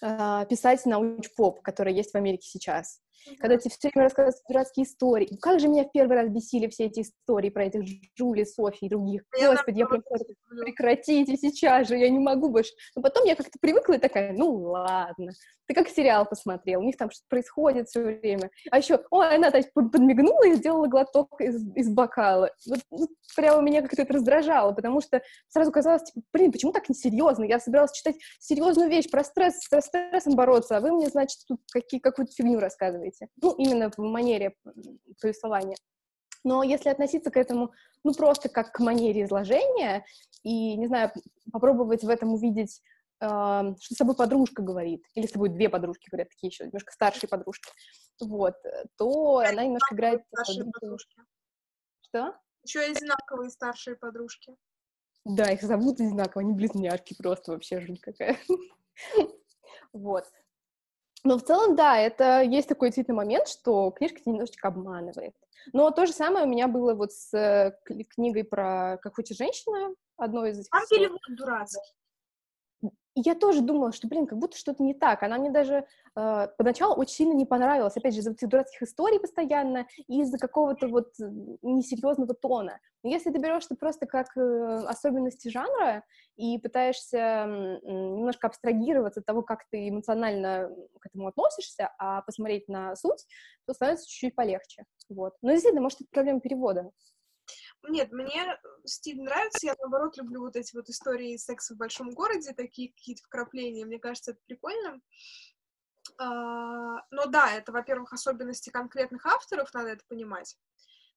э, 0.00 0.46
писать 0.48 0.86
научпоп, 0.86 1.60
которая 1.60 1.94
есть 1.94 2.12
в 2.12 2.16
Америке 2.16 2.48
сейчас. 2.48 3.00
Когда 3.38 3.56
тебе 3.56 3.70
все 3.70 3.90
время 3.92 4.04
рассказывают 4.04 4.36
дурацкие 4.48 4.84
истории. 4.84 5.36
Как 5.40 5.60
же 5.60 5.68
меня 5.68 5.84
в 5.84 5.92
первый 5.92 6.16
раз 6.16 6.28
бесили 6.28 6.68
все 6.68 6.86
эти 6.86 7.00
истории 7.00 7.50
про 7.50 7.64
этих 7.64 7.82
Жули, 8.16 8.44
Софи 8.44 8.86
и 8.86 8.88
других. 8.88 9.22
Я 9.38 9.50
Господи, 9.50 9.78
я 9.78 9.86
прям 9.86 10.02
прекратите 10.64 11.36
сейчас 11.36 11.88
же, 11.88 11.96
я 11.96 12.08
не 12.10 12.18
могу 12.18 12.50
больше. 12.50 12.72
Но 12.96 13.02
потом 13.02 13.24
я 13.26 13.36
как-то 13.36 13.58
привыкла 13.60 13.94
и 13.94 13.98
такая, 13.98 14.32
ну 14.32 14.54
ладно. 14.56 15.32
Ты 15.66 15.74
как 15.74 15.88
сериал 15.88 16.26
посмотрел, 16.26 16.80
у 16.80 16.84
них 16.84 16.96
там 16.96 17.10
что-то 17.10 17.26
происходит 17.28 17.88
все 17.88 18.02
время. 18.02 18.50
А 18.70 18.78
еще, 18.78 19.00
ой, 19.10 19.36
она 19.36 19.50
так 19.50 19.72
подмигнула 19.72 20.46
и 20.46 20.54
сделала 20.54 20.86
глоток 20.86 21.40
из, 21.40 21.62
из 21.76 21.88
бокала. 21.88 22.50
Вот, 22.66 22.80
вот 22.90 23.10
прямо 23.36 23.62
меня 23.62 23.82
как-то 23.82 24.02
это 24.02 24.14
раздражало, 24.14 24.72
потому 24.72 25.00
что 25.00 25.22
сразу 25.48 25.72
казалось, 25.72 26.02
типа, 26.04 26.26
блин, 26.32 26.52
почему 26.52 26.72
так 26.72 26.88
несерьезно? 26.88 27.44
Я 27.44 27.60
собиралась 27.60 27.92
читать 27.92 28.16
серьезную 28.40 28.90
вещь 28.90 29.10
про 29.10 29.24
стресс, 29.24 29.60
со 29.60 29.80
стрессом 29.80 30.34
бороться, 30.34 30.76
а 30.76 30.80
вы 30.80 30.92
мне, 30.92 31.08
значит, 31.08 31.38
тут 31.46 31.60
какие, 31.72 32.00
какую-то 32.00 32.32
фигню 32.32 32.58
рассказываете 32.58 33.11
делаете. 33.12 33.28
Ну, 33.40 33.54
именно 33.56 33.90
в 33.90 33.98
манере 33.98 34.56
повествования. 35.20 35.76
Но 36.44 36.62
если 36.62 36.88
относиться 36.88 37.30
к 37.30 37.36
этому, 37.36 37.72
ну, 38.04 38.14
просто 38.14 38.48
как 38.48 38.72
к 38.72 38.80
манере 38.80 39.24
изложения, 39.24 40.04
и, 40.42 40.76
не 40.76 40.86
знаю, 40.88 41.12
попробовать 41.52 42.02
в 42.02 42.08
этом 42.08 42.34
увидеть, 42.34 42.82
э, 43.20 43.26
что 43.26 43.94
с 43.94 43.96
тобой 43.96 44.16
подружка 44.16 44.62
говорит, 44.62 45.04
или 45.14 45.26
с 45.26 45.32
тобой 45.32 45.50
две 45.50 45.68
подружки 45.68 46.08
говорят, 46.10 46.30
такие 46.30 46.48
еще 46.48 46.64
немножко 46.64 46.92
старшие 46.92 47.28
подружки, 47.28 47.70
вот, 48.20 48.56
то 48.96 49.38
она 49.38 49.64
немножко 49.64 49.94
играет... 49.94 50.22
Старшие 50.32 50.70
подружки. 50.72 51.16
Что? 52.00 52.36
Еще 52.64 52.90
и 52.90 52.94
знаковые 52.94 53.50
старшие 53.50 53.96
подружки. 53.96 54.56
Да, 55.24 55.52
их 55.52 55.62
зовут 55.62 56.00
одинаково, 56.00 56.42
они 56.42 56.52
близняшки 56.52 57.14
просто 57.16 57.52
вообще 57.52 57.80
жуть 57.80 58.00
какая. 58.00 58.38
Вот. 59.92 60.24
Но 61.24 61.38
в 61.38 61.42
целом, 61.44 61.76
да, 61.76 61.98
это 61.98 62.42
есть 62.42 62.68
такой 62.68 62.88
действительно 62.88 63.16
момент, 63.16 63.48
что 63.48 63.90
книжка 63.90 64.20
тебя 64.20 64.32
немножечко 64.32 64.68
обманывает. 64.68 65.34
Но 65.72 65.90
то 65.90 66.06
же 66.06 66.12
самое 66.12 66.44
у 66.44 66.48
меня 66.48 66.66
было 66.66 66.94
вот 66.94 67.12
с 67.12 67.32
э, 67.32 67.72
книгой 67.84 68.42
про 68.44 68.98
«Как 69.00 69.14
хочет 69.14 69.36
женщина», 69.36 69.94
одной 70.16 70.50
из 70.50 70.58
этих... 70.58 70.70
Там 70.70 70.82
перевод 70.90 71.20
дурацкий 71.36 71.80
я 73.14 73.34
тоже 73.34 73.60
думала, 73.60 73.92
что, 73.92 74.08
блин, 74.08 74.26
как 74.26 74.38
будто 74.38 74.56
что-то 74.56 74.82
не 74.82 74.94
так. 74.94 75.22
Она 75.22 75.38
мне 75.38 75.50
даже 75.50 75.86
э, 76.16 76.48
поначалу 76.56 76.94
очень 76.94 77.14
сильно 77.14 77.32
не 77.34 77.44
понравилась. 77.44 77.96
Опять 77.96 78.14
же, 78.14 78.20
из-за 78.20 78.32
этих 78.32 78.48
дурацких 78.48 78.82
историй 78.82 79.20
постоянно 79.20 79.86
и 80.08 80.22
из-за 80.22 80.38
какого-то 80.38 80.88
вот 80.88 81.12
несерьезного 81.62 82.34
тона. 82.34 82.78
Но 83.02 83.10
если 83.10 83.30
ты 83.30 83.38
берешь 83.38 83.64
это 83.66 83.76
просто 83.76 84.06
как 84.06 84.36
э, 84.36 84.84
особенности 84.86 85.48
жанра 85.48 86.04
и 86.36 86.58
пытаешься 86.58 87.18
э, 87.18 87.80
немножко 87.84 88.46
абстрагироваться 88.46 89.20
от 89.20 89.26
того, 89.26 89.42
как 89.42 89.64
ты 89.70 89.88
эмоционально 89.88 90.70
к 91.00 91.06
этому 91.06 91.28
относишься, 91.28 91.90
а 91.98 92.22
посмотреть 92.22 92.68
на 92.68 92.96
суть, 92.96 93.26
то 93.66 93.74
становится 93.74 94.08
чуть-чуть 94.08 94.34
полегче. 94.34 94.84
Вот. 95.08 95.34
Но 95.42 95.50
действительно, 95.50 95.82
может, 95.82 96.00
это 96.00 96.10
проблема 96.10 96.40
перевода. 96.40 96.90
Нет, 97.88 98.12
мне 98.12 98.58
стиль 98.84 99.20
нравится, 99.20 99.66
я, 99.66 99.74
наоборот, 99.80 100.16
люблю 100.16 100.40
вот 100.40 100.56
эти 100.56 100.74
вот 100.74 100.88
истории 100.88 101.36
секса 101.36 101.74
в 101.74 101.78
большом 101.78 102.10
городе, 102.10 102.52
такие 102.52 102.92
какие-то 102.92 103.22
вкрапления, 103.24 103.84
мне 103.84 103.98
кажется, 103.98 104.32
это 104.32 104.40
прикольно. 104.46 105.00
А, 106.18 107.04
но 107.10 107.26
да, 107.26 107.52
это, 107.52 107.72
во-первых, 107.72 108.12
особенности 108.12 108.70
конкретных 108.70 109.26
авторов, 109.26 109.72
надо 109.74 109.90
это 109.90 110.04
понимать. 110.08 110.56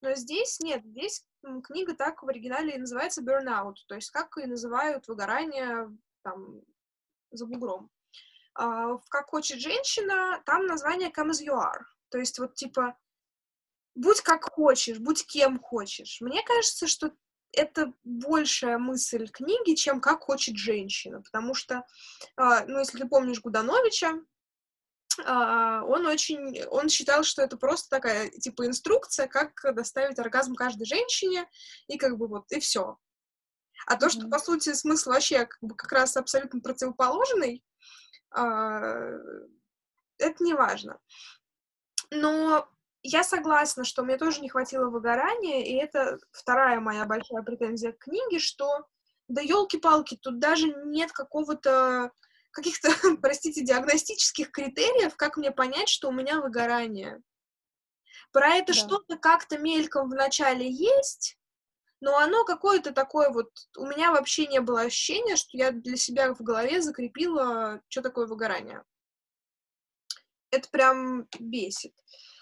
Но 0.02 0.14
здесь 0.16 0.60
нет, 0.60 0.84
здесь 0.86 1.26
книга 1.64 1.96
так 1.96 2.24
в 2.24 2.30
оригинале 2.30 2.76
и 2.76 2.80
называется 2.80 3.24
burnout, 3.24 3.76
то 3.88 3.96
есть 3.96 4.10
как 4.12 4.38
и 4.38 4.46
называют 4.46 5.08
выгорание 5.08 5.96
там 6.24 6.62
за 7.32 7.46
бугром. 7.46 7.90
А, 8.56 8.98
в 8.98 9.04
«Как 9.10 9.30
хочет 9.30 9.60
женщина» 9.60 10.42
там 10.46 10.66
название 10.66 11.10
«Come 11.10 11.32
as 11.32 11.46
you 11.46 11.54
are», 11.54 11.84
то 12.10 12.18
есть 12.18 12.40
вот 12.40 12.56
типа 12.56 12.98
будь 13.96 14.22
как 14.22 14.44
хочешь, 14.44 15.00
будь 15.00 15.26
кем 15.26 15.60
хочешь. 15.60 16.20
Мне 16.22 16.44
кажется, 16.44 16.88
что 16.88 17.12
это 17.52 17.94
большая 18.04 18.78
мысль 18.78 19.28
книги, 19.30 19.76
чем 19.76 20.02
как 20.02 20.22
хочет 20.22 20.58
женщина, 20.58 21.22
потому 21.22 21.54
что, 21.54 21.86
а, 22.36 22.66
ну, 22.66 22.80
если 22.80 23.00
ты 23.00 23.08
помнишь 23.08 23.42
Гудановича, 23.42 24.20
а, 25.26 25.84
он 25.84 26.06
очень, 26.06 26.64
он 26.66 26.90
считал, 26.90 27.24
что 27.24 27.42
это 27.42 27.58
просто 27.58 27.90
такая, 27.90 28.30
типа, 28.30 28.68
инструкция, 28.68 29.28
как 29.28 29.54
доставить 29.74 30.20
оргазм 30.20 30.56
каждой 30.56 30.86
женщине, 30.86 31.50
и 31.88 31.98
как 31.98 32.18
бы 32.18 32.28
вот, 32.28 32.52
и 32.52 32.60
все. 32.60 32.98
А 33.88 33.98
то, 33.98 34.10
что, 34.10 34.28
по 34.28 34.40
сути, 34.40 34.74
смысл 34.74 35.12
вообще 35.12 35.46
как, 35.46 35.58
бы, 35.62 35.76
как 35.76 35.92
раз 35.92 36.18
абсолютно 36.18 36.60
противоположный, 36.60 37.64
а, 38.32 39.12
это 40.18 40.44
не 40.44 40.54
важно. 40.54 41.00
Но 42.12 42.70
я 43.08 43.24
согласна, 43.24 43.84
что 43.84 44.04
мне 44.04 44.18
тоже 44.18 44.42
не 44.42 44.50
хватило 44.50 44.90
выгорания, 44.90 45.64
и 45.64 45.74
это 45.74 46.18
вторая 46.32 46.80
моя 46.80 47.06
большая 47.06 47.44
претензия 47.44 47.92
к 47.92 48.00
книге, 48.00 48.40
что 48.40 48.86
да 49.28 49.42
елки-палки, 49.42 50.18
тут 50.22 50.40
даже 50.40 50.68
нет 50.86 51.12
какого-то 51.12 52.12
каких-то, 52.52 52.90
простите, 53.22 53.64
диагностических 53.64 54.52
критериев, 54.52 55.16
как 55.16 55.38
мне 55.38 55.52
понять, 55.52 55.90
что 55.90 56.10
у 56.10 56.12
меня 56.12 56.42
выгорание. 56.42 57.22
Про 58.32 58.56
это 58.56 58.74
да. 58.74 58.80
что-то 58.80 59.18
как-то 59.18 59.58
мельком 59.58 60.10
в 60.10 60.16
начале 60.16 60.70
есть, 60.70 61.38
но 62.02 62.18
оно 62.18 62.44
какое-то 62.44 62.92
такое 62.92 63.30
вот... 63.30 63.50
У 63.78 63.86
меня 63.86 64.12
вообще 64.12 64.48
не 64.48 64.62
было 64.62 64.82
ощущения, 64.82 65.36
что 65.36 65.58
я 65.58 65.72
для 65.72 65.98
себя 65.98 66.34
в 66.34 66.42
голове 66.42 66.82
закрепила, 66.82 67.82
что 67.88 68.02
такое 68.02 68.26
выгорание. 68.28 68.84
Это 70.52 70.70
прям 70.70 71.28
бесит. 71.40 71.94
А, 71.98 72.35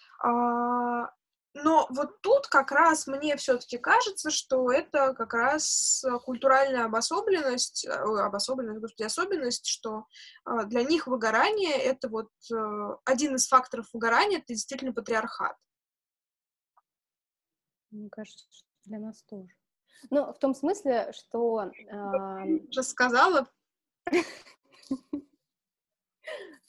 но 1.55 1.86
вот 1.91 2.19
тут 2.21 2.47
как 2.47 2.71
раз 2.71 3.05
мне 3.05 3.36
все-таки 3.38 3.78
кажется, 3.78 4.32
что 4.32 4.71
это 4.71 5.13
как 5.13 5.34
раз 5.34 6.03
культуральная 6.24 6.86
обособленность, 6.86 7.86
э, 7.86 7.91
обособленность, 7.91 8.82
господи, 8.82 9.03
особенность, 9.03 9.67
что 9.67 10.07
а, 10.45 10.63
для 10.63 10.84
них 10.84 11.05
выгорание— 11.05 11.76
это 11.78 12.09
вот 12.09 12.32
э, 12.51 12.97
один 13.05 13.36
из 13.36 13.47
факторов 13.47 13.88
выгорания— 13.93 14.38
это 14.39 14.47
действительно 14.47 14.93
патриархат. 14.93 15.55
Мне 17.91 18.09
кажется, 18.09 18.45
что 18.49 18.67
для 18.86 18.99
нас 18.99 19.21
тоже. 19.24 19.49
Ну, 20.09 20.34
в 20.34 20.39
том 20.39 20.55
смысле, 20.55 21.13
что... 21.13 21.71
Э... 21.91 22.45
Уже 22.67 22.82
сказала. 22.82 23.47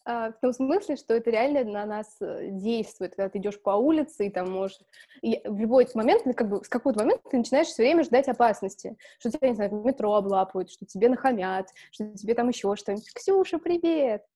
А, 0.07 0.33
в 0.33 0.41
том 0.41 0.53
смысле, 0.53 0.97
что 0.97 1.15
это 1.15 1.31
реально 1.31 1.65
на 1.65 1.87
нас 1.87 2.17
э, 2.21 2.51
действует, 2.51 3.15
когда 3.15 3.31
ты 3.31 3.39
идешь 3.39 3.61
по 3.61 3.71
улице, 3.71 4.27
и 4.27 4.31
там 4.31 4.51
можешь... 4.51 4.79
И 5.23 5.41
в 5.45 5.57
любой 5.59 5.89
момент, 5.95 6.25
как 6.37 6.49
бы, 6.51 6.63
с 6.63 6.69
какого-то 6.69 7.01
момента 7.01 7.23
ты 7.31 7.39
начинаешь 7.39 7.69
все 7.69 7.83
время 7.83 8.05
ждать 8.05 8.29
опасности, 8.29 8.99
что 9.19 9.31
тебя, 9.31 9.49
не 9.49 9.55
знаю, 9.55 9.71
в 9.71 9.85
метро 9.85 10.15
облапают, 10.15 10.71
что 10.71 10.85
тебе 10.85 11.09
нахамят, 11.09 11.69
что 11.91 12.07
тебе 12.17 12.35
там 12.35 12.49
еще 12.49 12.77
что-нибудь. 12.77 13.13
Ксюша, 13.15 13.59
привет! 13.59 14.27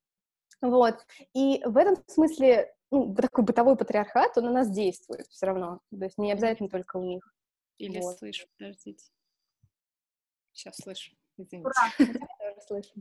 Вот. 0.63 1.07
И 1.35 1.63
в 1.65 1.77
этом 1.77 2.03
смысле 2.07 2.75
ну, 2.91 3.15
такой 3.15 3.45
бытовой 3.45 3.77
патриархат, 3.77 4.39
он 4.39 4.45
на 4.45 4.53
нас 4.53 4.71
действует 4.71 5.27
все 5.27 5.47
равно. 5.47 5.81
То 5.91 6.05
есть 6.05 6.17
не 6.17 6.33
обязательно 6.33 6.71
только 6.71 6.97
у 6.97 7.05
них. 7.05 7.35
Или 7.77 8.01
вот. 8.01 8.19
слышу, 8.19 8.47
подождите. 8.57 9.05
Сейчас 10.53 10.77
слышу, 10.77 11.15
извините. 11.37 11.69
Ура! 11.69 11.93
Я 11.99 12.07
тоже 12.07 12.67
слышу. 12.67 12.95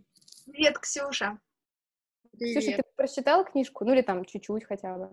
Привет, 0.46 0.78
Ксюша. 0.80 1.40
Привет. 2.38 2.64
Слушай, 2.64 2.78
ты 2.78 2.84
прочитала 2.96 3.44
книжку? 3.44 3.84
Ну 3.84 3.94
или 3.94 4.02
там 4.02 4.24
чуть-чуть 4.24 4.66
хотя 4.66 4.96
бы? 4.96 5.10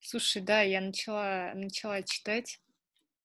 Слушай, 0.00 0.42
да, 0.42 0.62
я 0.62 0.80
начала, 0.80 1.52
начала 1.54 2.02
читать, 2.02 2.60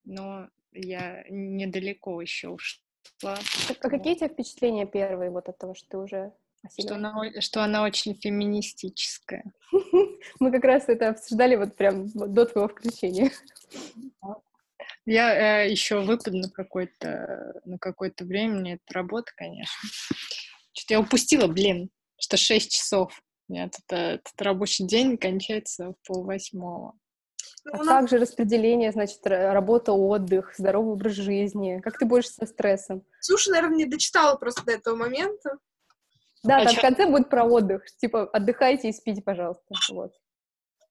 но 0.04 0.50
я 0.74 1.24
недалеко 1.30 2.22
еще 2.22 2.50
ушла. 2.50 2.84
А 3.24 3.90
какие 3.90 4.14
у 4.14 4.18
тебя 4.18 4.28
впечатления 4.28 4.86
первые 4.86 5.32
вот 5.32 5.48
от 5.48 5.58
того, 5.58 5.76
что 5.76 5.88
ты 5.90 5.98
уже 5.98 6.34
что 6.78 6.96
она, 6.96 7.16
что 7.40 7.64
она 7.64 7.84
очень 7.84 8.16
феминистическая. 8.16 9.46
Мы 10.42 10.52
как 10.52 10.64
раз 10.66 10.90
это 10.90 11.10
обсуждали 11.10 11.56
вот 11.56 11.78
прям 11.78 12.10
до 12.10 12.46
твоего 12.46 12.68
включения. 12.68 13.32
Я 15.06 15.64
э, 15.64 15.72
еще 15.72 16.02
выпаду 16.02 16.38
на 16.38 16.50
какое-то 16.50 17.62
на 17.64 17.78
какое-то 17.78 18.26
время, 18.26 18.60
мне 18.60 18.74
это 18.74 18.94
работа, 18.94 19.32
конечно. 19.36 19.90
Что-то 20.74 20.94
я 20.96 21.00
упустила, 21.00 21.48
блин, 21.48 21.90
что 22.20 22.38
6 22.38 22.72
часов. 22.72 23.22
Меня 23.48 23.70
тут, 23.70 23.86
э, 23.92 24.16
этот 24.16 24.42
рабочий 24.42 24.86
день 24.86 25.18
кончается 25.18 25.94
в 25.94 26.08
полвосьмого. 26.08 26.94
Ну, 27.66 27.74
а 27.74 27.78
нас... 27.78 27.88
как 27.88 28.10
же 28.10 28.18
распределение, 28.18 28.92
значит, 28.92 29.20
работа, 29.24 29.92
отдых, 29.94 30.54
здоровый 30.58 30.94
образ 30.94 31.14
жизни? 31.14 31.80
Как 31.84 31.98
ты 31.98 32.06
борешься 32.06 32.34
со 32.34 32.46
стрессом? 32.46 33.04
Слушай, 33.20 33.54
наверное, 33.54 33.78
не 33.78 33.86
дочитала 33.86 34.36
просто 34.38 34.64
до 34.66 34.74
этого 34.74 34.96
момента. 34.96 35.58
Да, 36.44 36.58
а 36.58 36.66
там 36.66 36.74
чё? 36.74 36.80
в 36.80 36.82
конце 36.82 37.08
будет 37.08 37.30
про 37.30 37.44
отдых. 37.44 37.86
Типа, 37.98 38.26
отдыхайте 38.26 38.90
и 38.90 38.94
спите, 38.94 39.22
пожалуйста. 39.22 39.64
Вот. 39.92 40.14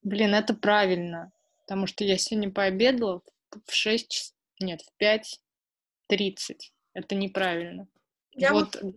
Блин, 0.03 0.35
это 0.35 0.55
правильно. 0.55 1.33
Потому 1.67 1.87
что 1.87 2.05
я 2.05 2.19
сегодня 2.19 2.51
пообедала 2.51 3.23
в 3.67 3.73
6, 3.73 4.35
нет, 4.61 4.81
в 4.83 5.03
5.30. 5.03 6.57
Это 6.95 7.15
неправильно. 7.15 7.89
Я 8.33 8.53
вот, 8.53 8.81
вот 8.81 8.95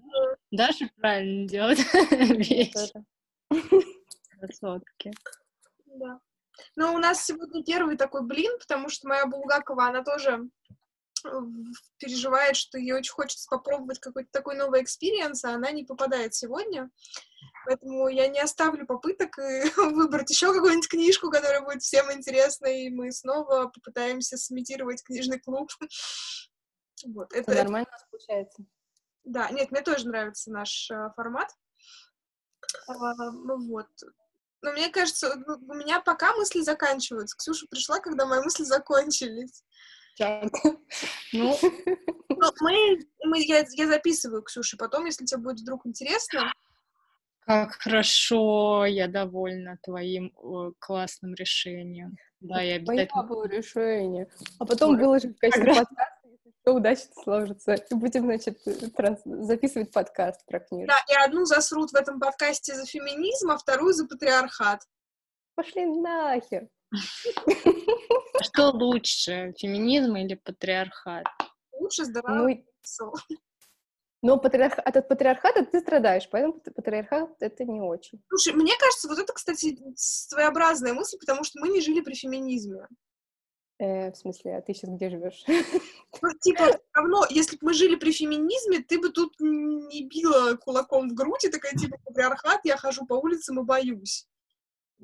Даша 0.52 0.90
правильно 0.98 1.48
делает 1.48 1.80
вещь. 2.12 2.92
Красотки. 4.40 5.12
Да. 5.86 6.20
Ну, 6.76 6.94
у 6.94 6.98
нас 6.98 7.26
сегодня 7.26 7.64
первый 7.64 7.98
такой 7.98 8.26
блин, 8.26 8.52
потому 8.60 8.90
что 8.90 9.08
моя 9.08 9.26
Булгакова, 9.26 9.86
она 9.86 10.04
тоже 10.04 10.50
э, 11.26 11.30
переживает, 11.98 12.56
что 12.56 12.78
ей 12.78 12.94
очень 12.94 13.12
хочется 13.12 13.48
попробовать 13.50 14.00
какой-то 14.00 14.30
такой 14.32 14.56
новый 14.58 14.84
experience, 14.84 15.44
а 15.46 15.56
она 15.56 15.72
не 15.72 15.84
попадает 15.84 16.34
сегодня. 16.34 16.90
Поэтому 17.66 18.08
я 18.10 18.28
не 18.28 18.40
оставлю 18.40 18.86
попыток 18.86 19.38
и 19.40 19.70
выбрать 19.78 20.30
еще 20.30 20.54
какую-нибудь 20.54 20.90
книжку, 20.90 21.30
которая 21.30 21.62
будет 21.62 21.82
всем 21.82 22.12
интересна, 22.12 22.68
и 22.68 22.90
мы 22.90 23.12
снова 23.12 23.68
попытаемся 23.68 24.38
сымитировать 24.38 25.04
книжный 25.04 25.40
клуб. 25.40 25.70
Вот, 27.04 27.34
это, 27.34 27.52
это 27.52 27.64
нормально 27.64 27.88
это... 27.90 28.06
получается. 28.12 28.64
Да, 29.24 29.50
нет, 29.52 29.72
мне 29.72 29.82
тоже 29.82 30.08
нравится 30.08 30.52
наш 30.52 30.90
э, 30.92 31.10
формат. 31.16 31.50
Ну 32.88 33.68
вот. 33.70 33.88
Но 34.64 34.72
мне 34.74 34.90
кажется, 34.90 35.36
ну, 35.48 35.56
у 35.68 35.74
меня 35.74 36.02
пока 36.02 36.36
мысли 36.36 36.62
заканчиваются. 36.62 37.36
Ксюша 37.36 37.66
пришла, 37.70 38.00
когда 38.00 38.26
мои 38.26 38.42
мысли 38.42 38.64
закончились. 38.64 39.64
Ну, 40.20 40.38
ну, 42.30 42.52
мы, 42.60 43.00
мы, 43.26 43.42
я, 43.44 43.66
я 43.72 43.88
записываю, 43.88 44.44
Ксюша, 44.44 44.78
потом, 44.78 45.06
если 45.06 45.26
тебе 45.26 45.42
будет 45.42 45.62
вдруг 45.62 45.86
интересно, 45.86 46.52
как 47.46 47.74
хорошо, 47.74 48.86
я 48.86 49.08
довольна 49.08 49.78
твоим 49.84 50.32
э, 50.38 50.72
классным 50.80 51.34
решением. 51.34 52.16
Да, 52.40 52.62
я 52.62 52.76
обязательно... 52.76 53.24
было 53.24 53.48
решение. 53.48 54.28
А 54.60 54.66
потом 54.66 54.98
выложим 54.98 55.34
в 55.34 55.38
качестве 55.40 55.66
подкаста, 55.66 56.21
все 56.62 56.74
удачно 56.74 57.12
сложится. 57.24 57.74
И 57.74 57.94
будем, 57.94 58.26
значит, 58.26 58.60
транс... 58.96 59.22
записывать 59.26 59.92
подкаст 59.92 60.46
про 60.46 60.60
книгу. 60.60 60.88
Да, 60.88 60.98
и 61.10 61.26
одну 61.26 61.46
засрут 61.46 61.92
в 61.92 61.96
этом 61.96 62.20
подкасте 62.20 62.76
за 62.76 62.86
феминизм, 62.86 63.52
а 63.52 63.58
вторую 63.58 63.94
за 63.94 64.08
патриархат. 64.08 64.82
Пошли 65.56 65.86
нахер. 65.86 66.68
А 66.94 68.44
что 68.44 68.70
лучше, 68.72 69.54
феминизм 69.58 70.16
или 70.16 70.36
патриархат? 70.36 71.26
Лучше 71.74 72.06
здоровый 72.06 72.66
ну, 73.00 73.14
но 74.24 74.38
патриарх... 74.38 74.78
от, 74.78 74.98
от 74.98 75.08
патриархата 75.08 75.66
ты 75.66 75.80
страдаешь, 75.80 76.28
поэтому 76.30 76.62
патриархат 76.76 77.30
это 77.40 77.64
не 77.66 77.82
очень. 77.82 78.22
Слушай, 78.30 78.54
мне 78.54 78.74
кажется, 78.78 79.08
вот 79.08 79.18
это, 79.18 79.34
кстати, 79.34 79.78
своеобразная 79.96 80.94
мысль, 80.94 81.18
потому 81.20 81.44
что 81.44 81.60
мы 81.60 81.70
не 81.70 81.82
жили 81.82 82.02
при 82.02 82.14
феминизме. 82.14 82.88
Э, 83.82 84.12
в 84.12 84.16
смысле, 84.16 84.58
а 84.58 84.62
ты 84.62 84.76
сейчас 84.76 84.92
где 84.92 85.10
живешь? 85.10 85.44
Ну, 86.22 86.30
типа, 86.42 86.80
равно, 86.94 87.26
если 87.30 87.56
бы 87.56 87.68
мы 87.68 87.74
жили 87.74 87.96
при 87.96 88.12
феминизме, 88.12 88.80
ты 88.80 89.00
бы 89.00 89.10
тут 89.10 89.34
не 89.40 90.04
била 90.04 90.56
кулаком 90.56 91.10
в 91.10 91.14
грудь 91.14 91.46
и 91.46 91.50
такая, 91.50 91.74
типа, 91.74 91.98
патриархат, 92.04 92.62
я 92.64 92.78
хожу 92.78 93.08
по 93.08 93.16
улицам 93.16 93.60
и 93.60 93.64
боюсь. 93.64 94.28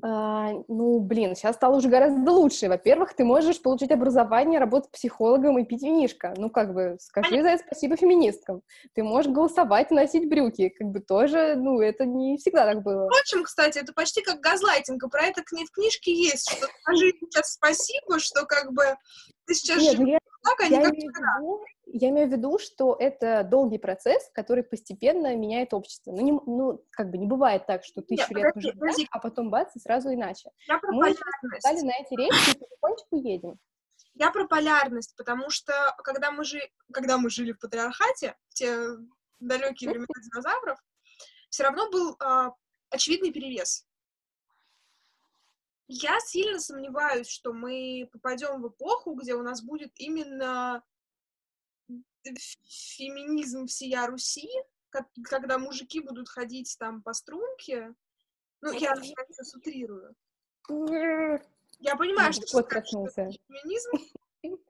А, 0.00 0.52
ну, 0.68 1.00
блин, 1.00 1.34
сейчас 1.34 1.56
стало 1.56 1.76
уже 1.76 1.88
гораздо 1.88 2.30
лучше. 2.30 2.68
Во-первых, 2.68 3.14
ты 3.14 3.24
можешь 3.24 3.60
получить 3.60 3.90
образование, 3.90 4.60
работать 4.60 4.90
психологом 4.92 5.58
и 5.58 5.64
пить 5.64 5.82
винишко. 5.82 6.34
Ну, 6.36 6.50
как 6.50 6.72
бы, 6.72 6.96
скажи 7.00 7.42
за 7.42 7.48
это 7.48 7.64
спасибо 7.66 7.96
феминисткам. 7.96 8.62
Ты 8.94 9.02
можешь 9.02 9.32
голосовать 9.32 9.90
и 9.90 9.94
носить 9.94 10.28
брюки. 10.28 10.68
Как 10.68 10.88
бы 10.88 11.00
тоже, 11.00 11.54
ну, 11.56 11.80
это 11.80 12.04
не 12.04 12.36
всегда 12.36 12.64
так 12.64 12.82
было. 12.82 13.06
Впрочем, 13.06 13.44
кстати, 13.44 13.78
это 13.78 13.92
почти 13.92 14.22
как 14.22 14.40
газлайтинг. 14.40 15.10
Про 15.10 15.26
это 15.26 15.42
в 15.42 15.70
книжке 15.72 16.12
есть, 16.12 16.50
что 16.50 16.68
скажи 16.82 17.12
сейчас 17.20 17.54
спасибо, 17.54 18.20
что 18.20 18.46
как 18.46 18.72
бы 18.72 18.84
ты 19.46 19.54
сейчас 19.54 19.82
Нет, 19.82 19.96
живешь 19.96 20.18
ну 20.44 20.50
так, 20.50 20.60
а 20.60 20.68
не 20.68 20.76
как 20.82 20.94
вчера. 20.94 21.38
Я 21.90 22.10
имею 22.10 22.28
в 22.28 22.32
виду, 22.32 22.58
что 22.58 22.96
это 22.98 23.42
долгий 23.44 23.78
процесс, 23.78 24.30
который 24.34 24.62
постепенно 24.62 25.34
меняет 25.34 25.72
общество. 25.72 26.12
Ну, 26.12 26.20
не, 26.20 26.32
ну 26.32 26.84
как 26.90 27.10
бы 27.10 27.16
не 27.18 27.26
бывает 27.26 27.66
так, 27.66 27.84
что 27.84 28.02
тысячу 28.02 28.34
Нет, 28.34 28.44
лет 28.44 28.54
мы 28.54 28.62
живем, 28.92 29.08
а 29.10 29.18
потом 29.18 29.50
бац, 29.50 29.74
и 29.74 29.80
сразу 29.80 30.12
иначе. 30.12 30.50
Я 30.68 30.78
про 30.78 30.92
мы 30.92 31.14
стали 31.58 31.80
на 31.80 31.92
эти 31.92 32.14
рельсы 32.14 32.50
и 32.50 32.58
потихонечку 32.58 33.16
едем. 33.16 33.58
Я 34.14 34.30
про 34.30 34.46
полярность, 34.46 35.16
потому 35.16 35.48
что 35.48 35.72
когда 36.04 36.30
мы, 36.30 36.44
жи... 36.44 36.60
когда 36.92 37.18
мы 37.18 37.30
жили 37.30 37.52
в 37.52 37.58
патриархате, 37.58 38.36
в 38.48 38.54
те 38.54 38.76
далекие 39.38 39.90
времена 39.90 40.06
динозавров, 40.22 40.78
все 41.48 41.62
равно 41.62 41.90
был 41.90 42.16
а, 42.20 42.52
очевидный 42.90 43.32
перевес. 43.32 43.86
Я 45.86 46.20
сильно 46.20 46.58
сомневаюсь, 46.58 47.28
что 47.28 47.54
мы 47.54 48.08
попадем 48.12 48.60
в 48.60 48.68
эпоху, 48.68 49.14
где 49.14 49.34
у 49.34 49.42
нас 49.42 49.62
будет 49.62 49.92
именно 49.96 50.82
феминизм 52.24 53.66
всея 53.66 54.06
Руси, 54.06 54.48
когда 55.24 55.58
мужики 55.58 56.00
будут 56.00 56.28
ходить 56.28 56.76
там 56.78 57.02
по 57.02 57.12
струнке. 57.12 57.94
Ну, 58.60 58.72
я, 58.72 58.94
сейчас 58.96 59.54
утрирую. 59.54 60.14
Я 61.80 61.96
понимаю, 61.96 62.32
что, 62.32 62.60
это 62.60 62.82
феминизм. 62.82 63.90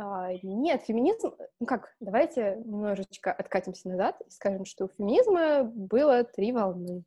А, 0.00 0.32
нет, 0.44 0.84
феминизм, 0.84 1.34
ну 1.58 1.66
как, 1.66 1.92
давайте 1.98 2.62
немножечко 2.64 3.32
откатимся 3.32 3.88
назад 3.88 4.20
и 4.24 4.30
скажем, 4.30 4.64
что 4.64 4.84
у 4.84 4.88
феминизма 4.88 5.64
было 5.64 6.22
три 6.22 6.52
волны. 6.52 7.02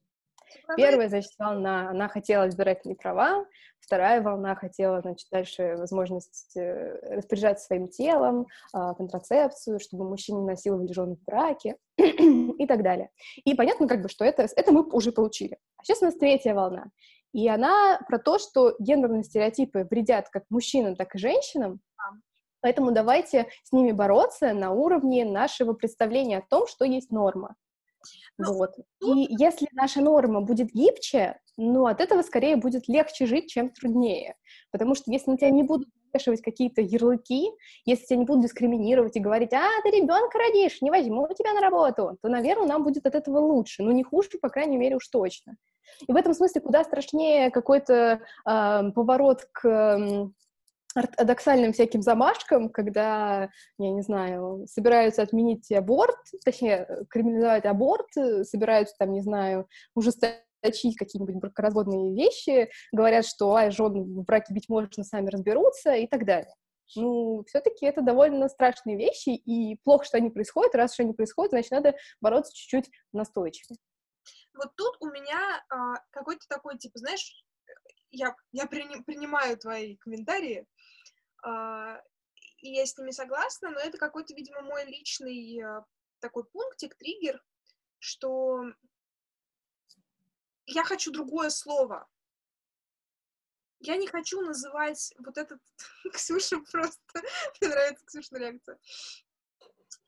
Первая, 0.75 1.09
значит, 1.09 1.31
волна, 1.37 1.89
она 1.89 2.07
хотела 2.07 2.47
избирательные 2.47 2.95
права, 2.95 3.45
вторая 3.79 4.21
волна 4.21 4.55
хотела, 4.55 5.01
значит, 5.01 5.27
дальше 5.31 5.75
возможность 5.77 6.55
э, 6.55 7.15
распоряжаться 7.15 7.65
своим 7.65 7.87
телом, 7.87 8.47
а, 8.73 8.93
контрацепцию, 8.93 9.79
чтобы 9.79 10.07
мужчины 10.07 10.39
не 10.39 10.47
насиловали 10.47 10.91
жены 10.93 11.15
в 11.15 11.23
браке 11.23 11.77
и 11.97 12.65
так 12.67 12.83
далее. 12.83 13.09
И 13.43 13.53
понятно, 13.55 13.87
как 13.87 14.01
бы, 14.01 14.09
что 14.09 14.25
это, 14.25 14.47
это 14.55 14.71
мы 14.71 14.83
уже 14.89 15.11
получили. 15.11 15.57
А 15.77 15.83
сейчас 15.83 16.01
у 16.01 16.05
нас 16.05 16.15
третья 16.15 16.53
волна. 16.53 16.85
И 17.33 17.47
она 17.47 17.99
про 18.07 18.19
то, 18.19 18.39
что 18.39 18.75
гендерные 18.79 19.23
стереотипы 19.23 19.87
вредят 19.89 20.29
как 20.29 20.43
мужчинам, 20.49 20.95
так 20.95 21.15
и 21.15 21.19
женщинам, 21.19 21.79
Поэтому 22.61 22.91
давайте 22.91 23.47
с 23.63 23.71
ними 23.71 23.91
бороться 23.91 24.53
на 24.53 24.71
уровне 24.71 25.25
нашего 25.25 25.73
представления 25.73 26.37
о 26.37 26.45
том, 26.47 26.67
что 26.67 26.85
есть 26.85 27.11
норма. 27.11 27.55
Ну, 28.37 28.53
вот. 28.53 28.71
И 29.03 29.27
если 29.37 29.67
наша 29.73 30.01
норма 30.01 30.41
будет 30.41 30.71
гибче, 30.71 31.39
ну, 31.57 31.85
от 31.85 32.01
этого 32.01 32.21
скорее 32.21 32.55
будет 32.55 32.87
легче 32.87 33.25
жить, 33.25 33.49
чем 33.49 33.69
труднее. 33.69 34.35
Потому 34.71 34.95
что 34.95 35.11
если 35.11 35.31
на 35.31 35.37
тебя 35.37 35.49
не 35.51 35.63
будут 35.63 35.89
вешивать 36.13 36.41
какие-то 36.41 36.81
ярлыки, 36.81 37.49
если 37.85 38.05
тебя 38.05 38.19
не 38.19 38.25
будут 38.25 38.43
дискриминировать 38.43 39.15
и 39.15 39.19
говорить, 39.19 39.53
а, 39.53 39.67
ты 39.83 39.91
ребенка 39.91 40.37
родишь, 40.37 40.81
не 40.81 40.89
возьму 40.89 41.27
тебя 41.37 41.53
на 41.53 41.61
работу, 41.61 42.17
то, 42.21 42.29
наверное, 42.29 42.67
нам 42.67 42.83
будет 42.83 43.05
от 43.05 43.15
этого 43.15 43.39
лучше. 43.39 43.83
Ну, 43.83 43.91
не 43.91 44.03
хуже, 44.03 44.29
по 44.41 44.49
крайней 44.49 44.77
мере, 44.77 44.95
уж 44.95 45.07
точно. 45.07 45.55
И 46.07 46.11
в 46.11 46.15
этом 46.15 46.33
смысле 46.33 46.61
куда 46.61 46.83
страшнее 46.83 47.51
какой-то 47.51 48.21
э, 48.45 48.91
поворот 48.95 49.47
к 49.51 50.31
ортодоксальным 50.95 51.73
всяким 51.73 52.01
замашкам, 52.01 52.69
когда, 52.69 53.49
я 53.77 53.91
не 53.91 54.01
знаю, 54.01 54.65
собираются 54.67 55.21
отменить 55.21 55.71
аборт, 55.71 56.17
точнее, 56.43 56.87
криминализовать 57.09 57.65
аборт, 57.65 58.07
собираются 58.43 58.95
там, 58.97 59.11
не 59.13 59.21
знаю, 59.21 59.67
ужесточить 59.95 60.97
какие-нибудь 60.97 61.35
бракоразводные 61.35 62.13
вещи, 62.15 62.69
говорят, 62.91 63.25
что 63.25 63.55
ай, 63.55 63.71
жен 63.71 64.03
в 64.03 64.23
браке 64.23 64.53
бить 64.53 64.69
можно, 64.69 65.03
сами 65.03 65.29
разберутся 65.29 65.93
и 65.93 66.07
так 66.07 66.25
далее. 66.25 66.53
Ну, 66.95 67.43
все-таки 67.47 67.85
это 67.85 68.01
довольно 68.01 68.49
страшные 68.49 68.97
вещи, 68.97 69.29
и 69.29 69.77
плохо, 69.83 70.03
что 70.05 70.17
они 70.17 70.29
происходят. 70.29 70.75
Раз 70.75 70.93
что 70.93 71.03
они 71.03 71.13
происходят, 71.13 71.51
значит, 71.51 71.71
надо 71.71 71.95
бороться 72.19 72.53
чуть-чуть 72.53 72.91
настойчивее. 73.13 73.77
Вот 74.53 74.75
тут 74.75 74.97
у 74.99 75.07
меня 75.07 75.63
а, 75.69 75.95
какой-то 76.11 76.45
такой, 76.49 76.77
типа, 76.77 76.99
знаешь, 76.99 77.45
я, 78.11 78.35
я 78.51 78.65
при, 78.67 78.83
принимаю 79.03 79.57
твои 79.57 79.95
комментарии, 79.97 80.67
и 81.43 82.71
я 82.73 82.85
с 82.85 82.97
ними 82.97 83.11
согласна, 83.11 83.71
но 83.71 83.79
это 83.79 83.97
какой-то, 83.97 84.33
видимо, 84.33 84.61
мой 84.61 84.85
личный 84.85 85.61
а, 85.61 85.85
такой 86.19 86.43
пунктик, 86.45 86.95
триггер, 86.95 87.43
что 87.99 88.65
я 90.67 90.83
хочу 90.83 91.11
другое 91.11 91.49
слово. 91.49 92.07
я 93.79 93.97
не 93.97 94.07
хочу 94.07 94.41
называть 94.41 95.13
вот 95.19 95.37
этот 95.37 95.59
Ксюша 96.13 96.59
просто. 96.71 97.01
Мне 97.61 97.69
нравится 97.69 98.05
Ксюшина 98.05 98.37
реакция. 98.37 98.77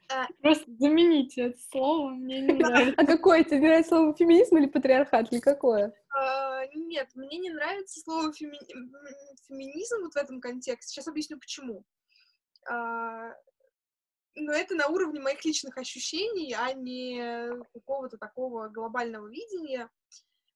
А, 0.10 0.28
просто 0.42 0.66
замените 0.78 1.42
это 1.44 1.60
слово, 1.72 2.10
мне 2.12 2.42
не 2.42 2.54
нравится. 2.54 3.02
А 3.02 3.06
какое 3.06 3.44
тебе 3.44 3.62
нравится 3.62 3.96
слово 3.96 4.14
феминизм 4.14 4.58
или 4.58 4.68
патриархат, 4.68 5.32
или 5.32 5.40
какое? 5.40 5.94
Нет, 6.68 7.10
мне 7.16 7.38
не 7.38 7.50
нравится 7.50 8.00
слово 8.00 8.34
феми... 8.34 8.60
феминизм 9.48 10.02
вот 10.02 10.14
в 10.14 10.18
этом 10.18 10.42
контексте. 10.42 10.94
Сейчас 10.94 11.08
объясню, 11.08 11.40
почему. 11.40 11.86
А, 12.70 13.34
но 14.36 14.54
это 14.54 14.76
на 14.76 14.88
уровне 14.88 15.20
моих 15.20 15.44
личных 15.46 15.78
ощущений, 15.78 16.54
а 16.54 16.74
не 16.74 17.64
какого-то 17.74 18.18
такого 18.18 18.68
глобального 18.70 19.28
видения. 19.28 19.90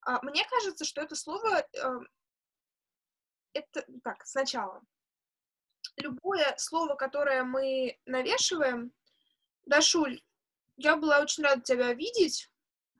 А, 0.02 0.22
мне 0.22 0.44
кажется, 0.48 0.84
что 0.84 1.00
это 1.00 1.14
слово... 1.14 1.66
А, 1.82 1.98
это... 3.52 3.84
Так, 4.02 4.26
сначала. 4.26 4.82
Любое 5.96 6.54
слово, 6.58 6.94
которое 6.94 7.42
мы 7.42 7.98
навешиваем, 8.06 8.92
Дашуль, 9.66 10.22
я 10.76 10.96
была 10.96 11.20
очень 11.20 11.42
рада 11.42 11.60
тебя 11.60 11.92
видеть, 11.92 12.50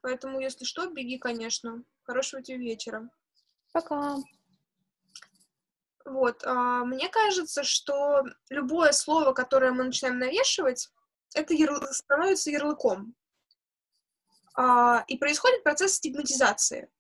поэтому, 0.01 0.41
если 0.41 0.65
что, 0.65 0.91
беги, 0.91 1.17
конечно. 1.17 1.85
Хорошего 2.09 2.43
тебе 2.43 2.57
вечера. 2.57 3.11
Пока. 3.71 4.17
Вот, 6.07 6.43
а, 6.43 6.87
мне 6.87 7.11
кажется, 7.11 7.63
что 7.65 8.25
любое 8.49 8.93
слово, 8.93 9.35
которое 9.35 9.73
мы 9.73 9.85
начинаем 9.85 10.19
навешивать, 10.19 10.89
это 11.35 11.53
ярл... 11.53 11.83
становится 11.93 12.51
ярлыком. 12.51 13.15
А, 14.55 15.05
и 15.07 15.19
происходит 15.19 15.63
процесс 15.63 15.97
стигматизации. 15.97 16.91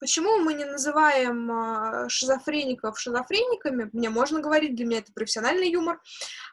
Почему 0.00 0.38
мы 0.38 0.54
не 0.54 0.64
называем 0.64 1.48
а, 1.52 2.08
шизофреников 2.08 2.98
шизофрениками? 2.98 3.90
Мне 3.92 4.10
можно 4.10 4.40
говорить, 4.40 4.74
для 4.74 4.86
меня 4.86 4.98
это 4.98 5.12
профессиональный 5.12 5.70
юмор. 5.70 6.02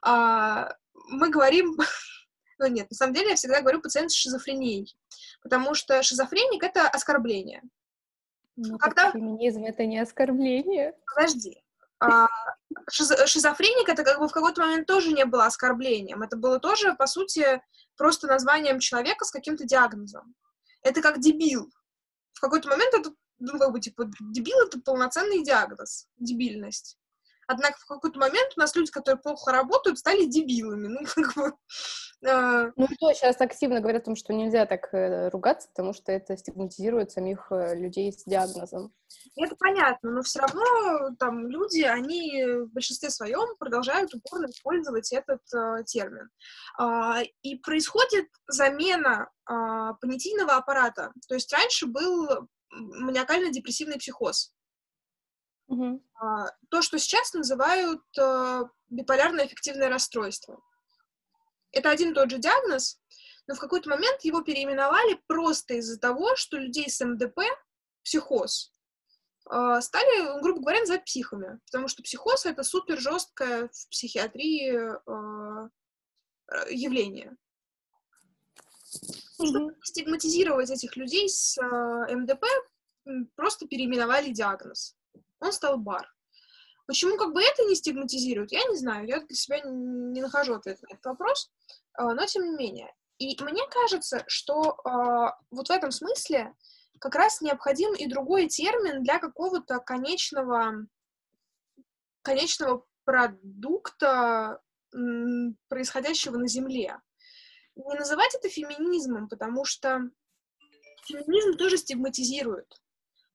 Мы 0.04 1.30
говорим 1.32 1.76
Ну 2.60 2.68
нет, 2.68 2.90
на 2.90 2.96
самом 2.96 3.14
деле 3.14 3.32
я 3.32 3.36
всегда 3.36 3.62
говорю 3.62 3.82
пациент 3.82 4.12
с 4.12 4.16
шизофренией, 4.16 4.96
потому 5.42 5.74
что 5.74 6.02
шизофреник— 6.04 6.64
это 6.66 6.88
оскорбление. 6.88 7.62
Ну, 8.56 8.78
Когда... 8.78 9.12
феминизм— 9.12 9.64
это 9.66 9.86
не 9.86 10.00
оскорбление. 10.00 10.94
Подожди. 11.16 11.64
А, 12.00 12.28
шиз... 12.90 13.12
Шизофреник— 13.26 13.90
это 13.90 14.04
как 14.04 14.20
бы 14.20 14.28
в 14.28 14.32
какой-то 14.32 14.62
момент 14.62 14.88
тоже 14.88 15.12
не 15.12 15.26
было 15.26 15.46
оскорблением. 15.46 16.22
Это 16.22 16.38
было 16.38 16.60
тоже, 16.60 16.94
по 16.96 17.08
сути, 17.08 17.62
просто 17.98 18.28
названием 18.28 18.80
человека 18.80 19.26
с 19.26 19.32
каким-то 19.32 19.66
диагнозом. 19.66 20.36
Это 20.82 21.02
как 21.02 21.20
дебил. 21.20 21.72
В 22.34 22.42
какой-то 22.42 22.68
момент 22.70 22.94
это, 22.94 23.14
ну, 23.40 23.58
как 23.58 23.72
бы, 23.72 23.80
типа, 23.80 24.10
дебил— 24.20 24.58
это 24.68 24.80
полноценный 24.82 25.44
диагноз, 25.44 26.08
дебильность. 26.18 26.98
Однако 27.48 27.78
в 27.80 27.86
какой-то 27.86 28.20
момент 28.20 28.54
у 28.56 28.60
нас 28.60 28.76
люди, 28.76 28.92
которые 28.92 29.22
плохо 29.22 29.52
работают, 29.52 30.00
стали 30.00 30.26
дебилами. 30.26 30.88
Ну, 30.88 31.00
как 31.06 31.36
бы... 31.36 31.54
Э... 32.26 32.72
Ну, 32.76 32.88
что, 32.96 33.14
сейчас 33.14 33.42
активно 33.42 33.82
говорят 33.82 34.04
о 34.04 34.06
том, 34.06 34.16
что 34.16 34.34
нельзя 34.34 34.66
так 34.66 34.94
э, 34.94 35.30
ругаться, 35.30 35.68
потому 35.70 35.94
что 35.94 36.12
это 36.12 36.38
стигматизирует 36.38 37.12
самих 37.12 37.48
э, 37.52 37.76
людей 37.76 38.12
с 38.12 38.24
диагнозом. 38.24 38.94
Это 39.36 39.56
понятно, 39.56 40.12
но 40.12 40.22
все 40.22 40.40
равно 40.40 41.16
там 41.20 41.48
люди, 41.48 41.82
они 41.82 42.44
в 42.46 42.72
большинстве 42.72 43.10
своем 43.10 43.56
продолжают 43.58 44.14
упорно 44.14 44.48
использовать 44.48 45.12
этот 45.12 45.42
э, 45.54 45.84
термин. 45.86 46.30
Э, 46.80 47.24
и 47.42 47.58
происходит 47.58 48.28
замена 48.48 49.30
э, 49.50 49.54
понятийного 50.02 50.54
аппарата. 50.56 51.12
То 51.28 51.36
есть 51.36 51.52
раньше 51.52 51.88
был 51.88 52.48
маниакально-депрессивный 52.70 53.98
психоз. 53.98 54.54
Угу. 55.74 56.02
То, 56.70 56.82
что 56.82 57.00
сейчас 57.00 57.34
называют 57.34 58.02
э, 58.18 58.64
биполярное 58.90 59.46
эффективное 59.46 59.90
расстройство. 59.90 60.62
Это 61.72 61.90
один 61.90 62.12
и 62.12 62.14
тот 62.14 62.30
же 62.30 62.38
диагноз, 62.38 63.02
но 63.48 63.56
в 63.56 63.60
какой-то 63.60 63.90
момент 63.90 64.22
его 64.22 64.42
переименовали 64.42 65.20
просто 65.28 65.76
из-за 65.76 66.00
того, 66.00 66.36
что 66.36 66.58
людей 66.58 66.90
с 66.90 67.04
МДП, 67.04 67.40
психоз, 68.04 68.72
э, 69.52 69.82
стали, 69.82 70.42
грубо 70.42 70.62
говоря, 70.62 70.82
называть 70.82 71.06
психами, 71.06 71.60
потому 71.66 71.88
что 71.88 72.04
психоз— 72.04 72.46
это 72.46 72.64
супер 72.64 73.00
жесткое 73.00 73.70
в 73.70 73.90
психиатрии 73.90 74.78
э, 74.78 75.70
явление. 76.70 77.36
Mm-hmm. 78.94 79.48
Чтобы 79.48 79.76
стигматизировать 79.84 80.70
этих 80.70 80.96
людей 80.96 81.28
с 81.28 81.58
МДП, 81.60 82.46
просто 83.36 83.68
переименовали 83.68 84.30
диагноз 84.30 84.96
он 85.48 85.54
стал 85.54 85.78
бар. 85.78 86.08
Почему 86.86 87.18
как 87.18 87.34
бы 87.34 87.42
это 87.42 87.64
не 87.64 87.76
стигматизируют, 87.76 88.52
я 88.52 88.64
не 88.66 88.78
знаю, 88.78 89.08
я 89.08 89.22
для 89.22 89.36
себя 89.36 89.62
не 89.62 90.22
нахожу 90.22 90.56
ответ 90.56 90.82
на 90.82 90.94
этот 90.94 91.06
вопрос, 91.06 91.50
а, 91.94 92.14
но 92.14 92.26
тем 92.26 92.44
не 92.44 92.58
менее. 92.58 92.94
И 93.20 93.42
мне 93.42 93.62
кажется, 93.70 94.24
что 94.28 94.76
э, 94.84 95.32
вот 95.52 95.68
в 95.68 95.72
этом 95.72 95.92
смысле 95.92 96.54
как 97.00 97.16
раз 97.16 97.42
необходим 97.42 97.94
и 97.94 98.08
другой 98.08 98.48
термин 98.48 99.04
для 99.04 99.20
какого-то 99.20 99.80
конечного, 99.80 100.88
конечного 102.22 102.86
продукта, 103.06 104.60
происходящего 105.68 106.38
на 106.38 106.48
Земле. 106.48 107.00
Не 107.76 107.96
называть 107.96 108.36
это 108.36 108.50
феминизмом, 108.50 109.28
потому 109.28 109.66
что 109.66 110.10
феминизм 111.06 111.58
тоже 111.58 111.78
стигматизирует. 111.78 112.82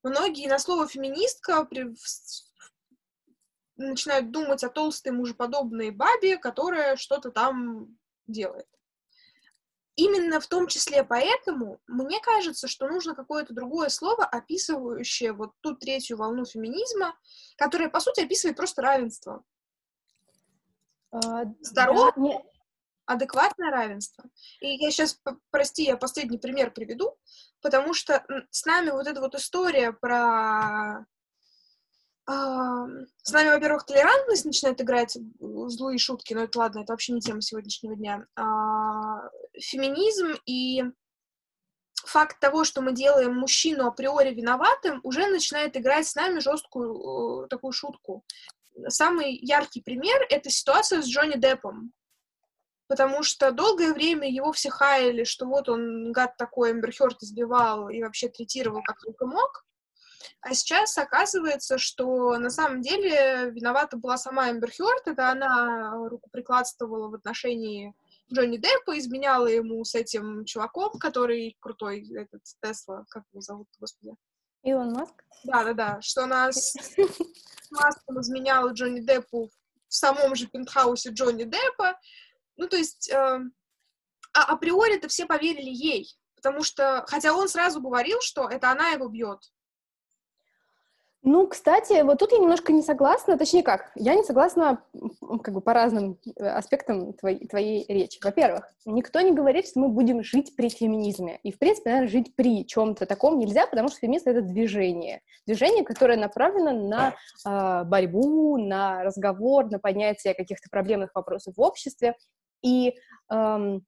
Многие 0.03 0.49
на 0.49 0.59
слово 0.59 0.87
феминистка 0.87 1.65
при... 1.65 1.95
начинают 3.77 4.31
думать 4.31 4.65
о 4.65 4.69
толстой 4.69 5.13
мужеподобной 5.13 5.91
бабе, 5.91 6.39
которая 6.39 6.97
что-то 6.97 7.31
там 7.31 7.99
делает. 8.27 8.67
Именно 9.97 10.39
в 10.39 10.47
том 10.47 10.69
числе 10.69 11.03
поэтому 11.03 11.81
мне 11.89 12.21
кажется, 12.21 12.69
что 12.69 12.87
нужно 12.87 13.17
какое-то 13.17 13.53
другое 13.53 13.89
слово, 13.89 14.25
описывающее 14.25 15.33
вот 15.33 15.55
ту 15.61 15.75
третью 15.75 16.19
волну 16.19 16.45
феминизма, 16.45 17.19
которая, 17.57 17.91
по 17.91 17.99
сути, 17.99 18.21
описывает 18.21 18.57
просто 18.57 18.83
равенство. 18.83 19.43
А, 21.11 21.47
Здоровое, 21.61 22.13
да. 22.45 22.58
Адекватное 23.09 23.71
равенство. 23.71 24.25
И 24.61 24.77
я 24.77 24.91
сейчас, 24.91 25.21
прости, 25.51 25.85
я 25.85 25.97
последний 25.97 26.39
пример 26.39 26.73
приведу 26.73 27.17
потому 27.63 27.95
что 27.95 28.25
с 28.51 28.65
нами 28.65 28.91
вот 28.91 29.07
эта 29.07 29.21
вот 29.21 29.35
история 29.35 29.93
про... 29.93 31.07
А, 32.27 32.87
с 33.23 33.33
нами, 33.33 33.51
во-первых, 33.51 33.87
толерантность 33.87 34.45
начинает 34.45 34.81
играть 34.83 35.17
злые 35.41 35.99
шутки, 35.99 36.35
но 36.35 36.43
это 36.43 36.59
ладно, 36.59 36.81
это 36.81 36.93
вообще 36.93 37.15
не 37.15 37.21
тема 37.21 37.41
сегодняшнего 37.41 37.97
дня. 37.97 38.27
А, 38.37 39.31
феминизм 39.59 40.35
и 40.45 40.85
факт 42.05 42.39
того, 42.39 42.65
что 42.65 42.83
мы 42.83 42.93
делаем 42.93 43.35
мужчину 43.35 43.87
априори 43.87 44.35
виноватым, 44.35 45.01
уже 45.05 45.27
начинает 45.27 45.77
играть 45.77 46.07
с 46.07 46.15
нами 46.15 46.39
жесткую 46.41 47.45
э, 47.45 47.49
такую 47.49 47.73
шутку. 47.73 48.25
Самый 48.89 49.35
яркий 49.35 49.83
пример— 49.83 50.25
это 50.31 50.51
ситуация 50.51 51.03
с 51.03 51.09
Джонни 51.09 51.39
Деппом 51.39 51.93
потому 52.89 53.23
что 53.23 53.53
долгое 53.53 53.93
время 53.93 54.29
его 54.29 54.53
все 54.53 54.71
хаяли, 54.71 55.25
что 55.25 55.47
вот 55.47 55.69
он, 55.69 56.11
гад 56.11 56.37
такой, 56.37 56.73
Эмбер 56.73 56.93
Хёрд 56.93 57.23
избивал 57.23 57.89
и 57.89 58.03
вообще 58.03 58.29
третировал 58.29 58.83
как 58.83 58.99
только 59.01 59.27
мог. 59.27 59.65
А 60.41 60.55
сейчас 60.55 60.97
оказывается, 60.99 61.79
что 61.79 62.39
на 62.39 62.51
самом 62.51 62.81
деле 62.81 63.51
виновата 63.51 63.97
была 63.97 64.17
сама 64.17 64.51
Эмбер 64.51 64.71
Хёрд, 64.71 65.07
это 65.07 65.31
она 65.31 66.09
рукоприкладствовала 66.09 67.09
в 67.09 67.15
отношении 67.15 67.95
Джонни 68.33 68.57
Деппа, 68.57 68.99
изменяла 68.99 69.47
ему 69.47 69.85
с 69.85 69.95
этим 69.95 70.45
чуваком, 70.45 70.99
который 70.99 71.57
крутой, 71.61 72.09
этот 72.15 72.43
Тесла, 72.63 73.05
как 73.11 73.25
его 73.33 73.41
зовут, 73.41 73.69
господи? 73.79 74.15
Илон 74.63 74.93
Маск? 74.93 75.25
Да-да-да, 75.45 76.01
что 76.01 76.25
она 76.25 76.53
с 76.53 76.75
Маском 77.71 78.21
изменяла 78.21 78.71
Джонни 78.71 79.01
Деппу 79.01 79.51
в 79.89 79.95
самом 79.95 80.35
же 80.35 80.47
пентхаусе 80.47 81.11
Джонни 81.11 81.45
Деппа, 81.45 81.99
ну, 82.59 82.69
то 82.69 82.77
есть, 82.77 83.09
э, 83.11 83.41
а, 84.35 84.43
априори-то 84.53 85.09
все 85.09 85.25
поверили 85.27 85.71
ей, 85.71 86.09
потому 86.35 86.63
что, 86.63 87.05
хотя 87.07 87.33
он 87.33 87.49
сразу 87.49 87.81
говорил, 87.81 88.19
что 88.21 88.49
это 88.49 88.71
она 88.71 88.91
его 88.91 89.09
бьет. 89.09 89.41
Ну, 91.23 91.49
кстати, 91.49 92.01
вот 92.03 92.19
тут 92.21 92.31
я 92.33 92.39
немножко 92.39 92.73
не 92.73 92.81
согласна, 92.81 93.37
точнее 93.37 93.65
как, 93.65 93.91
я 93.97 94.15
не 94.15 94.23
согласна 94.23 94.83
как 95.43 95.53
бы 95.53 95.61
по 95.61 95.75
разным 95.75 96.17
э, 96.37 96.47
аспектам 96.47 97.13
твоей, 97.13 97.47
твоей 97.49 97.85
речи. 97.89 98.21
Во-первых, 98.23 98.73
никто 98.87 99.21
не 99.21 99.33
говорит, 99.33 99.67
что 99.67 99.81
мы 99.81 99.89
будем 99.89 100.23
жить 100.23 100.55
при 100.57 100.69
феминизме. 100.69 101.41
И, 101.43 101.51
в 101.51 101.59
принципе, 101.59 101.91
наверное, 101.91 102.11
жить 102.11 102.37
при 102.37 102.65
чем-то 102.65 103.05
таком 103.05 103.39
нельзя, 103.39 103.67
потому 103.67 103.89
что 103.89 103.99
феминизм— 103.99 104.29
это 104.31 104.43
движение. 104.43 105.21
Движение, 105.45 105.85
которое 105.85 106.17
направлено 106.17 106.73
на 106.73 107.15
э, 107.45 107.85
борьбу, 107.85 108.57
на 108.57 109.03
разговор, 109.03 109.69
на 109.71 109.81
поднятие 109.81 110.35
каких-то 110.35 110.71
проблемных 110.71 111.11
вопросов 111.15 111.57
в 111.57 111.61
обществе. 111.61 112.15
И 112.63 112.95
эм, 113.31 113.85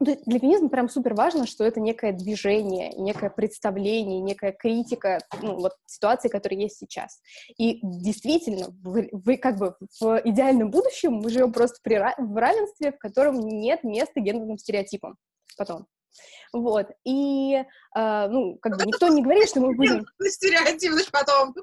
для 0.00 0.38
феминизма 0.38 0.70
прям 0.70 0.88
супер 0.88 1.14
важно, 1.14 1.46
что 1.46 1.62
это 1.62 1.78
некое 1.78 2.12
движение, 2.12 2.90
некое 2.96 3.28
представление, 3.28 4.20
некая 4.20 4.52
критика 4.52 5.18
ну, 5.42 5.56
вот, 5.56 5.74
ситуации, 5.86 6.28
которая 6.28 6.60
есть 6.60 6.78
сейчас. 6.78 7.20
И 7.58 7.80
действительно, 7.82 8.68
вы, 8.82 9.10
вы 9.12 9.36
как 9.36 9.58
бы 9.58 9.76
в 10.00 10.22
идеальном 10.24 10.70
будущем 10.70 11.12
мы 11.12 11.28
живем 11.28 11.52
просто 11.52 11.78
при, 11.82 11.96
в 11.96 12.36
равенстве, 12.36 12.92
в 12.92 12.98
котором 12.98 13.40
нет 13.40 13.84
места 13.84 14.20
гендерным 14.20 14.56
стереотипам 14.56 15.16
потом. 15.58 15.86
Вот, 16.52 16.88
и, 17.04 17.54
э, 17.54 18.28
ну, 18.28 18.58
как 18.60 18.78
бы 18.78 18.86
никто 18.86 19.08
не 19.08 19.22
говорит, 19.22 19.48
что 19.48 19.60
мы 19.60 19.74
будем... 19.76 20.04
Стереотипность 20.22 21.10
потом. 21.12 21.54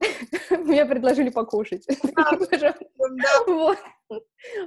Мне 0.50 0.84
предложили 0.84 1.30
покушать. 1.30 1.86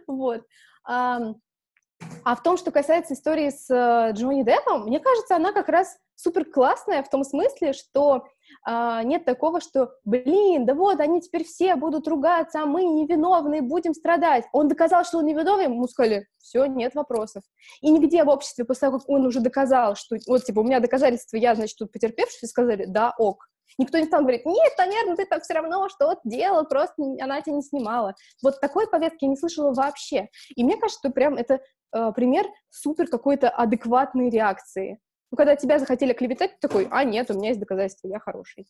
Вот. 0.08 0.42
А 0.86 2.36
в 2.36 2.44
том, 2.44 2.58
что 2.58 2.72
касается 2.72 3.14
истории 3.14 3.50
с 3.50 3.70
э, 3.70 4.12
Джонни 4.12 4.44
Деппом, 4.44 4.84
мне 4.88 5.00
кажется, 5.00 5.38
она 5.38 5.54
как 5.54 5.70
раз 5.70 5.98
супер 6.16 6.46
классная 6.46 7.02
в 7.02 7.10
том 7.10 7.24
смысле, 7.24 7.74
что 7.74 8.26
а, 8.66 9.04
нет 9.04 9.26
такого, 9.26 9.62
что, 9.62 9.92
блин, 10.06 10.66
да 10.66 10.74
вот, 10.74 11.00
они 11.00 11.22
теперь 11.22 11.44
все 11.44 11.76
будут 11.76 12.08
ругаться, 12.08 12.62
а 12.62 12.66
мы 12.66 12.84
невиновные, 12.84 13.62
будем 13.62 13.94
страдать. 13.94 14.46
Он 14.54 14.68
доказал, 14.68 15.04
что 15.06 15.20
он 15.20 15.26
невиновный, 15.26 15.66
ему 15.66 15.88
сказали, 15.88 16.28
все, 16.40 16.66
нет 16.66 16.96
вопросов. 16.96 17.44
И 17.82 17.90
нигде 17.90 18.24
в 18.24 18.30
обществе, 18.30 18.66
после 18.66 18.88
того, 18.88 19.00
как 19.00 19.10
он 19.10 19.26
уже 19.26 19.40
доказал, 19.40 19.96
что, 19.96 20.18
вот, 20.28 20.44
типа, 20.44 20.60
у 20.60 20.64
меня 20.64 20.80
доказательства, 20.80 21.38
я, 21.38 21.56
значит, 21.56 21.78
тут 21.78 21.92
потерпевший, 21.92 22.48
сказали, 22.48 22.86
да, 22.86 23.14
ок. 23.18 23.50
Никто 23.78 23.98
не 23.98 24.06
стал 24.06 24.22
говорить, 24.22 24.46
нет, 24.46 24.74
наверное, 24.78 25.16
ты 25.16 25.26
там 25.26 25.42
все 25.42 25.54
равно 25.54 25.90
что-то 25.90 26.22
делал, 26.24 26.66
просто 26.66 26.94
она 27.20 27.42
тебя 27.42 27.56
не 27.56 27.64
снимала. 27.64 28.16
Вот 28.42 28.60
такой 28.60 28.88
повестки 28.88 29.26
я 29.26 29.30
не 29.30 29.38
слышала 29.38 29.74
вообще. 29.74 30.30
И 30.56 30.64
мне 30.64 30.78
кажется, 30.78 31.00
что 31.00 31.10
прям 31.10 31.36
это 31.36 31.60
э, 31.94 32.12
пример 32.16 32.46
супер 32.70 33.08
какой-то 33.08 33.50
адекватной 33.50 34.30
реакции. 34.30 35.00
Ну, 35.32 35.38
когда 35.38 35.56
тебя 35.56 35.80
захотели 35.80 36.14
клеветать, 36.14 36.52
ты 36.52 36.68
такой, 36.68 36.88
а, 36.92 37.04
нет, 37.04 37.32
у 37.32 37.34
меня 37.34 37.50
есть 37.50 37.60
доказательства, 37.60 38.08
я 38.08 38.20
хороший. 38.20 38.68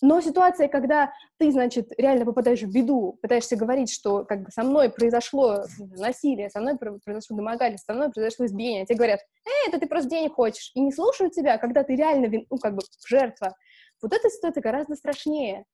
Но 0.00 0.20
ситуация, 0.20 0.68
когда 0.68 1.12
ты, 1.38 1.50
значит, 1.50 1.90
реально 1.98 2.24
попадаешь 2.24 2.62
в 2.62 2.72
беду, 2.72 3.18
пытаешься 3.20 3.56
говорить, 3.56 3.90
что 3.90 4.24
как 4.24 4.42
бы 4.42 4.50
со 4.50 4.62
мной 4.62 4.90
произошло 4.90 5.64
насилие, 5.78 6.50
со 6.50 6.60
мной 6.60 6.78
произошло 6.78 7.36
домогательство, 7.36 7.92
со 7.92 7.96
мной 7.96 8.12
произошло 8.12 8.46
избиение, 8.46 8.82
а 8.82 8.86
тебе 8.86 8.96
говорят, 8.96 9.20
эй, 9.44 9.68
это 9.68 9.80
ты 9.80 9.88
просто 9.88 10.10
денег 10.10 10.34
хочешь, 10.34 10.70
и 10.74 10.80
не 10.80 10.92
слушают 10.92 11.32
тебя, 11.32 11.58
когда 11.58 11.82
ты 11.82 11.96
реально, 11.96 12.44
ну, 12.48 12.58
как 12.58 12.74
бы 12.74 12.82
жертва. 13.08 13.56
Вот 14.02 14.12
эта 14.12 14.28
ситуация 14.30 14.60
гораздо 14.60 14.94
страшнее. 14.94 15.64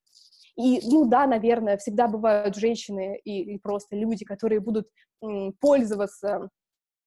И, 0.56 0.80
ну 0.88 1.04
да, 1.06 1.26
наверное, 1.26 1.76
всегда 1.78 2.06
бывают 2.06 2.54
женщины 2.54 3.18
и, 3.24 3.54
и 3.54 3.58
просто 3.58 3.96
люди, 3.96 4.24
которые 4.24 4.60
будут 4.60 4.88
м, 5.22 5.52
пользоваться 5.60 6.48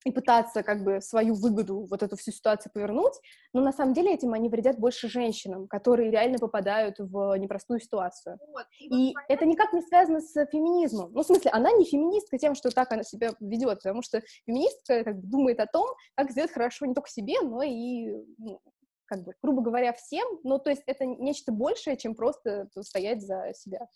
и 0.07 0.11
пытаться 0.11 0.63
как 0.63 0.83
бы 0.83 1.01
свою 1.01 1.33
выгоду, 1.33 1.85
вот 1.89 2.01
эту 2.01 2.15
всю 2.15 2.31
ситуацию 2.31 2.71
повернуть, 2.71 3.13
но 3.53 3.61
на 3.61 3.73
самом 3.73 3.93
деле 3.93 4.13
этим 4.13 4.33
они 4.33 4.47
вредят 4.47 4.79
больше 4.79 5.09
женщинам, 5.09 5.67
которые 5.67 6.11
реально 6.11 6.37
попадают 6.37 6.95
в 6.99 7.35
непростую 7.37 7.79
ситуацию. 7.79 8.37
Вот, 8.47 8.65
и 8.79 8.85
и 8.85 9.13
вот 9.13 9.23
это 9.27 9.45
никак 9.45 9.73
не 9.73 9.81
связано 9.81 10.21
с 10.21 10.33
феминизмом. 10.47 11.11
Ну, 11.13 11.23
в 11.23 11.25
смысле, 11.25 11.51
она 11.51 11.71
не 11.71 11.83
феминистка 11.83 12.37
тем, 12.37 12.55
что 12.55 12.69
так 12.69 12.91
она 12.91 13.03
себя 13.03 13.31
ведет, 13.39 13.79
потому 13.79 14.01
что 14.01 14.21
феминистка 14.45 15.03
как 15.03 15.19
бы 15.19 15.27
думает 15.27 15.59
о 15.59 15.67
том, 15.67 15.87
как 16.15 16.31
сделать 16.31 16.51
хорошо 16.51 16.85
не 16.85 16.93
только 16.93 17.09
себе, 17.09 17.41
но 17.41 17.61
и 17.63 18.11
ну, 18.37 18.61
как 19.07 19.23
бы, 19.23 19.33
грубо 19.41 19.61
говоря, 19.61 19.93
всем, 19.93 20.27
ну, 20.43 20.59
то 20.59 20.69
есть 20.69 20.83
это 20.85 21.05
нечто 21.05 21.51
большее, 21.51 21.97
чем 21.97 22.15
просто 22.15 22.69
стоять 22.81 23.21
за 23.21 23.53
себя. 23.53 23.87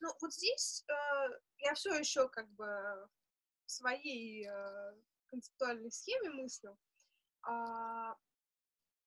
Ну, 0.00 0.10
вот 0.20 0.32
здесь 0.32 0.84
э, 0.88 0.94
я 1.58 1.74
все 1.74 1.94
еще 1.94 2.28
как 2.28 2.48
бы 2.50 2.66
в 3.64 3.70
своей 3.70 4.46
э, 4.46 4.92
концептуальной 5.28 5.90
схеме 5.90 6.30
мыслю. 6.30 6.76
А, 7.42 8.14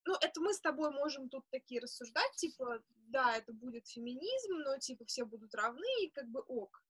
ну, 0.05 0.15
это 0.21 0.41
мы 0.41 0.53
с 0.53 0.61
тобой 0.61 0.91
можем 0.91 1.29
тут 1.29 1.45
такие 1.51 1.81
рассуждать, 1.81 2.31
типа, 2.37 2.81
да, 3.09 3.35
это 3.35 3.53
будет 3.53 3.87
феминизм, 3.87 4.53
но, 4.65 4.77
типа, 4.79 5.05
все 5.05 5.25
будут 5.25 5.53
равны, 5.53 6.03
и 6.03 6.09
как 6.09 6.27
бы 6.29 6.41
ок. 6.47 6.81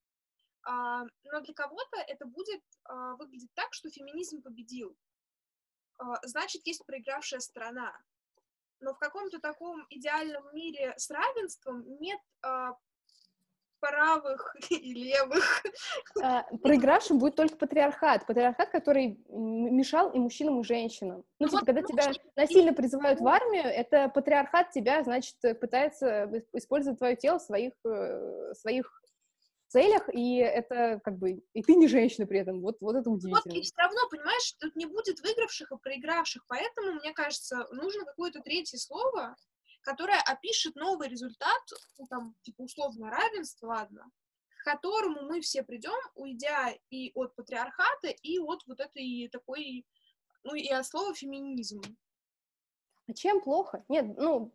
А, 0.63 1.03
но 1.24 1.41
для 1.41 1.53
кого-то 1.53 1.97
это 2.07 2.26
будет 2.26 2.61
а, 2.84 3.15
выглядеть 3.15 3.53
так, 3.55 3.74
что 3.74 3.89
феминизм 3.89 4.41
победил. 4.41 4.95
А, 5.97 6.20
значит, 6.28 6.65
есть 6.65 6.86
проигравшая 6.86 7.39
сторона 7.39 7.97
но 8.82 8.93
в 8.93 8.99
каком-то 8.99 9.39
таком 9.39 9.86
идеальном 9.89 10.43
мире 10.53 10.93
с 10.97 11.09
равенством 11.09 11.86
нет 11.99 12.19
а, 12.41 12.75
правых 13.80 14.55
и 14.69 14.93
левых. 14.93 15.63
А, 16.21 16.43
проигравшим 16.61 17.19
будет 17.19 17.36
только 17.36 17.55
патриархат. 17.55 18.25
Патриархат, 18.25 18.69
который 18.69 19.19
мешал 19.30 20.11
и 20.11 20.19
мужчинам, 20.19 20.61
и 20.61 20.63
женщинам. 20.63 21.23
Ну, 21.39 21.45
ну 21.45 21.47
типа, 21.47 21.57
вот, 21.57 21.65
когда 21.65 21.82
тебя 21.82 22.11
насильно 22.36 22.73
призывают 22.73 23.19
в 23.19 23.27
армию, 23.27 23.65
это 23.65 24.09
патриархат 24.09 24.71
тебя, 24.71 25.03
значит, 25.03 25.36
пытается 25.59 26.30
использовать 26.53 26.99
твое 26.99 27.15
тело 27.15 27.39
в 27.39 27.43
своих, 27.43 27.73
э, 27.86 28.53
своих 28.55 29.03
целях, 29.70 30.09
и 30.13 30.38
это 30.38 30.99
как 31.03 31.17
бы, 31.17 31.43
и 31.53 31.61
ты 31.61 31.76
не 31.76 31.88
женщина 31.88 32.28
при 32.28 32.39
этом, 32.39 32.61
вот, 32.61 32.78
вот 32.82 32.95
это 32.95 33.09
удивительно. 33.09 33.41
Вот, 33.45 33.53
и 33.53 33.61
все 33.61 33.76
равно, 33.78 34.01
понимаешь, 34.09 34.53
тут 34.59 34.76
не 34.76 34.86
будет 34.86 35.20
выигравших 35.22 35.72
и 35.72 35.78
проигравших, 35.78 36.45
поэтому, 36.47 36.93
мне 36.93 37.13
кажется, 37.13 37.67
нужно 37.72 38.05
какое-то 38.05 38.41
третье 38.41 38.78
слово, 38.78 39.36
которое 39.82 40.20
опишет 40.22 40.76
новый 40.76 41.07
результат, 41.07 41.61
ну, 41.97 42.07
там, 42.07 42.36
типа, 42.41 42.63
условно, 42.63 43.09
равенство, 43.09 43.67
ладно, 43.67 44.09
к 44.59 44.63
которому 44.65 45.22
мы 45.24 45.41
все 45.41 45.63
придем, 45.63 45.97
уйдя 46.15 46.74
и 46.89 47.11
от 47.13 47.36
патриархата, 47.36 48.09
и 48.09 48.39
от 48.39 48.65
вот 48.67 48.80
этой 48.80 49.30
такой, 49.32 49.86
ну, 50.43 50.55
и 50.55 50.67
от 50.70 50.86
слова 50.86 51.13
феминизм. 51.13 51.82
А 53.07 53.13
чем 53.13 53.41
плохо? 53.41 53.84
Нет, 53.88 54.05
ну, 54.17 54.51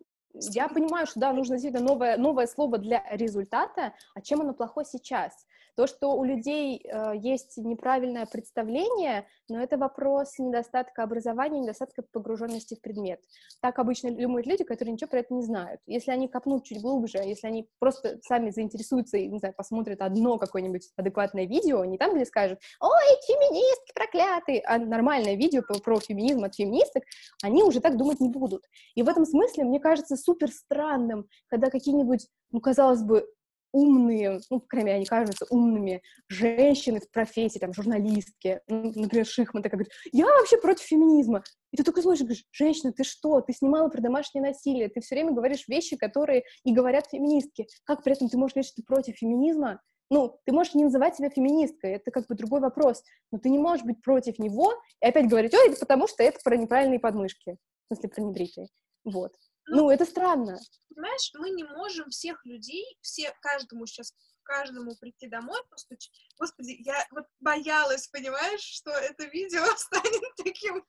я 0.51 0.67
понимаю, 0.67 1.07
что 1.07 1.19
да, 1.19 1.33
нужно 1.33 1.55
действительно 1.55 1.85
новое, 1.85 2.17
новое 2.17 2.47
слово 2.47 2.77
для 2.77 3.03
результата, 3.11 3.93
а 4.13 4.21
чем 4.21 4.41
оно 4.41 4.53
плохо 4.53 4.83
сейчас? 4.83 5.45
То, 5.75 5.87
что 5.87 6.15
у 6.15 6.23
людей 6.23 6.81
э, 6.83 7.13
есть 7.17 7.57
неправильное 7.57 8.25
представление, 8.25 9.27
но 9.49 9.61
это 9.61 9.77
вопрос 9.77 10.39
недостатка 10.39 11.03
образования, 11.03 11.59
недостатка 11.59 12.01
погруженности 12.01 12.75
в 12.75 12.81
предмет. 12.81 13.19
Так 13.61 13.77
обычно 13.79 14.11
думают 14.11 14.47
люди, 14.47 14.63
которые 14.63 14.93
ничего 14.93 15.09
про 15.09 15.19
это 15.19 15.33
не 15.33 15.43
знают. 15.43 15.81
Если 15.85 16.11
они 16.11 16.29
копнут 16.29 16.63
чуть 16.63 16.81
глубже, 16.81 17.17
если 17.17 17.47
они 17.47 17.67
просто 17.79 18.19
сами 18.23 18.51
заинтересуются 18.51 19.17
и, 19.17 19.27
не 19.27 19.39
знаю, 19.39 19.53
посмотрят 19.53 20.01
одно 20.01 20.37
какое-нибудь 20.37 20.89
адекватное 20.95 21.45
видео, 21.45 21.83
не 21.83 21.97
там, 21.97 22.15
где 22.15 22.25
скажут, 22.25 22.59
ой, 22.79 23.17
феминистки 23.27 23.93
проклятые, 23.93 24.61
а 24.61 24.77
нормальное 24.77 25.35
видео 25.35 25.61
про, 25.61 25.79
про 25.79 25.99
феминизм 25.99 26.45
от 26.45 26.55
феминисток, 26.55 27.03
они 27.43 27.63
уже 27.63 27.81
так 27.81 27.97
думать 27.97 28.21
не 28.21 28.29
будут. 28.29 28.63
И 28.95 29.03
в 29.03 29.09
этом 29.09 29.25
смысле, 29.25 29.65
мне 29.65 29.81
кажется, 29.81 30.15
супер 30.15 30.49
странным, 30.51 31.27
когда 31.47 31.69
какие-нибудь, 31.69 32.27
ну, 32.51 32.61
казалось 32.61 33.01
бы, 33.01 33.27
умные, 33.75 34.39
ну, 34.49 34.63
мере, 34.71 34.93
они 34.93 35.05
кажутся 35.05 35.45
умными 35.49 36.01
женщины 36.29 37.01
в 37.01 37.11
профессии, 37.11 37.59
там, 37.59 37.73
журналистки, 37.73 38.61
ну, 38.67 38.93
например, 38.95 39.25
Шихман 39.25 39.61
такая 39.61 39.77
говорит, 39.77 39.93
я 40.13 40.25
вообще 40.25 40.57
против 40.57 40.85
феминизма. 40.85 41.43
И 41.71 41.77
ты 41.77 41.83
только 41.83 42.01
слышишь, 42.01 42.23
говоришь, 42.23 42.45
женщина, 42.53 42.93
ты 42.93 43.03
что? 43.03 43.41
Ты 43.41 43.51
снимала 43.51 43.89
про 43.89 44.01
домашнее 44.01 44.41
насилие, 44.41 44.87
ты 44.87 45.01
все 45.01 45.15
время 45.15 45.33
говоришь 45.33 45.67
вещи, 45.67 45.97
которые 45.97 46.43
и 46.63 46.73
говорят 46.73 47.07
феминистки. 47.11 47.67
Как 47.83 48.01
при 48.01 48.13
этом 48.13 48.29
ты 48.29 48.37
можешь 48.37 48.53
говорить, 48.53 48.71
что 48.71 48.81
ты 48.81 48.85
против 48.85 49.17
феминизма? 49.17 49.81
Ну, 50.09 50.39
ты 50.45 50.53
можешь 50.53 50.73
не 50.75 50.85
называть 50.85 51.17
себя 51.17 51.29
феминисткой, 51.29 51.93
это 51.93 52.11
как 52.11 52.27
бы 52.27 52.35
другой 52.35 52.61
вопрос, 52.61 53.03
но 53.31 53.39
ты 53.39 53.49
не 53.49 53.57
можешь 53.57 53.85
быть 53.85 54.01
против 54.01 54.39
него 54.39 54.71
и 55.01 55.07
опять 55.07 55.27
говорить, 55.27 55.53
ой, 55.53 55.69
это 55.69 55.79
потому 55.79 56.07
что 56.07 56.23
это 56.23 56.39
про 56.43 56.55
неправильные 56.55 56.99
подмышки, 56.99 57.57
в 57.89 57.95
смысле, 57.95 58.09
про 58.09 58.21
небритые. 58.21 58.67
Вот. 59.03 59.33
Ну, 59.67 59.89
это 59.89 60.05
странно. 60.05 60.59
Понимаешь, 60.89 61.31
мы 61.35 61.49
не 61.49 61.63
можем 61.63 62.09
всех 62.09 62.45
людей, 62.45 62.85
все, 63.01 63.35
каждому 63.41 63.85
сейчас, 63.85 64.13
каждому 64.43 64.95
прийти 64.95 65.27
домой, 65.27 65.59
постучать. 65.69 66.13
Господи, 66.39 66.77
я 66.79 67.05
вот 67.11 67.25
боялась, 67.39 68.07
понимаешь, 68.07 68.61
что 68.61 68.91
это 68.91 69.25
видео 69.25 69.65
станет 69.77 70.35
таким, 70.37 70.85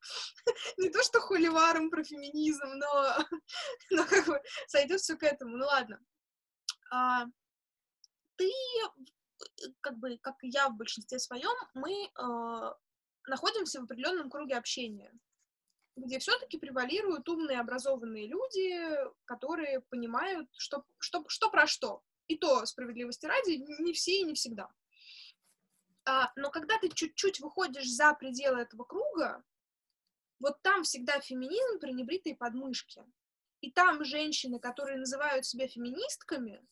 не 0.77 0.91
то 0.91 1.03
что 1.03 1.21
хуливаром 1.21 1.91
про 1.91 2.05
феминизм, 2.05 2.67
но, 2.67 3.17
но 3.91 4.05
как 4.05 4.27
бы 4.27 4.41
сойдет 4.69 5.01
все 5.01 5.17
к 5.17 5.23
этому. 5.23 5.57
Ну 5.57 5.67
ладно. 5.67 5.99
А, 6.93 7.25
ты, 8.37 8.53
как 9.81 9.99
бы, 9.99 10.19
как 10.19 10.37
и 10.45 10.49
я 10.49 10.69
в 10.69 10.77
большинстве 10.77 11.19
своем, 11.19 11.55
мы 11.75 12.11
а, 12.15 12.77
находимся 13.27 13.81
в 13.81 13.85
определенном 13.85 14.31
круге 14.31 14.57
общения 14.57 15.13
где 15.97 16.19
все-таки 16.19 16.59
превалируют 16.59 17.29
умные, 17.29 17.59
образованные 17.59 18.27
люди, 18.27 18.89
которые 19.25 19.81
понимают, 19.89 20.49
что, 20.57 20.85
что, 20.99 21.25
что 21.29 21.51
про 21.51 21.67
что. 21.67 22.03
И 22.29 22.37
то, 22.37 22.67
справедливости 22.67 23.27
ради, 23.27 23.65
не 23.81 23.93
все 23.93 24.21
и 24.21 24.25
не 24.25 24.35
всегда. 24.35 24.69
А, 26.05 26.33
но 26.37 26.51
когда 26.51 26.79
ты 26.79 26.89
чуть-чуть 26.89 27.41
выходишь 27.41 27.89
за 27.89 28.15
пределы 28.15 28.61
этого 28.61 28.85
круга, 28.85 29.43
вот 30.39 30.61
там 30.63 30.83
всегда 30.83 31.21
феминизм 31.21 31.79
при 31.81 31.93
небритой 31.93 32.35
подмышке. 32.37 33.05
И 33.61 33.71
там 33.71 34.05
женщины, 34.05 34.61
которые 34.61 34.99
называют 34.99 35.47
себя 35.47 35.67
феминистками, 35.67 36.65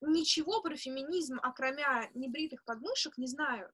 ничего 0.00 0.60
про 0.60 0.76
феминизм, 0.76 1.38
окромя 1.42 2.10
небритых 2.14 2.64
подмышек, 2.64 3.16
не 3.16 3.26
знают. 3.26 3.72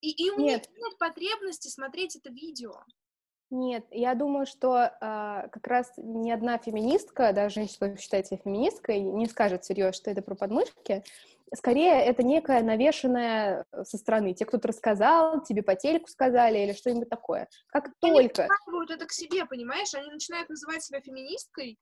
И, 0.00 0.10
и 0.10 0.30
у 0.30 0.38
нет. 0.38 0.68
них 0.68 0.78
нет 0.78 0.98
потребности 0.98 1.68
смотреть 1.68 2.16
это 2.16 2.30
видео. 2.30 2.84
Нет, 3.50 3.86
я 3.90 4.14
думаю, 4.14 4.44
что 4.44 4.76
э, 4.76 4.90
как 5.00 5.66
раз 5.66 5.90
ни 5.96 6.30
одна 6.30 6.58
феминистка, 6.58 7.32
даже 7.32 7.54
женщина, 7.54 7.88
кто 7.88 8.00
считает 8.00 8.26
себя 8.26 8.40
феминисткой, 8.44 9.00
не 9.00 9.26
скажет 9.26 9.64
всерьез, 9.64 9.94
что 9.94 10.10
это 10.10 10.20
про 10.20 10.34
подмышки. 10.34 11.02
Скорее, 11.54 11.94
это 12.04 12.22
некое 12.22 12.62
навешенное 12.62 13.64
со 13.82 13.96
стороны. 13.96 14.34
Те, 14.34 14.44
кто-то 14.44 14.68
рассказал, 14.68 15.42
тебе 15.42 15.62
по 15.62 15.74
телеку 15.74 16.08
сказали 16.08 16.58
или 16.58 16.74
что-нибудь 16.74 17.08
такое. 17.08 17.48
Как 17.68 17.86
Они 18.02 18.12
только... 18.12 18.42
Они 18.42 18.94
это 18.94 19.06
к 19.06 19.12
себе, 19.12 19.46
понимаешь? 19.46 19.94
Они 19.94 20.10
начинают 20.10 20.50
называть 20.50 20.82
себя 20.82 21.00
феминисткой, 21.00 21.78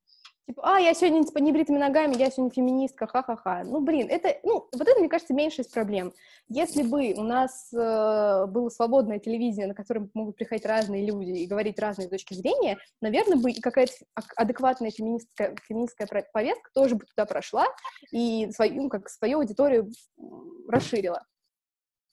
Типа, 0.46 0.62
а, 0.64 0.78
я 0.78 0.94
сегодня 0.94 1.24
с 1.24 1.34
небритыми 1.34 1.76
ногами, 1.76 2.16
я 2.16 2.30
сегодня 2.30 2.54
феминистка, 2.54 3.08
ха-ха-ха. 3.08 3.64
Ну, 3.64 3.80
блин, 3.80 4.06
это, 4.08 4.38
ну, 4.44 4.68
вот 4.72 4.88
это, 4.88 5.00
мне 5.00 5.08
кажется, 5.08 5.34
меньше 5.34 5.62
из 5.62 5.66
проблем. 5.66 6.12
Если 6.48 6.84
бы 6.84 7.14
у 7.14 7.24
нас 7.24 7.72
э, 7.74 8.46
было 8.46 8.68
свободное 8.68 9.18
телевидение, 9.18 9.66
на 9.66 9.74
котором 9.74 10.08
могут 10.14 10.36
приходить 10.36 10.64
разные 10.64 11.04
люди 11.04 11.30
и 11.30 11.46
говорить 11.48 11.80
разные 11.80 12.08
точки 12.08 12.34
зрения, 12.34 12.78
наверное, 13.00 13.38
бы 13.38 13.52
какая-то 13.60 13.92
адекватная 14.36 14.92
феминистская, 14.92 15.56
феминистская 15.66 16.06
повестка 16.32 16.70
тоже 16.72 16.94
бы 16.94 17.06
туда 17.06 17.26
прошла 17.26 17.66
и 18.12 18.48
свою, 18.52 18.82
ну, 18.82 18.88
как 18.88 19.08
свою 19.08 19.40
аудиторию 19.40 19.90
расширила. 20.68 21.24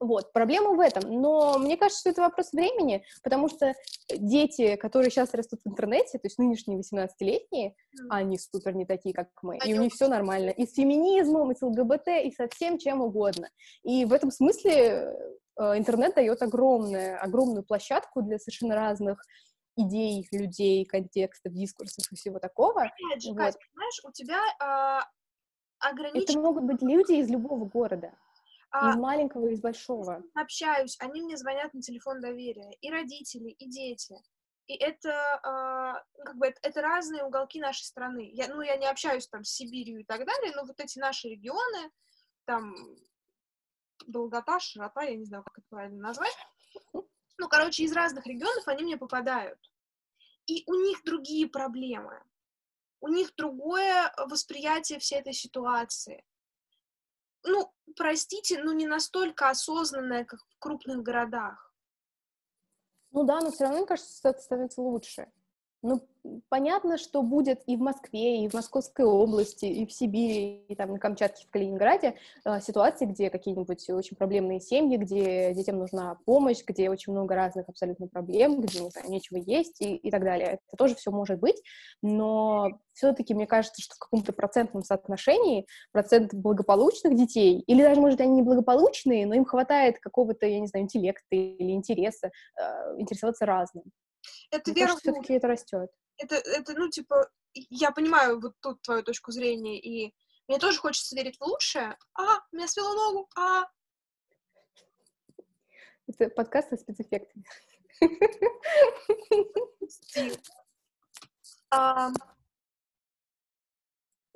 Вот, 0.04 0.34
проблема 0.34 0.72
в 0.72 0.80
этом. 0.82 1.10
Но 1.10 1.58
мне 1.58 1.78
кажется, 1.78 2.01
что 2.01 2.10
это 2.10 2.22
вопрос 2.22 2.51
времени, 2.51 3.06
потому 3.24 3.47
что 3.47 3.74
дети, 4.10 4.76
которые 4.76 5.10
сейчас 5.10 5.34
растут 5.34 5.62
в 5.64 5.70
интернете, 5.70 6.18
то 6.20 6.26
есть 6.26 6.38
нынешние 6.38 6.80
18-летние, 6.80 7.70
mm. 7.70 8.08
они 8.10 8.38
супер 8.38 8.76
не 8.76 8.86
такие, 8.86 9.16
как 9.16 9.30
мы. 9.41 9.58
И 9.66 9.74
у 9.74 9.82
них 9.82 9.93
все 9.93 10.10
нормально. 10.10 10.49
И 10.49 10.66
с 10.66 10.74
феминизмом, 10.74 11.51
и 11.51 11.56
с 11.56 11.62
ЛГБТ, 11.62 12.08
и 12.26 12.32
со 12.32 12.49
всем 12.49 12.78
чем 12.78 13.01
угодно. 13.01 13.49
И 13.84 14.04
в 14.04 14.12
этом 14.12 14.30
смысле 14.30 15.16
э, 15.58 15.78
интернет 15.78 16.16
дает 16.16 16.41
огромную, 16.41 17.24
огромную 17.24 17.64
площадку 17.64 18.22
для 18.22 18.39
совершенно 18.39 18.76
разных 18.76 19.24
идей, 19.78 20.28
людей, 20.34 20.86
контекстов, 20.86 21.54
дискурсов 21.54 22.12
и 22.12 22.16
всего 22.16 22.39
такого. 22.39 22.82
Опять 22.82 23.24
же, 23.24 23.30
вот. 23.30 23.38
Кать, 23.38 23.58
понимаешь, 23.74 24.01
у 24.04 24.12
тебя 24.12 24.41
э, 24.60 25.04
ограничен... 25.80 26.24
Это 26.24 26.39
могут 26.39 26.64
быть 26.64 26.82
люди 26.82 27.14
из 27.14 27.30
любого 27.30 27.66
города. 27.66 28.12
А, 28.76 28.89
из 28.89 28.95
маленького, 28.95 29.49
из 29.49 29.61
большого. 29.61 30.24
Общаюсь, 30.34 30.97
они 30.99 31.21
мне 31.21 31.38
звонят 31.38 31.71
на 31.76 31.82
телефон 31.82 32.21
доверия, 32.21 32.71
и 32.82 32.89
родители, 32.89 33.49
и 33.49 33.69
дети. 33.69 34.15
И 34.65 34.76
это, 34.76 35.09
э, 35.09 36.24
как 36.24 36.38
бы, 36.38 36.47
это, 36.47 36.59
это 36.63 36.82
разные 36.82 37.24
уголки 37.24 37.59
нашей 37.59 37.84
страны. 37.84 38.32
Я, 38.34 38.47
ну, 38.47 38.61
я 38.61 38.76
не 38.78 38.88
общаюсь 38.88 39.28
там 39.28 39.43
с 39.43 39.51
Сибирью 39.51 39.99
и 39.99 40.03
так 40.03 40.26
далее, 40.26 40.55
но 40.55 40.65
вот 40.65 40.80
эти 40.80 40.97
наши 40.97 41.30
регионы, 41.30 41.91
там, 42.45 42.74
долгота, 44.07 44.59
широта, 44.59 45.03
я 45.03 45.17
не 45.17 45.26
знаю, 45.26 45.43
как 45.43 45.59
это 45.59 45.67
правильно 45.69 46.07
назвать. 46.07 46.36
Ну, 46.93 47.49
короче, 47.49 47.84
из 47.84 47.93
разных 47.93 48.26
регионов 48.26 48.67
они 48.67 48.84
мне 48.84 48.97
попадают. 48.97 49.59
И 50.47 50.63
у 50.65 50.74
них 50.74 51.03
другие 51.03 51.47
проблемы. 51.47 52.24
У 53.01 53.07
них 53.07 53.36
другое 53.36 54.11
восприятие 54.17 54.97
всей 54.97 55.19
этой 55.19 55.34
ситуации 55.34 56.26
ну, 57.43 57.73
простите, 57.95 58.63
ну 58.63 58.73
не 58.73 58.87
настолько 58.87 59.49
осознанная, 59.49 60.25
как 60.25 60.39
в 60.39 60.59
крупных 60.59 61.03
городах. 61.03 61.73
Ну 63.11 63.23
да, 63.23 63.41
но 63.41 63.51
все 63.51 63.65
равно, 63.65 63.79
мне 63.79 63.87
кажется, 63.87 64.33
становится 64.33 64.81
лучше. 64.81 65.31
Ну, 65.84 66.01
понятно, 66.47 66.97
что 66.97 67.21
будет 67.21 67.61
и 67.67 67.75
в 67.75 67.81
Москве, 67.81 68.45
и 68.45 68.47
в 68.47 68.53
Московской 68.53 69.03
области, 69.03 69.65
и 69.65 69.86
в 69.86 69.91
Сибири, 69.91 70.63
и 70.69 70.75
там 70.75 70.93
на 70.93 70.97
Камчатке, 70.97 71.45
в 71.45 71.51
Калининграде 71.51 72.15
э, 72.45 72.61
ситуации, 72.61 73.03
где 73.03 73.29
какие-нибудь 73.29 73.89
очень 73.89 74.15
проблемные 74.15 74.61
семьи, 74.61 74.95
где 74.95 75.53
детям 75.53 75.79
нужна 75.79 76.17
помощь, 76.23 76.63
где 76.65 76.89
очень 76.89 77.11
много 77.11 77.36
разных 77.36 77.67
абсолютно 77.67 78.07
проблем, 78.07 78.61
где, 78.61 78.79
не 78.79 78.91
знаю, 78.91 79.09
нечего 79.09 79.38
есть 79.38 79.81
и, 79.81 79.97
и 79.97 80.09
так 80.09 80.23
далее. 80.23 80.51
Это 80.53 80.77
тоже 80.77 80.95
все 80.95 81.11
может 81.11 81.41
быть, 81.41 81.61
но 82.01 82.79
все-таки 82.93 83.34
мне 83.34 83.45
кажется, 83.45 83.81
что 83.81 83.95
в 83.95 83.99
каком-то 83.99 84.31
процентном 84.31 84.84
соотношении 84.84 85.67
процент 85.91 86.34
благополучных 86.34 87.13
детей, 87.17 87.59
или 87.67 87.81
даже, 87.81 87.99
может, 87.99 88.21
они 88.21 88.36
неблагополучные, 88.39 89.25
но 89.25 89.36
им 89.36 89.43
хватает 89.43 89.99
какого-то, 89.99 90.45
я 90.45 90.61
не 90.61 90.67
знаю, 90.67 90.86
интеллекта 90.86 91.25
или 91.36 91.71
интереса 91.71 92.31
э, 92.57 92.95
интересоваться 92.99 93.45
разным. 93.45 93.84
Это 94.51 94.71
Мне 94.71 94.82
вера 94.82 94.95
все-таки 94.95 95.34
это 95.34 95.47
растет. 95.47 95.91
Это, 96.17 96.36
это, 96.36 96.74
ну, 96.74 96.89
типа, 96.89 97.30
я 97.53 97.91
понимаю 97.91 98.39
вот 98.39 98.53
тут 98.59 98.82
твою 98.82 99.03
точку 99.03 99.32
зрения, 99.32 99.80
и 99.80 100.13
мне 100.47 100.59
тоже 100.59 100.80
хочется 100.80 101.15
верить 101.15 101.38
в 101.38 101.43
лучшее. 101.43 101.97
А, 102.15 102.39
меня 102.51 102.67
свело 102.67 102.93
ногу, 102.93 103.30
а. 103.36 103.63
Это 106.07 106.30
подкаст 106.30 106.69
со 106.69 106.78
спецэффектами. 106.78 107.45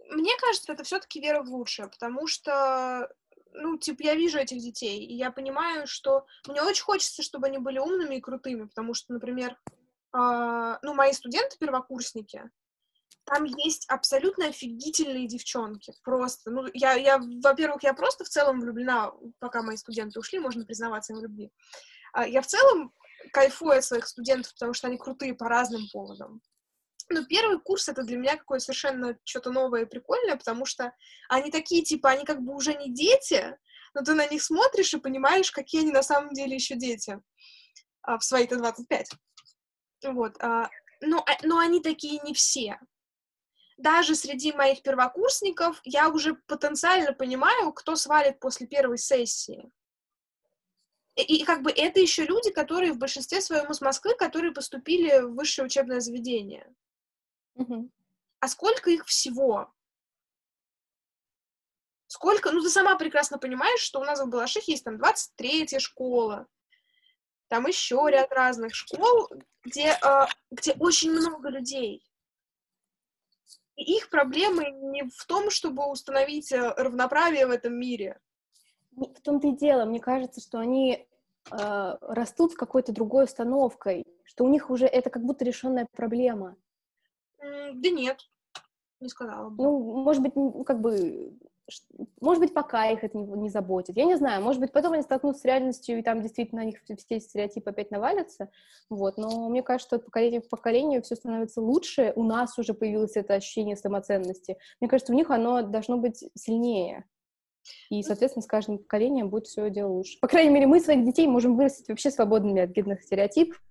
Мне 0.10 0.38
кажется, 0.38 0.72
это 0.72 0.84
все-таки 0.84 1.20
вера 1.20 1.44
в 1.44 1.50
лучшее, 1.50 1.90
потому 1.90 2.28
что 2.28 3.14
ну, 3.60 3.78
типа, 3.78 4.04
я 4.04 4.16
вижу 4.16 4.38
этих 4.38 4.60
детей, 4.60 5.04
и 5.04 5.16
я 5.16 5.32
понимаю, 5.32 5.88
что 5.88 6.26
мне 6.48 6.62
очень 6.62 6.84
хочется, 6.84 7.24
чтобы 7.24 7.48
они 7.48 7.58
были 7.58 7.80
умными 7.80 8.16
и 8.16 8.22
крутыми, 8.22 8.66
потому 8.66 8.94
что, 8.94 9.14
например, 9.14 9.58
ну, 10.14 10.94
мои 10.94 11.14
студенты-первокурсники, 11.14 12.50
там 13.28 13.44
есть 13.44 13.86
абсолютно 13.90 14.48
офигительные 14.48 15.28
девчонки, 15.28 15.94
просто, 16.04 16.50
ну, 16.50 16.66
я, 16.74 16.94
я, 16.94 17.20
во-первых, 17.20 17.84
я 17.84 17.94
просто 17.94 18.24
в 18.24 18.30
целом 18.30 18.62
влюблена, 18.62 19.12
пока 19.40 19.62
мои 19.62 19.76
студенты 19.76 20.20
ушли, 20.20 20.40
можно 20.40 20.66
признаваться 20.66 21.14
им 21.14 21.20
в 21.20 21.24
любви, 21.24 21.52
э, 22.16 22.30
я 22.30 22.42
в 22.42 22.48
целом 22.48 22.94
кайфую 23.34 23.78
от 23.78 23.84
своих 23.84 24.08
студентов, 24.08 24.54
потому 24.54 24.74
что 24.74 24.88
они 24.88 24.98
крутые 24.98 25.34
по 25.34 25.50
разным 25.50 25.88
поводам. 25.92 26.42
Ну, 27.10 27.26
первый 27.26 27.60
курс 27.60 27.90
это 27.90 28.04
для 28.04 28.18
меня 28.18 28.38
какое-то 28.38 28.66
совершенно 28.66 29.18
что-то 29.24 29.52
новое 29.52 29.84
и 29.84 29.90
прикольное, 29.90 30.36
потому 30.38 30.66
что 30.66 30.94
они 31.30 31.52
такие, 31.52 31.84
типа, 31.84 32.10
они 32.10 32.26
как 32.26 32.42
бы 32.42 32.54
уже 32.54 32.74
не 32.76 32.94
дети, 32.94 33.58
но 33.94 34.02
ты 34.04 34.14
на 34.14 34.28
них 34.28 34.44
смотришь 34.44 34.94
и 34.94 35.00
понимаешь, 35.00 35.52
какие 35.52 35.82
они 35.82 35.92
на 35.92 36.04
самом 36.04 36.34
деле 36.34 36.56
еще 36.56 36.76
дети 36.76 37.22
а, 38.02 38.18
в 38.18 38.24
свои-то 38.24 38.58
25. 38.58 39.12
Вот. 40.04 40.36
А, 40.42 40.70
но, 41.02 41.20
а, 41.20 41.38
но 41.44 41.60
они 41.60 41.82
такие 41.82 42.20
не 42.24 42.34
все. 42.34 42.80
Даже 43.78 44.16
среди 44.16 44.52
моих 44.54 44.82
первокурсников 44.82 45.80
я 45.84 46.10
уже 46.10 46.36
потенциально 46.48 47.14
понимаю, 47.14 47.72
кто 47.74 47.96
свалит 47.96 48.40
после 48.40 48.66
первой 48.66 48.98
сессии. 48.98 49.72
И, 51.16 51.38
и 51.40 51.44
как 51.44 51.62
бы 51.62 51.72
это 51.72 52.00
еще 52.00 52.26
люди, 52.26 52.52
которые 52.52 52.94
в 52.94 52.98
большинстве 52.98 53.42
своем 53.42 53.72
из 53.72 53.82
Москвы, 53.82 54.16
которые 54.16 54.52
поступили 54.52 55.20
в 55.20 55.36
высшее 55.36 55.66
учебное 55.66 56.00
заведение. 56.00 56.74
Угу. 57.56 57.90
А 58.40 58.48
сколько 58.48 58.90
их 58.90 59.06
всего? 59.06 59.72
Сколько? 62.08 62.52
Ну, 62.52 62.62
ты 62.62 62.70
сама 62.70 62.96
прекрасно 62.96 63.38
понимаешь, 63.38 63.82
что 63.82 64.00
у 64.00 64.04
нас 64.04 64.22
в 64.22 64.30
Балаших 64.30 64.68
есть 64.68 64.84
там 64.84 64.96
23-я 64.96 65.80
школа, 65.80 66.48
там 67.48 67.66
еще 67.66 68.06
ряд 68.10 68.32
разных 68.32 68.76
школ, 68.76 69.30
где, 69.64 69.98
э, 70.02 70.26
где 70.52 70.74
очень 70.74 71.12
много 71.12 71.50
людей. 71.50 72.04
И 73.76 73.98
их 73.98 74.10
проблемы 74.10 74.72
не 74.72 75.04
в 75.04 75.26
том, 75.26 75.50
чтобы 75.50 75.90
установить 75.90 76.52
э, 76.52 76.74
равноправие 76.76 77.48
в 77.48 77.52
этом 77.52 77.74
мире. 77.74 78.20
В 78.92 79.22
том-то 79.22 79.50
и 79.50 79.56
дело. 79.56 79.86
Мне 79.86 80.00
кажется, 80.00 80.42
что 80.42 80.58
они 80.58 81.08
э, 81.52 81.98
растут 82.02 82.54
с 82.54 82.56
какой-то 82.56 82.92
другой 82.92 83.26
установкой, 83.26 84.06
что 84.24 84.44
у 84.44 84.50
них 84.50 84.70
уже 84.70 84.86
это 84.86 85.10
как 85.10 85.24
будто 85.24 85.46
решенная 85.46 85.88
проблема. 85.92 86.56
Да 87.40 87.90
нет, 87.90 88.20
не 89.00 89.10
сказала 89.10 89.50
бы. 89.50 89.64
Ну, 89.64 90.04
может 90.04 90.24
быть, 90.24 90.34
как 90.66 90.82
бы, 90.82 91.38
может 92.22 92.42
быть, 92.42 92.54
пока 92.54 92.90
их 92.90 93.04
это 93.04 93.18
не, 93.18 93.26
не 93.26 93.50
заботит. 93.50 93.98
Я 93.98 94.06
не 94.06 94.16
знаю, 94.16 94.42
может 94.42 94.62
быть, 94.62 94.72
потом 94.72 94.94
они 94.94 95.04
столкнутся 95.04 95.42
с 95.42 95.46
реальностью, 95.46 96.00
и 96.00 96.02
там 96.02 96.22
действительно 96.22 96.62
на 96.62 96.66
них 96.66 96.80
все 96.82 97.20
стереотипы 97.20 97.70
опять 97.70 97.92
навалятся. 97.92 98.50
Вот, 98.90 99.18
но 99.18 99.50
мне 99.50 99.64
кажется, 99.64 99.88
что 99.88 99.96
от 99.98 100.06
поколения 100.06 100.42
к 100.42 100.50
поколению 100.50 101.02
все 101.02 101.16
становится 101.16 101.62
лучше. 101.62 102.14
У 102.16 102.24
нас 102.24 102.58
уже 102.58 102.74
появилось 102.74 103.16
это 103.16 103.36
ощущение 103.36 103.76
самоценности. 103.76 104.58
Мне 104.80 104.90
кажется, 104.90 105.14
у 105.14 105.16
них 105.16 105.30
оно 105.30 105.62
должно 105.62 105.98
быть 105.98 106.24
сильнее. 106.36 107.06
И, 107.90 108.02
соответственно, 108.02 108.44
с 108.44 108.48
каждым 108.48 108.78
поколением 108.78 109.30
будет 109.30 109.48
все 109.48 109.70
дело 109.70 109.92
лучше. 109.92 110.18
По 110.22 110.28
крайней 110.28 110.52
мере, 110.52 110.68
мы 110.68 110.80
своих 110.80 111.06
детей 111.06 111.28
можем 111.28 111.58
вырастить 111.58 111.90
вообще 111.90 112.12
свободными 112.12 112.62
от 112.62 112.70
гендерных 112.70 113.04
стереотипов, 113.04 113.62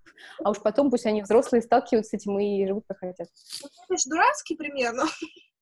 а 0.45 0.51
уж 0.51 0.61
потом 0.61 0.91
пусть 0.91 1.07
они 1.07 1.23
взрослые 1.23 1.63
сталкиваются 1.63 2.11
с 2.11 2.15
этим 2.21 2.39
и 2.39 2.67
живут 2.67 2.85
как 2.87 2.99
хотят. 2.99 3.29
Ну, 3.63 3.95
это 3.95 4.11
дурацкий 4.11 4.57
пример, 4.57 4.93
но 4.93 5.05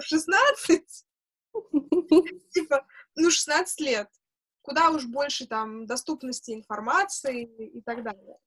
16, 0.00 1.06
типа, 2.52 2.86
ну, 3.16 3.30
16 3.30 3.80
лет, 3.80 4.08
куда 4.62 4.90
уж 4.90 5.04
больше 5.04 5.46
там 5.46 5.86
доступности 5.86 6.52
информации 6.52 7.44
и 7.44 7.80
так 7.82 8.02
далее. 8.02 8.38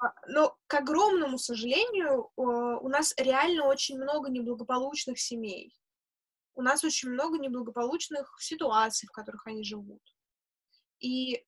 А, 0.00 0.14
но, 0.28 0.56
к 0.66 0.74
огромному 0.74 1.38
сожалению, 1.38 2.30
у 2.36 2.88
нас 2.88 3.14
реально 3.18 3.66
очень 3.66 3.98
много 3.98 4.30
неблагополучных 4.30 5.18
семей 5.18 5.74
у 6.54 6.62
нас 6.62 6.84
очень 6.84 7.10
много 7.10 7.38
неблагополучных 7.38 8.36
ситуаций, 8.40 9.08
в 9.08 9.12
которых 9.12 9.46
они 9.46 9.64
живут. 9.64 10.02
И 11.00 11.44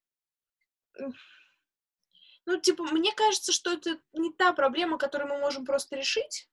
ну, 2.46 2.60
типа, 2.60 2.84
мне 2.84 3.12
кажется, 3.12 3.52
что 3.52 3.72
это 3.72 3.98
не 4.12 4.32
та 4.32 4.52
проблема, 4.52 4.98
которую 4.98 5.30
мы 5.30 5.38
можем 5.38 5.64
просто 5.64 5.96
решить. 5.96 6.48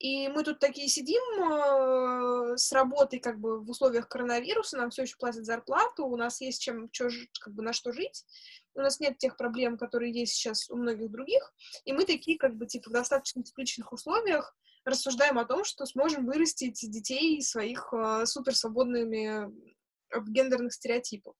И 0.00 0.28
мы 0.28 0.44
тут 0.44 0.58
такие 0.60 0.88
сидим 0.88 1.22
э, 1.42 2.56
с 2.56 2.72
работой 2.72 3.20
как 3.20 3.38
бы 3.38 3.60
в 3.60 3.68
условиях 3.68 4.08
коронавируса, 4.08 4.78
нам 4.78 4.88
все 4.88 5.02
еще 5.02 5.16
платят 5.18 5.44
зарплату, 5.44 6.06
у 6.06 6.16
нас 6.16 6.40
есть 6.40 6.62
чем, 6.62 6.88
чё, 6.88 7.10
как 7.38 7.52
бы 7.52 7.62
на 7.62 7.74
что 7.74 7.92
жить, 7.92 8.24
у 8.74 8.80
нас 8.80 8.98
нет 8.98 9.18
тех 9.18 9.36
проблем, 9.36 9.76
которые 9.76 10.10
есть 10.10 10.32
сейчас 10.32 10.70
у 10.70 10.76
многих 10.76 11.10
других, 11.10 11.52
и 11.84 11.92
мы 11.92 12.06
такие 12.06 12.38
как 12.38 12.56
бы 12.56 12.66
типа 12.66 12.88
в 12.88 12.94
достаточно 12.94 13.42
тепличных 13.42 13.92
условиях 13.92 14.56
рассуждаем 14.86 15.38
о 15.38 15.44
том, 15.44 15.64
что 15.64 15.84
сможем 15.84 16.24
вырастить 16.24 16.80
детей 16.80 17.42
своих 17.42 17.92
э, 17.92 18.24
суперсвободными 18.24 19.52
от 20.10 20.26
гендерных 20.28 20.72
стереотипов. 20.72 21.34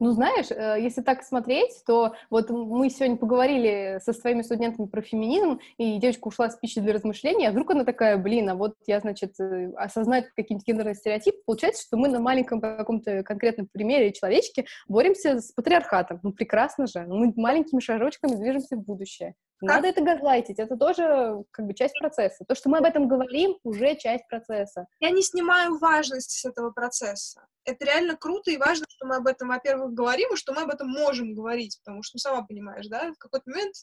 Ну, 0.00 0.12
знаешь, 0.12 0.46
э, 0.50 0.78
если 0.80 1.02
так 1.02 1.22
смотреть, 1.22 1.82
то 1.86 2.14
вот 2.30 2.48
мы 2.48 2.88
сегодня 2.88 3.18
поговорили 3.18 4.00
со 4.02 4.14
своими 4.14 4.40
студентами 4.40 4.86
про 4.86 5.02
феминизм, 5.02 5.60
и 5.76 5.98
девочка 5.98 6.28
ушла 6.28 6.48
с 6.48 6.56
пищи 6.56 6.80
для 6.80 6.94
размышления, 6.94 7.48
а 7.48 7.52
вдруг 7.52 7.70
она 7.70 7.84
такая, 7.84 8.16
блин, 8.16 8.48
а 8.48 8.54
вот 8.54 8.76
я, 8.86 9.00
значит, 9.00 9.38
э, 9.38 9.70
осознаю 9.76 10.24
какие-то 10.34 10.64
гендерные 10.66 10.94
стереотипы, 10.94 11.36
получается, 11.44 11.82
что 11.86 11.98
мы 11.98 12.08
на 12.08 12.18
маленьком 12.18 12.62
каком-то 12.62 13.22
конкретном 13.22 13.68
примере 13.70 14.10
человечки 14.12 14.64
боремся 14.88 15.38
с 15.38 15.52
патриархатом. 15.52 16.20
Ну, 16.22 16.32
прекрасно 16.32 16.86
же. 16.86 17.04
Мы 17.06 17.34
маленькими 17.36 17.80
шажочками 17.80 18.36
движемся 18.36 18.76
в 18.76 18.82
будущее. 18.82 19.34
Надо 19.60 19.88
это 19.88 20.02
газлайтить, 20.02 20.58
это 20.58 20.76
тоже 20.76 21.44
как 21.50 21.66
бы 21.66 21.74
часть 21.74 21.98
процесса. 21.98 22.44
То, 22.46 22.54
что 22.54 22.70
мы 22.70 22.78
об 22.78 22.84
этом 22.84 23.08
говорим, 23.08 23.58
уже 23.62 23.94
часть 23.96 24.26
процесса. 24.28 24.86
Я 25.00 25.10
не 25.10 25.22
снимаю 25.22 25.78
важности 25.78 26.38
с 26.38 26.44
этого 26.44 26.70
процесса. 26.70 27.46
Это 27.64 27.84
реально 27.84 28.16
круто 28.16 28.50
и 28.50 28.56
важно, 28.56 28.86
что 28.88 29.06
мы 29.06 29.16
об 29.16 29.26
этом, 29.26 29.48
во-первых, 29.48 29.92
говорим, 29.92 30.32
и 30.32 30.36
что 30.36 30.54
мы 30.54 30.62
об 30.62 30.70
этом 30.70 30.88
можем 30.88 31.34
говорить, 31.34 31.78
потому 31.84 32.02
что, 32.02 32.16
ну, 32.16 32.18
сама 32.20 32.42
понимаешь, 32.42 32.86
да, 32.86 33.12
в 33.12 33.18
какой-то 33.18 33.48
момент 33.50 33.74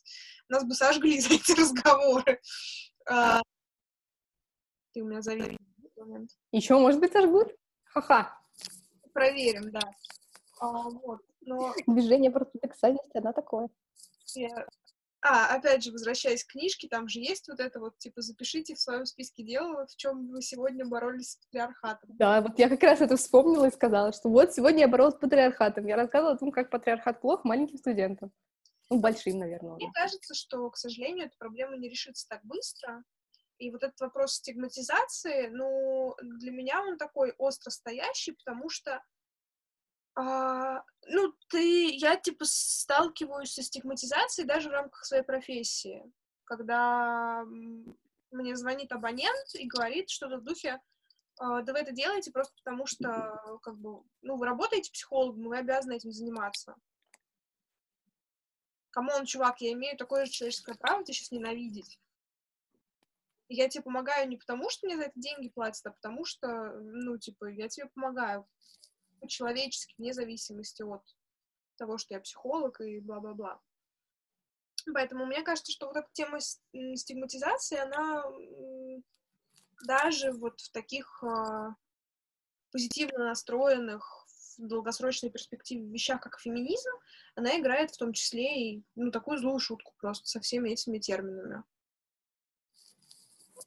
нас 0.49 0.63
бы 0.63 0.73
сожгли 0.73 1.19
за 1.21 1.35
эти 1.35 1.51
разговоры. 1.59 2.41
А... 3.07 3.41
Ты 4.93 5.03
у 5.03 5.05
меня 5.05 5.21
завидуешь 5.21 5.57
момент. 5.95 6.31
Еще, 6.51 6.77
может 6.77 6.99
быть, 6.99 7.11
сожгут? 7.11 7.53
Ха-ха. 7.85 8.35
Проверим, 9.13 9.71
да. 9.71 9.79
А, 10.59 10.89
вот. 10.89 11.21
Но... 11.41 11.73
Движение 11.85 12.31
прототексальности, 12.31 13.17
она 13.17 13.31
такое. 13.31 13.69
Я 14.35 14.65
а, 15.29 15.55
опять 15.55 15.83
же, 15.83 15.91
возвращаясь 15.91 16.43
к 16.43 16.51
книжке, 16.51 16.87
там 16.87 17.07
же 17.07 17.19
есть 17.19 17.47
вот 17.47 17.59
это 17.59 17.79
вот, 17.79 17.97
типа, 17.97 18.21
запишите 18.21 18.75
в 18.75 18.79
своем 18.79 19.05
списке 19.05 19.43
дел, 19.43 19.85
в 19.85 19.95
чем 19.95 20.27
вы 20.29 20.41
сегодня 20.41 20.85
боролись 20.85 21.31
с 21.31 21.35
патриархатом. 21.37 22.09
Да, 22.17 22.41
вот 22.41 22.57
я 22.57 22.69
как 22.69 22.81
раз 22.83 23.01
это 23.01 23.17
вспомнила 23.17 23.65
и 23.65 23.71
сказала, 23.71 24.13
что 24.13 24.29
вот 24.29 24.53
сегодня 24.53 24.81
я 24.81 24.87
боролась 24.87 25.15
с 25.15 25.19
патриархатом. 25.19 25.85
Я 25.85 25.95
рассказывала 25.95 26.35
о 26.35 26.37
том, 26.37 26.51
как 26.51 26.69
патриархат 26.69 27.21
плох 27.21 27.43
маленьким 27.43 27.77
студентам. 27.77 28.31
Ну, 28.89 28.99
большим, 28.99 29.39
наверное. 29.39 29.75
Мне 29.75 29.91
кажется, 29.93 30.33
что, 30.33 30.69
к 30.69 30.77
сожалению, 30.77 31.25
эта 31.25 31.35
проблема 31.37 31.75
не 31.77 31.89
решится 31.89 32.27
так 32.29 32.39
быстро. 32.43 33.03
И 33.57 33.71
вот 33.71 33.83
этот 33.83 33.99
вопрос 33.99 34.35
стигматизации, 34.35 35.47
ну, 35.47 36.15
для 36.21 36.51
меня 36.51 36.81
он 36.81 36.97
такой 36.97 37.33
остро 37.37 37.71
стоящий, 37.71 38.33
потому 38.33 38.69
что 38.69 39.01
а, 40.17 40.83
ну, 41.09 41.31
ты, 41.49 41.95
я, 41.95 42.15
типа, 42.17 42.43
сталкиваюсь 42.45 43.53
со 43.53 43.61
стигматизацией 43.61 44.47
даже 44.47 44.69
в 44.69 44.71
рамках 44.71 45.05
своей 45.05 45.21
профессии, 45.21 46.11
когда 46.43 47.45
мне 48.31 48.55
звонит 48.55 48.91
абонент 48.91 49.53
и 49.53 49.67
говорит 49.67 50.09
что-то 50.09 50.39
в 50.39 50.43
духе, 50.43 50.81
а, 51.39 51.61
да 51.61 51.71
вы 51.71 51.79
это 51.79 51.91
делаете 51.91 52.31
просто 52.31 52.55
потому, 52.63 52.87
что, 52.87 53.59
как 53.61 53.77
бы, 53.77 54.01
ну, 54.23 54.37
вы 54.37 54.47
работаете 54.47 54.91
психологом, 54.91 55.49
вы 55.49 55.57
обязаны 55.59 55.93
этим 55.93 56.11
заниматься. 56.11 56.75
Come 58.89 59.10
on, 59.10 59.25
чувак, 59.25 59.61
я 59.61 59.73
имею 59.73 59.97
такое 59.97 60.25
же 60.25 60.31
человеческое 60.31 60.73
право 60.73 61.03
тебя 61.03 61.13
сейчас 61.13 61.29
ненавидеть. 61.29 61.99
Я 63.49 63.69
тебе 63.69 63.83
помогаю 63.83 64.27
не 64.27 64.37
потому, 64.37 64.71
что 64.71 64.87
мне 64.87 64.97
за 64.97 65.03
это 65.03 65.13
деньги 65.15 65.49
платят, 65.49 65.85
а 65.85 65.91
потому 65.91 66.25
что, 66.25 66.71
ну, 66.79 67.19
типа, 67.19 67.45
я 67.51 67.67
тебе 67.69 67.85
помогаю 67.85 68.47
по-человечески, 69.19 69.95
вне 69.97 70.13
зависимости 70.13 70.81
от 70.83 71.03
того, 71.77 71.97
что 71.97 72.13
я 72.13 72.19
психолог 72.19 72.81
и 72.81 72.99
бла-бла-бла. 72.99 73.61
Поэтому 74.93 75.25
мне 75.25 75.43
кажется, 75.43 75.71
что 75.71 75.87
вот 75.87 75.97
эта 75.97 76.07
тема 76.13 76.39
стигматизации, 76.39 77.77
она 77.77 78.23
даже 79.85 80.31
вот 80.31 80.59
в 80.59 80.71
таких 80.71 81.23
э, 81.23 81.69
позитивно 82.71 83.25
настроенных 83.25 84.25
в 84.57 84.67
долгосрочной 84.67 85.29
перспективе 85.29 85.85
вещах, 85.85 86.21
как 86.21 86.39
феминизм, 86.39 86.89
она 87.35 87.59
играет 87.59 87.91
в 87.91 87.97
том 87.97 88.13
числе 88.13 88.71
и 88.71 88.83
ну, 88.95 89.11
такую 89.11 89.37
злую 89.37 89.59
шутку 89.59 89.93
просто 89.99 90.27
со 90.27 90.39
всеми 90.39 90.71
этими 90.71 90.97
терминами. 90.97 91.63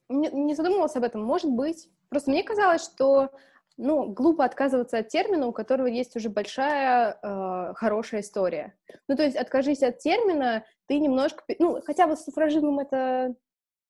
Не, 0.08 0.28
не 0.30 0.54
задумывалась 0.54 0.96
об 0.96 1.04
этом, 1.04 1.22
может 1.22 1.50
быть. 1.50 1.88
Просто 2.08 2.30
мне 2.30 2.42
казалось, 2.42 2.82
что 2.82 3.30
ну, 3.80 4.06
глупо 4.06 4.44
отказываться 4.44 4.98
от 4.98 5.08
термина, 5.08 5.46
у 5.46 5.52
которого 5.52 5.86
есть 5.86 6.14
уже 6.14 6.28
большая 6.28 7.18
э, 7.22 7.74
хорошая 7.74 8.20
история. 8.20 8.74
Ну, 9.08 9.16
то 9.16 9.22
есть 9.22 9.36
откажись 9.36 9.82
от 9.82 9.98
термина, 9.98 10.64
ты 10.86 10.98
немножко... 10.98 11.42
Ну, 11.58 11.80
хотя 11.84 12.06
бы 12.06 12.16
с 12.16 12.24
суфражизмом 12.24 12.78
это, 12.80 13.34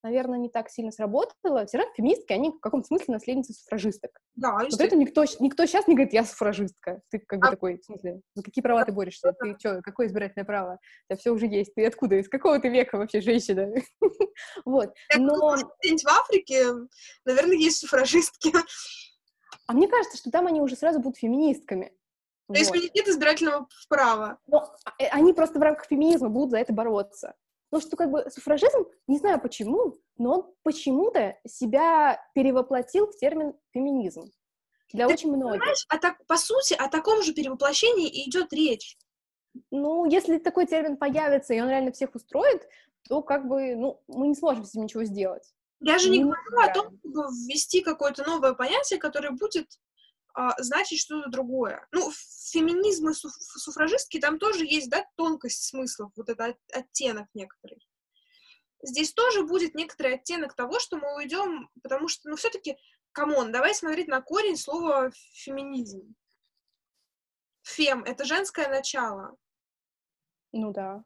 наверное, 0.04 0.38
не 0.38 0.48
так 0.48 0.70
сильно 0.70 0.92
сработало. 0.92 1.66
Все 1.66 1.78
равно 1.78 1.92
феминистки, 1.94 2.32
они 2.32 2.50
в 2.50 2.60
каком-то 2.60 2.86
смысле 2.86 3.14
наследницы 3.14 3.52
суфражисток. 3.52 4.12
Да, 4.36 4.58
Вот 4.70 4.80
это 4.80 4.94
никто, 4.94 5.24
никто 5.40 5.66
сейчас 5.66 5.88
не 5.88 5.94
говорит, 5.94 6.12
я 6.12 6.24
суфражистка. 6.24 7.00
Ты 7.10 7.18
как 7.18 7.40
бы 7.40 7.48
а... 7.48 7.50
такой, 7.50 7.78
в 7.78 7.84
смысле, 7.84 8.20
за 8.34 8.44
какие 8.44 8.62
права 8.62 8.84
ты 8.84 8.92
борешься? 8.92 9.34
Ты 9.40 9.56
что, 9.58 9.82
какое 9.82 10.06
избирательное 10.06 10.46
право? 10.46 10.74
У 10.74 11.12
тебя 11.12 11.18
все 11.18 11.30
уже 11.32 11.46
есть. 11.46 11.74
Ты 11.74 11.84
откуда? 11.84 12.14
Из 12.14 12.28
какого 12.28 12.60
ты 12.60 12.68
века 12.68 12.96
вообще 12.96 13.20
женщина? 13.20 13.72
Вот. 14.64 14.94
Но... 15.16 15.56
В 15.56 16.06
Африке, 16.06 16.64
наверное, 17.24 17.56
есть 17.56 17.78
суфражистки. 17.78 18.52
А 19.70 19.72
мне 19.72 19.86
кажется, 19.86 20.18
что 20.18 20.32
там 20.32 20.48
они 20.48 20.60
уже 20.60 20.74
сразу 20.74 20.98
будут 20.98 21.18
феминистками. 21.18 21.92
То 22.48 22.54
есть 22.54 22.70
вот. 22.70 22.80
них 22.82 22.92
нет 22.92 23.06
избирательного 23.06 23.68
права. 23.88 24.40
Но 24.48 24.74
э, 24.98 25.06
они 25.12 25.32
просто 25.32 25.60
в 25.60 25.62
рамках 25.62 25.86
феминизма 25.86 26.28
будут 26.28 26.50
за 26.50 26.58
это 26.58 26.72
бороться. 26.72 27.36
Ну, 27.70 27.80
что 27.80 27.96
как 27.96 28.10
бы 28.10 28.28
суфражизм, 28.30 28.84
не 29.06 29.18
знаю 29.18 29.40
почему, 29.40 29.94
но 30.18 30.32
он 30.32 30.54
почему-то 30.64 31.38
себя 31.46 32.20
перевоплотил 32.34 33.06
в 33.06 33.16
термин 33.16 33.54
феминизм. 33.72 34.32
Для 34.92 35.06
Ты 35.06 35.14
очень 35.14 35.32
многих. 35.32 35.62
а 35.88 35.98
так, 35.98 36.16
по 36.26 36.36
сути, 36.36 36.74
о 36.74 36.88
таком 36.88 37.22
же 37.22 37.32
перевоплощении 37.32 38.08
и 38.08 38.28
идет 38.28 38.52
речь. 38.52 38.98
Ну, 39.70 40.04
если 40.04 40.38
такой 40.38 40.66
термин 40.66 40.96
появится, 40.96 41.54
и 41.54 41.60
он 41.60 41.68
реально 41.68 41.92
всех 41.92 42.12
устроит, 42.16 42.66
то 43.08 43.22
как 43.22 43.46
бы, 43.46 43.76
ну, 43.76 44.02
мы 44.08 44.26
не 44.26 44.34
сможем 44.34 44.64
с 44.64 44.70
этим 44.70 44.82
ничего 44.82 45.04
сделать. 45.04 45.54
Я 45.80 45.98
же 45.98 46.10
не, 46.10 46.22
говорю 46.22 46.58
о 46.58 46.72
том, 46.72 46.98
чтобы 46.98 47.22
ввести 47.28 47.80
какое-то 47.80 48.24
новое 48.24 48.52
понятие, 48.52 48.98
которое 48.98 49.30
будет 49.30 49.66
а, 50.34 50.54
значить 50.62 51.00
что-то 51.00 51.30
другое. 51.30 51.86
Ну, 51.90 52.10
феминизм 52.50 53.08
и 53.08 53.14
суф 53.14 53.32
суфражистки, 53.32 54.20
там 54.20 54.38
тоже 54.38 54.64
есть, 54.64 54.90
да, 54.90 55.04
тонкость 55.16 55.64
смыслов, 55.64 56.12
вот 56.16 56.28
этот 56.28 56.56
оттенок 56.72 57.28
некоторый. 57.34 57.86
Здесь 58.82 59.12
тоже 59.12 59.42
будет 59.44 59.74
некоторый 59.74 60.14
оттенок 60.14 60.54
того, 60.54 60.78
что 60.78 60.96
мы 60.96 61.16
уйдем, 61.16 61.70
потому 61.82 62.08
что, 62.08 62.28
ну, 62.28 62.36
все-таки, 62.36 62.76
come 63.12 63.35
on, 63.35 63.52
давай 63.52 63.74
смотреть 63.74 64.08
на 64.08 64.20
корень 64.20 64.56
слова 64.56 65.10
феминизм. 65.32 66.14
Фем— 67.62 68.04
это 68.04 68.24
женское 68.24 68.68
начало. 68.68 69.36
Ну 70.52 70.72
да. 70.72 71.04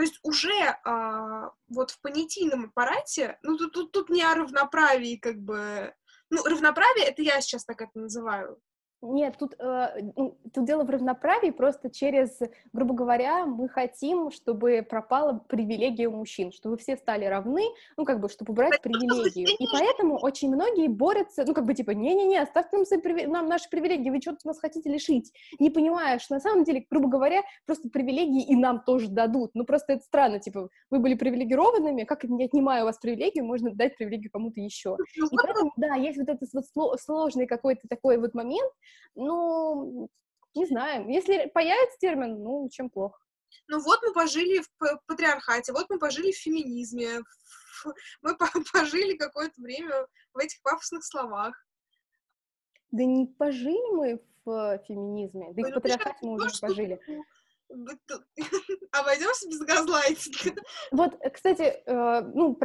То 0.00 0.04
есть 0.04 0.18
уже 0.22 0.78
а, 0.84 1.50
вот 1.68 1.90
в 1.90 2.00
понятийном 2.00 2.64
аппарате, 2.64 3.38
ну 3.42 3.58
тут, 3.58 3.74
тут, 3.74 3.92
тут 3.92 4.08
не 4.08 4.22
о 4.22 4.34
равноправии 4.34 5.16
как 5.16 5.36
бы... 5.36 5.94
Ну, 6.30 6.42
равноправие, 6.42 7.04
это 7.04 7.20
я 7.20 7.38
сейчас 7.42 7.66
так 7.66 7.82
это 7.82 7.98
называю. 7.98 8.58
Нет, 9.02 9.36
тут, 9.38 9.54
э, 9.58 10.02
ну, 10.14 10.36
тут 10.52 10.66
дело 10.66 10.84
в 10.84 10.90
равноправии, 10.90 11.50
просто 11.50 11.88
через, 11.90 12.38
грубо 12.74 12.92
говоря, 12.94 13.46
мы 13.46 13.66
хотим, 13.66 14.30
чтобы 14.30 14.86
пропала 14.88 15.42
привилегия 15.48 16.08
у 16.08 16.16
мужчин, 16.16 16.52
чтобы 16.52 16.76
все 16.76 16.98
стали 16.98 17.24
равны, 17.24 17.62
ну, 17.96 18.04
как 18.04 18.20
бы, 18.20 18.28
чтобы 18.28 18.52
убрать 18.52 18.80
привилегию. 18.82 19.48
И 19.58 19.66
поэтому 19.72 20.18
очень 20.18 20.54
многие 20.54 20.88
борются, 20.88 21.44
ну, 21.46 21.54
как 21.54 21.64
бы, 21.64 21.72
типа, 21.72 21.92
не-не-не, 21.92 22.38
оставьте 22.38 22.76
нам, 22.76 22.84
свои, 22.84 23.26
нам 23.26 23.46
наши 23.46 23.70
привилегии, 23.70 24.10
вы 24.10 24.20
что-то 24.20 24.46
нас 24.46 24.60
хотите 24.60 24.90
лишить, 24.90 25.32
не 25.58 25.70
понимая, 25.70 26.18
что 26.18 26.34
на 26.34 26.40
самом 26.40 26.64
деле, 26.64 26.86
грубо 26.90 27.08
говоря, 27.08 27.40
просто 27.64 27.88
привилегии 27.88 28.44
и 28.44 28.54
нам 28.54 28.82
тоже 28.84 29.08
дадут. 29.08 29.52
Ну, 29.54 29.64
просто 29.64 29.94
это 29.94 30.02
странно, 30.02 30.40
типа, 30.40 30.68
вы 30.90 30.98
были 30.98 31.14
привилегированными, 31.14 32.04
как 32.04 32.24
не 32.24 32.44
отнимая 32.44 32.82
у 32.82 32.84
вас 32.84 32.98
привилегию, 32.98 33.46
можно 33.46 33.70
дать 33.70 33.96
привилегию 33.96 34.30
кому-то 34.30 34.60
еще. 34.60 34.98
И 35.16 35.36
поэтому, 35.42 35.72
да, 35.78 35.94
есть 35.94 36.18
вот 36.18 36.28
этот 36.28 36.50
вот 36.52 37.00
сложный 37.00 37.46
какой-то 37.46 37.88
такой 37.88 38.18
вот 38.18 38.34
момент, 38.34 38.70
ну, 39.14 40.08
не 40.54 40.66
знаю. 40.66 41.08
Если 41.08 41.50
появится 41.52 41.98
термин, 41.98 42.42
ну, 42.42 42.68
чем 42.70 42.90
плохо. 42.90 43.18
Ну 43.68 43.80
вот 43.80 44.00
мы 44.02 44.12
пожили 44.12 44.60
в 44.60 45.00
патриархате, 45.06 45.72
вот 45.72 45.86
мы 45.88 45.98
пожили 45.98 46.32
в 46.32 46.36
феминизме, 46.38 47.20
мы 48.22 48.36
пожили 48.72 49.16
какое-то 49.16 49.60
время 49.60 50.06
в 50.34 50.38
этих 50.38 50.60
пафосных 50.62 51.04
словах. 51.04 51.54
Да 52.90 53.04
не 53.04 53.26
пожили 53.26 53.94
мы 53.94 54.20
в 54.44 54.78
феминизме. 54.86 55.52
Да 55.52 55.68
и 55.68 55.70
в 55.70 55.74
патриархате 55.74 56.18
мы 56.22 56.34
уже 56.34 56.58
пожили. 56.60 57.00
Обойдемся 58.92 59.48
без 59.48 59.60
газлайтинга. 59.60 60.60
Вот, 60.90 61.18
кстати, 61.32 61.82
э, 61.86 62.20
ну, 62.34 62.58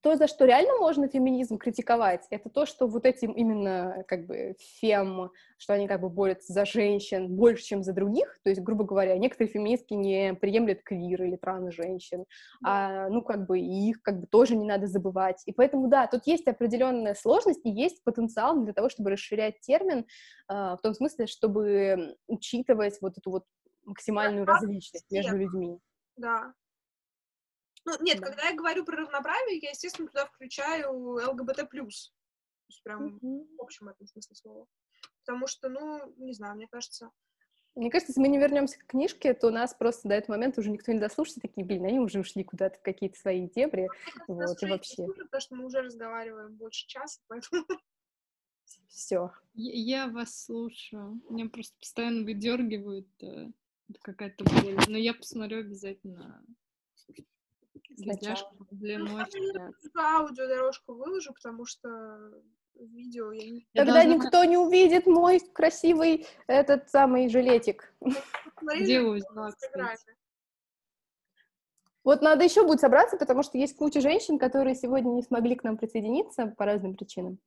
то, 0.00 0.16
за 0.16 0.28
что 0.28 0.44
реально 0.44 0.76
можно 0.78 1.08
феминизм 1.08 1.58
критиковать, 1.58 2.26
это 2.30 2.48
то, 2.48 2.66
что 2.66 2.86
вот 2.86 3.04
этим 3.04 3.32
именно 3.32 4.04
как 4.06 4.26
бы 4.26 4.54
фем, 4.80 5.30
что 5.58 5.74
они 5.74 5.88
как 5.88 6.00
бы 6.00 6.08
борются 6.08 6.52
за 6.52 6.64
женщин 6.64 7.34
больше, 7.34 7.64
чем 7.64 7.82
за 7.82 7.92
других, 7.92 8.38
то 8.44 8.50
есть, 8.50 8.62
грубо 8.62 8.84
говоря, 8.84 9.18
некоторые 9.18 9.52
феминистки 9.52 9.94
не 9.94 10.34
приемлют 10.34 10.82
квир 10.82 11.24
или 11.24 11.36
транс-женщин, 11.36 12.24
да. 12.60 13.06
а, 13.06 13.08
ну, 13.08 13.22
как 13.22 13.46
бы, 13.46 13.58
их 13.58 14.00
как 14.02 14.20
бы 14.20 14.26
тоже 14.28 14.56
не 14.56 14.66
надо 14.66 14.86
забывать. 14.86 15.42
И 15.46 15.52
поэтому, 15.52 15.88
да, 15.88 16.06
тут 16.06 16.26
есть 16.26 16.46
определенная 16.46 17.14
сложность 17.14 17.64
и 17.64 17.70
есть 17.70 18.02
потенциал 18.04 18.62
для 18.62 18.72
того, 18.72 18.88
чтобы 18.88 19.10
расширять 19.10 19.60
термин, 19.60 20.06
а, 20.46 20.76
в 20.76 20.80
том 20.80 20.94
смысле, 20.94 21.26
чтобы 21.26 22.16
учитывать 22.28 22.98
вот 23.00 23.18
эту 23.18 23.30
вот 23.30 23.44
максимальную 23.88 24.46
да, 24.46 24.54
различность 24.54 25.10
между 25.10 25.36
людьми. 25.36 25.78
Да. 26.16 26.54
Ну, 27.84 27.92
нет, 28.00 28.20
да. 28.20 28.26
когда 28.26 28.48
я 28.48 28.56
говорю 28.56 28.84
про 28.84 28.96
равноправие, 28.96 29.58
я, 29.58 29.70
естественно, 29.70 30.08
туда 30.08 30.26
включаю 30.26 30.92
ЛГБТ+. 30.92 31.68
То 31.70 31.86
есть 32.68 32.82
прям 32.82 33.16
mm-hmm. 33.16 33.56
в 33.56 33.62
общем 33.62 33.88
этом 33.88 34.06
смысле 34.06 34.36
слова. 34.36 34.66
Потому 35.24 35.46
что, 35.46 35.68
ну, 35.68 36.14
не 36.16 36.32
знаю, 36.34 36.56
мне 36.56 36.68
кажется... 36.68 37.10
Мне 37.74 37.90
кажется, 37.90 38.10
если 38.10 38.20
мы 38.20 38.28
не 38.28 38.38
вернемся 38.38 38.78
к 38.78 38.86
книжке, 38.86 39.34
то 39.34 39.48
у 39.48 39.50
нас 39.50 39.72
просто 39.72 40.08
до 40.08 40.14
этого 40.16 40.34
момента 40.36 40.60
уже 40.60 40.70
никто 40.70 40.90
не 40.90 40.98
дослушает, 40.98 41.42
такие, 41.42 41.64
блин, 41.64 41.84
они 41.84 42.00
уже 42.00 42.18
ушли 42.18 42.42
куда-то 42.42 42.78
в 42.78 42.82
какие-то 42.82 43.18
свои 43.18 43.48
дебри, 43.48 43.88
ну, 44.26 44.34
вот, 44.34 44.62
и 44.62 44.66
вообще. 44.66 45.06
Потому 45.06 45.40
что 45.40 45.54
мы 45.54 45.66
уже 45.66 45.82
разговариваем 45.82 46.56
больше 46.56 46.86
часа, 46.88 47.20
поэтому... 47.28 47.64
Все. 48.88 49.30
Я, 49.54 50.04
я 50.04 50.08
вас 50.08 50.44
слушаю. 50.44 51.20
Меня 51.30 51.48
просто 51.48 51.78
постоянно 51.78 52.24
выдергивают 52.24 53.08
э, 53.22 53.50
какая-то 54.02 54.44
боль. 54.44 54.76
Но 54.88 54.96
я 54.96 55.14
посмотрю 55.14 55.60
обязательно 55.60 56.44
Сначала. 57.96 58.52
Для 58.70 58.98
ночи. 58.98 59.38
Я 59.94 60.18
аудиодорожку 60.18 60.94
выложу, 60.94 61.32
потому 61.34 61.66
что 61.66 61.88
видео 62.74 63.32
я 63.32 63.50
не... 63.50 63.66
Тогда 63.74 64.04
должна... 64.04 64.14
никто 64.14 64.44
не 64.44 64.56
увидит 64.56 65.06
мой 65.06 65.40
красивый 65.40 66.26
этот 66.46 66.88
самый 66.90 67.28
жилетик. 67.28 67.92
Где 68.62 69.00
вы 69.00 69.20
Вот 72.04 72.22
надо 72.22 72.44
еще 72.44 72.64
будет 72.64 72.80
собраться, 72.80 73.16
потому 73.16 73.42
что 73.42 73.58
есть 73.58 73.76
куча 73.76 74.00
женщин, 74.00 74.38
которые 74.38 74.74
сегодня 74.74 75.10
не 75.10 75.22
смогли 75.22 75.56
к 75.56 75.64
нам 75.64 75.76
присоединиться 75.76 76.46
по 76.56 76.64
разным 76.64 76.94
причинам. 76.94 77.38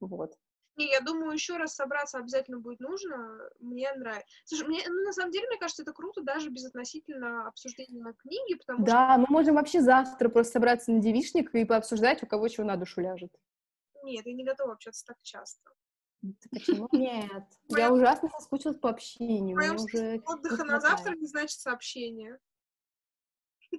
Вот. 0.00 0.38
Не, 0.76 0.90
я 0.90 1.00
думаю, 1.00 1.32
еще 1.32 1.56
раз 1.56 1.74
собраться 1.74 2.18
обязательно 2.18 2.58
будет 2.58 2.80
нужно. 2.80 3.40
Мне 3.60 3.92
нравится. 3.94 4.26
Слушай, 4.44 4.68
мне, 4.68 4.82
ну, 4.86 5.04
на 5.04 5.12
самом 5.12 5.32
деле, 5.32 5.46
мне 5.48 5.58
кажется, 5.58 5.82
это 5.82 5.92
круто 5.92 6.22
даже 6.22 6.50
без 6.50 6.66
относительно 6.66 7.48
обсуждения 7.48 8.12
книги, 8.18 8.54
потому 8.54 8.84
да, 8.84 8.84
что... 8.84 8.94
Да, 8.94 9.18
мы 9.18 9.26
можем 9.30 9.54
вообще 9.54 9.80
завтра 9.80 10.28
просто 10.28 10.54
собраться 10.54 10.92
на 10.92 11.00
девичник 11.00 11.54
и 11.54 11.64
пообсуждать, 11.64 12.22
у 12.22 12.26
кого 12.26 12.48
чего 12.48 12.66
на 12.66 12.76
душу 12.76 13.00
ляжет. 13.00 13.32
Нет, 14.02 14.26
я 14.26 14.34
не 14.34 14.44
готова 14.44 14.74
общаться 14.74 15.06
так 15.06 15.16
часто. 15.22 15.70
Почему 16.50 16.88
нет? 16.92 17.44
Я 17.68 17.92
ужасно 17.92 18.28
соскучилась 18.30 18.78
по 18.78 18.90
общению. 18.90 19.56
Уже 19.56 20.22
отдыха 20.26 20.64
на 20.64 20.80
завтра 20.80 21.14
не 21.14 21.26
значит 21.26 21.58
сообщение. 21.58 22.38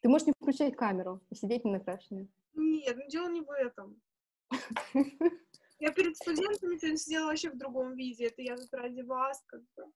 Ты 0.00 0.08
можешь 0.08 0.26
не 0.26 0.32
включать 0.32 0.76
камеру 0.76 1.20
и 1.30 1.34
сидеть 1.34 1.64
не 1.64 1.72
накрашенной. 1.72 2.30
Нет, 2.54 2.96
ну 2.96 3.08
дело 3.08 3.28
не 3.28 3.42
в 3.42 3.50
этом. 3.50 4.00
Я 5.80 5.92
перед 5.92 6.14
студентами 6.16 6.76
сегодня 6.76 6.96
сидела 6.96 7.26
вообще 7.26 7.50
в 7.50 7.56
другом 7.56 7.94
виде. 7.94 8.26
Это 8.26 8.42
я 8.42 8.56
тут 8.56 8.72
ради 8.72 9.00
вас 9.00 9.42
как 9.46 9.62
бы. 9.76 9.92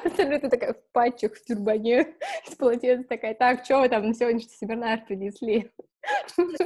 Представляю, 0.00 0.40
ты 0.40 0.48
такая 0.48 0.74
в 0.74 0.82
патчах, 0.92 1.34
в 1.34 1.44
тюрбане, 1.44 2.16
с 2.46 2.54
полотенцем 2.54 3.04
такая, 3.04 3.34
так, 3.34 3.64
что 3.64 3.80
вы 3.80 3.88
там 3.88 4.06
на 4.06 4.14
сегодняшний 4.14 4.52
семинар 4.52 5.04
принесли? 5.04 5.70
Мне 6.36 6.56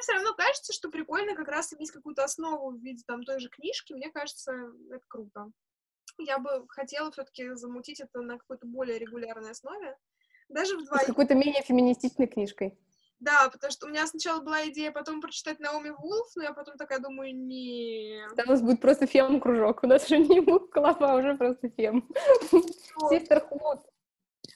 все 0.00 0.12
равно 0.12 0.34
кажется, 0.34 0.72
что 0.72 0.90
прикольно 0.90 1.34
как 1.34 1.48
раз 1.48 1.72
иметь 1.72 1.90
какую-то 1.90 2.24
основу 2.24 2.70
в 2.70 2.82
виде 2.82 3.02
там 3.06 3.24
той 3.24 3.40
же 3.40 3.48
книжки. 3.48 3.92
Мне 3.92 4.10
кажется, 4.10 4.52
это 4.90 5.04
круто. 5.08 5.50
Я 6.18 6.38
бы 6.38 6.66
хотела 6.68 7.10
все-таки 7.10 7.54
замутить 7.54 8.00
это 8.00 8.20
на 8.20 8.38
какой-то 8.38 8.66
более 8.66 8.98
регулярной 8.98 9.50
основе. 9.50 9.96
Даже 10.48 10.76
вдвоем. 10.76 11.02
С 11.02 11.06
какой-то 11.06 11.34
менее 11.34 11.62
феминистичной 11.62 12.26
книжкой. 12.26 12.78
Да, 13.18 13.48
потому 13.48 13.70
что 13.70 13.86
у 13.86 13.88
меня 13.88 14.06
сначала 14.06 14.42
была 14.42 14.68
идея 14.68 14.92
потом 14.92 15.20
прочитать 15.22 15.58
Наоми 15.58 15.90
Вулф, 15.90 16.36
но 16.36 16.42
я 16.42 16.52
потом 16.52 16.76
такая 16.76 16.98
думаю, 16.98 17.34
нет. 17.34 18.30
Да, 18.36 18.44
у 18.46 18.50
нас 18.50 18.60
будет 18.60 18.80
просто 18.80 19.06
фем-кружок, 19.06 19.82
у 19.82 19.86
нас 19.86 20.04
уже 20.04 20.18
не 20.18 20.44
клаб, 20.44 21.02
а 21.02 21.16
уже 21.16 21.34
просто 21.34 21.70
фем. 21.70 22.06
Систерхуд. 23.10 23.80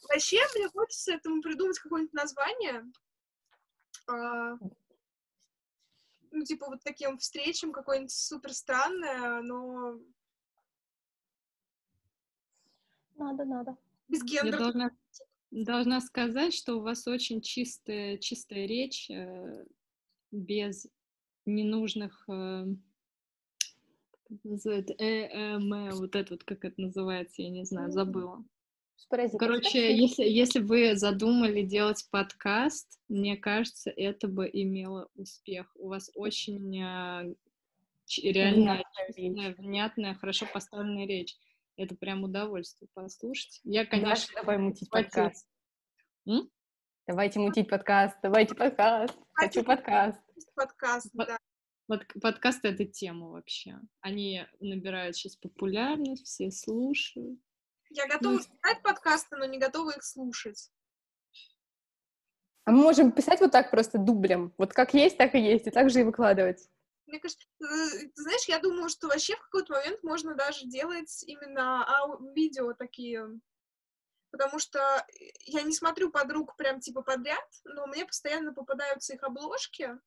Вообще, 0.09 0.39
мне 0.55 0.69
хочется 0.69 1.15
этому 1.15 1.41
придумать 1.41 1.79
какое-нибудь 1.79 2.13
название. 2.13 2.85
А, 4.07 4.59
ну, 6.31 6.45
типа, 6.45 6.67
вот 6.67 6.83
таким 6.85 7.17
встречам 7.19 7.73
какое-нибудь 7.73 8.13
супер 8.13 8.53
странное, 8.53 9.41
но... 9.41 9.99
Надо, 13.17 13.45
надо. 13.45 13.77
Без 14.09 14.23
гендера. 14.23 14.59
Должна 14.59 14.91
сказать, 16.01 16.55
что 16.55 16.77
у 16.77 16.83
вас 16.83 17.07
очень 17.07 17.41
чистая, 17.41 18.19
чистая 18.19 18.67
речь, 18.67 19.11
э, 19.11 19.65
без 20.31 20.87
ненужных 21.47 22.25
э, 22.29 22.67
называется, 24.45 24.95
э, 24.99 25.27
э, 25.27 25.91
вот 25.93 26.15
это 26.15 26.35
вот, 26.35 26.45
как 26.45 26.65
это 26.65 26.81
называется, 26.81 27.43
я 27.43 27.51
не 27.51 27.65
знаю, 27.65 27.91
забыла. 27.91 28.45
Короче, 29.39 29.97
если, 29.97 30.25
если 30.25 30.61
вы 30.61 30.95
задумали 30.95 31.63
делать 31.63 32.07
подкаст, 32.11 33.01
мне 33.09 33.37
кажется, 33.37 33.91
это 33.91 34.29
бы 34.29 34.49
имело 34.53 35.09
успех. 35.15 35.75
У 35.77 35.89
вас 35.89 36.11
очень 36.15 36.71
реально 38.23 38.83
внятная, 39.17 39.55
внятная, 39.55 40.15
хорошо 40.15 40.47
поставленная 40.53 41.07
речь. 41.07 41.35
Это 41.81 41.97
прям 41.97 42.25
удовольствие 42.25 42.91
послушать. 42.93 43.59
Я, 43.65 43.87
конечно... 43.87 44.11
Даша, 44.11 44.29
давай 44.35 44.59
мутить 44.59 44.91
подкаст. 44.91 45.47
М? 46.29 46.51
Давайте 47.07 47.39
мутить 47.39 47.71
подкаст, 47.71 48.19
давайте 48.23 48.55
подкаст. 48.55 49.17
Хочу 49.33 49.65
подкаст. 49.65 50.21
Подкаст, 50.55 51.09
да. 51.15 51.39
Под, 51.87 52.07
подкасты— 52.21 52.69
это 52.73 52.85
тема 52.85 53.31
вообще. 53.31 53.79
Они 54.03 54.45
набирают 54.61 55.17
сейчас 55.17 55.37
популярность, 55.37 56.27
все 56.27 56.51
слушают. 56.51 57.41
Я 57.89 58.07
готова 58.09 58.35
ну, 58.35 58.39
писать 58.41 58.83
подкасты, 58.83 59.37
но 59.37 59.47
не 59.47 59.59
готова 59.59 59.93
их 59.93 60.05
слушать. 60.05 60.71
А 62.67 62.73
мы 62.73 62.83
можем 62.83 63.11
писать 63.11 63.41
вот 63.41 63.53
так 63.53 63.71
просто 63.71 63.97
дублем. 63.97 64.53
Вот 64.59 64.75
как 64.75 64.93
есть, 64.93 65.17
так 65.17 65.35
и 65.35 65.41
есть, 65.41 65.67
и 65.67 65.71
так 65.71 65.89
же 65.89 66.01
и 66.01 66.05
выкладывать. 66.05 66.69
Мне 67.11 67.19
кажется, 67.19 67.45
э, 67.61 67.65
знаешь, 68.15 68.45
я 68.47 68.61
думаю, 68.61 68.89
что 68.89 69.09
вообще 69.09 69.35
в 69.35 69.41
какой-то 69.41 69.73
момент 69.73 70.01
можно 70.05 70.37
даже 70.37 70.65
делать 70.67 71.25
именно 71.27 71.85
видео 72.37 72.73
такие, 72.73 73.27
потому 74.31 74.61
что 74.61 74.79
я 75.47 75.63
не 75.63 75.73
смотрю 75.73 76.13
подруг 76.13 76.55
прям 76.57 76.79
типа 76.79 77.03
подряд, 77.03 77.45
но 77.65 77.89
мне 77.89 78.07
постоянно 78.07 78.53
попадаются 78.53 79.15
их 79.15 79.25
обложки, 79.25 79.99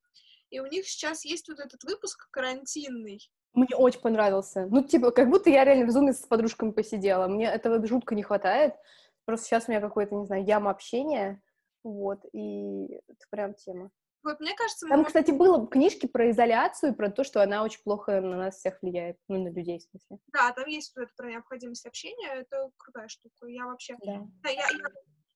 и 0.49 0.61
у 0.61 0.65
них 0.65 0.87
сейчас 0.87 1.25
есть 1.25 1.49
вот 1.49 1.59
этот 1.59 1.83
выпуск 1.83 2.29
карантинный. 2.31 3.19
Мне 3.53 3.75
очень 3.75 3.99
понравился. 3.99 4.65
Ну, 4.67 4.81
типа, 4.81 5.11
как 5.11 5.29
будто 5.29 5.49
я 5.49 5.65
реально 5.65 5.87
в 5.87 5.91
зуме 5.91 6.13
с 6.13 6.25
подружками 6.25 6.71
посидела. 6.71 7.27
Мне 7.27 7.47
этого 7.51 7.85
жутко 7.85 8.15
не 8.15 8.23
хватает. 8.23 8.75
Просто 9.25 9.45
сейчас 9.45 9.67
у 9.67 9.71
меня 9.71 9.81
какой-то, 9.81 10.15
не 10.15 10.25
знаю, 10.25 10.45
яма 10.45 10.71
общения. 10.71 11.41
Вот, 11.83 12.21
и 12.31 12.85
это 13.07 13.25
прям 13.29 13.55
тема. 13.55 13.91
Вот, 14.23 14.39
мне 14.39 14.55
кажется... 14.55 14.87
Там, 14.87 15.03
кстати, 15.03 15.31
было 15.31 15.67
книжки 15.67 16.07
про 16.07 16.31
изоляцию, 16.31 16.95
про 16.95 17.09
то, 17.09 17.23
что 17.23 17.43
она 17.43 17.63
очень 17.63 17.81
плохо 17.83 18.21
на 18.21 18.37
нас 18.37 18.55
всех 18.55 18.81
влияет, 18.81 19.17
ну, 19.27 19.43
на 19.43 19.49
людей, 19.49 19.79
в 19.79 19.83
смысле. 19.83 20.17
Да, 20.27 20.51
там 20.53 20.67
есть 20.67 20.95
вот 20.95 21.03
это 21.03 21.11
про 21.17 21.29
необходимость 21.29 21.85
общения, 21.85 22.29
это 22.33 22.69
крутая 22.77 23.09
штука. 23.09 23.47
Я 23.47 23.65
вообще... 23.65 23.95
Да. 24.01 24.21
да 24.43 24.49
я, 24.49 24.61
я, 24.61 24.89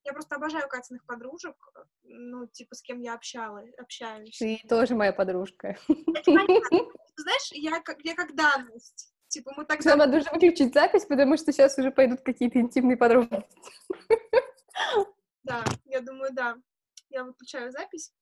я 0.05 0.13
просто 0.13 0.35
обожаю 0.35 0.69
Катиных 0.69 1.05
подружек, 1.05 1.55
ну, 2.03 2.47
типа, 2.47 2.75
с 2.75 2.81
кем 2.81 3.01
я 3.01 3.13
общалась, 3.13 3.73
общаюсь. 3.77 4.37
Ты 4.37 4.61
тоже 4.69 4.95
моя 4.95 5.11
подружка. 5.11 5.77
Знаешь, 5.87 7.51
я 7.51 7.81
как, 7.81 7.97
я 8.03 8.15
как 8.15 8.35
данность. 8.35 9.11
Типа, 9.27 9.51
мы 9.57 9.65
так... 9.65 9.83
Нам 9.83 9.99
надо 9.99 10.17
уже 10.17 10.31
выключить 10.31 10.73
запись, 10.73 11.03
потому 11.05 11.35
что 11.35 11.51
сейчас 11.51 11.77
уже 11.77 11.91
пойдут 11.91 12.21
какие-то 12.21 12.59
интимные 12.59 12.95
подробности. 12.95 13.49
Да, 15.43 15.63
я 15.85 16.01
думаю, 16.01 16.31
да. 16.33 16.55
Я 17.09 17.23
выключаю 17.23 17.71
запись. 17.71 18.13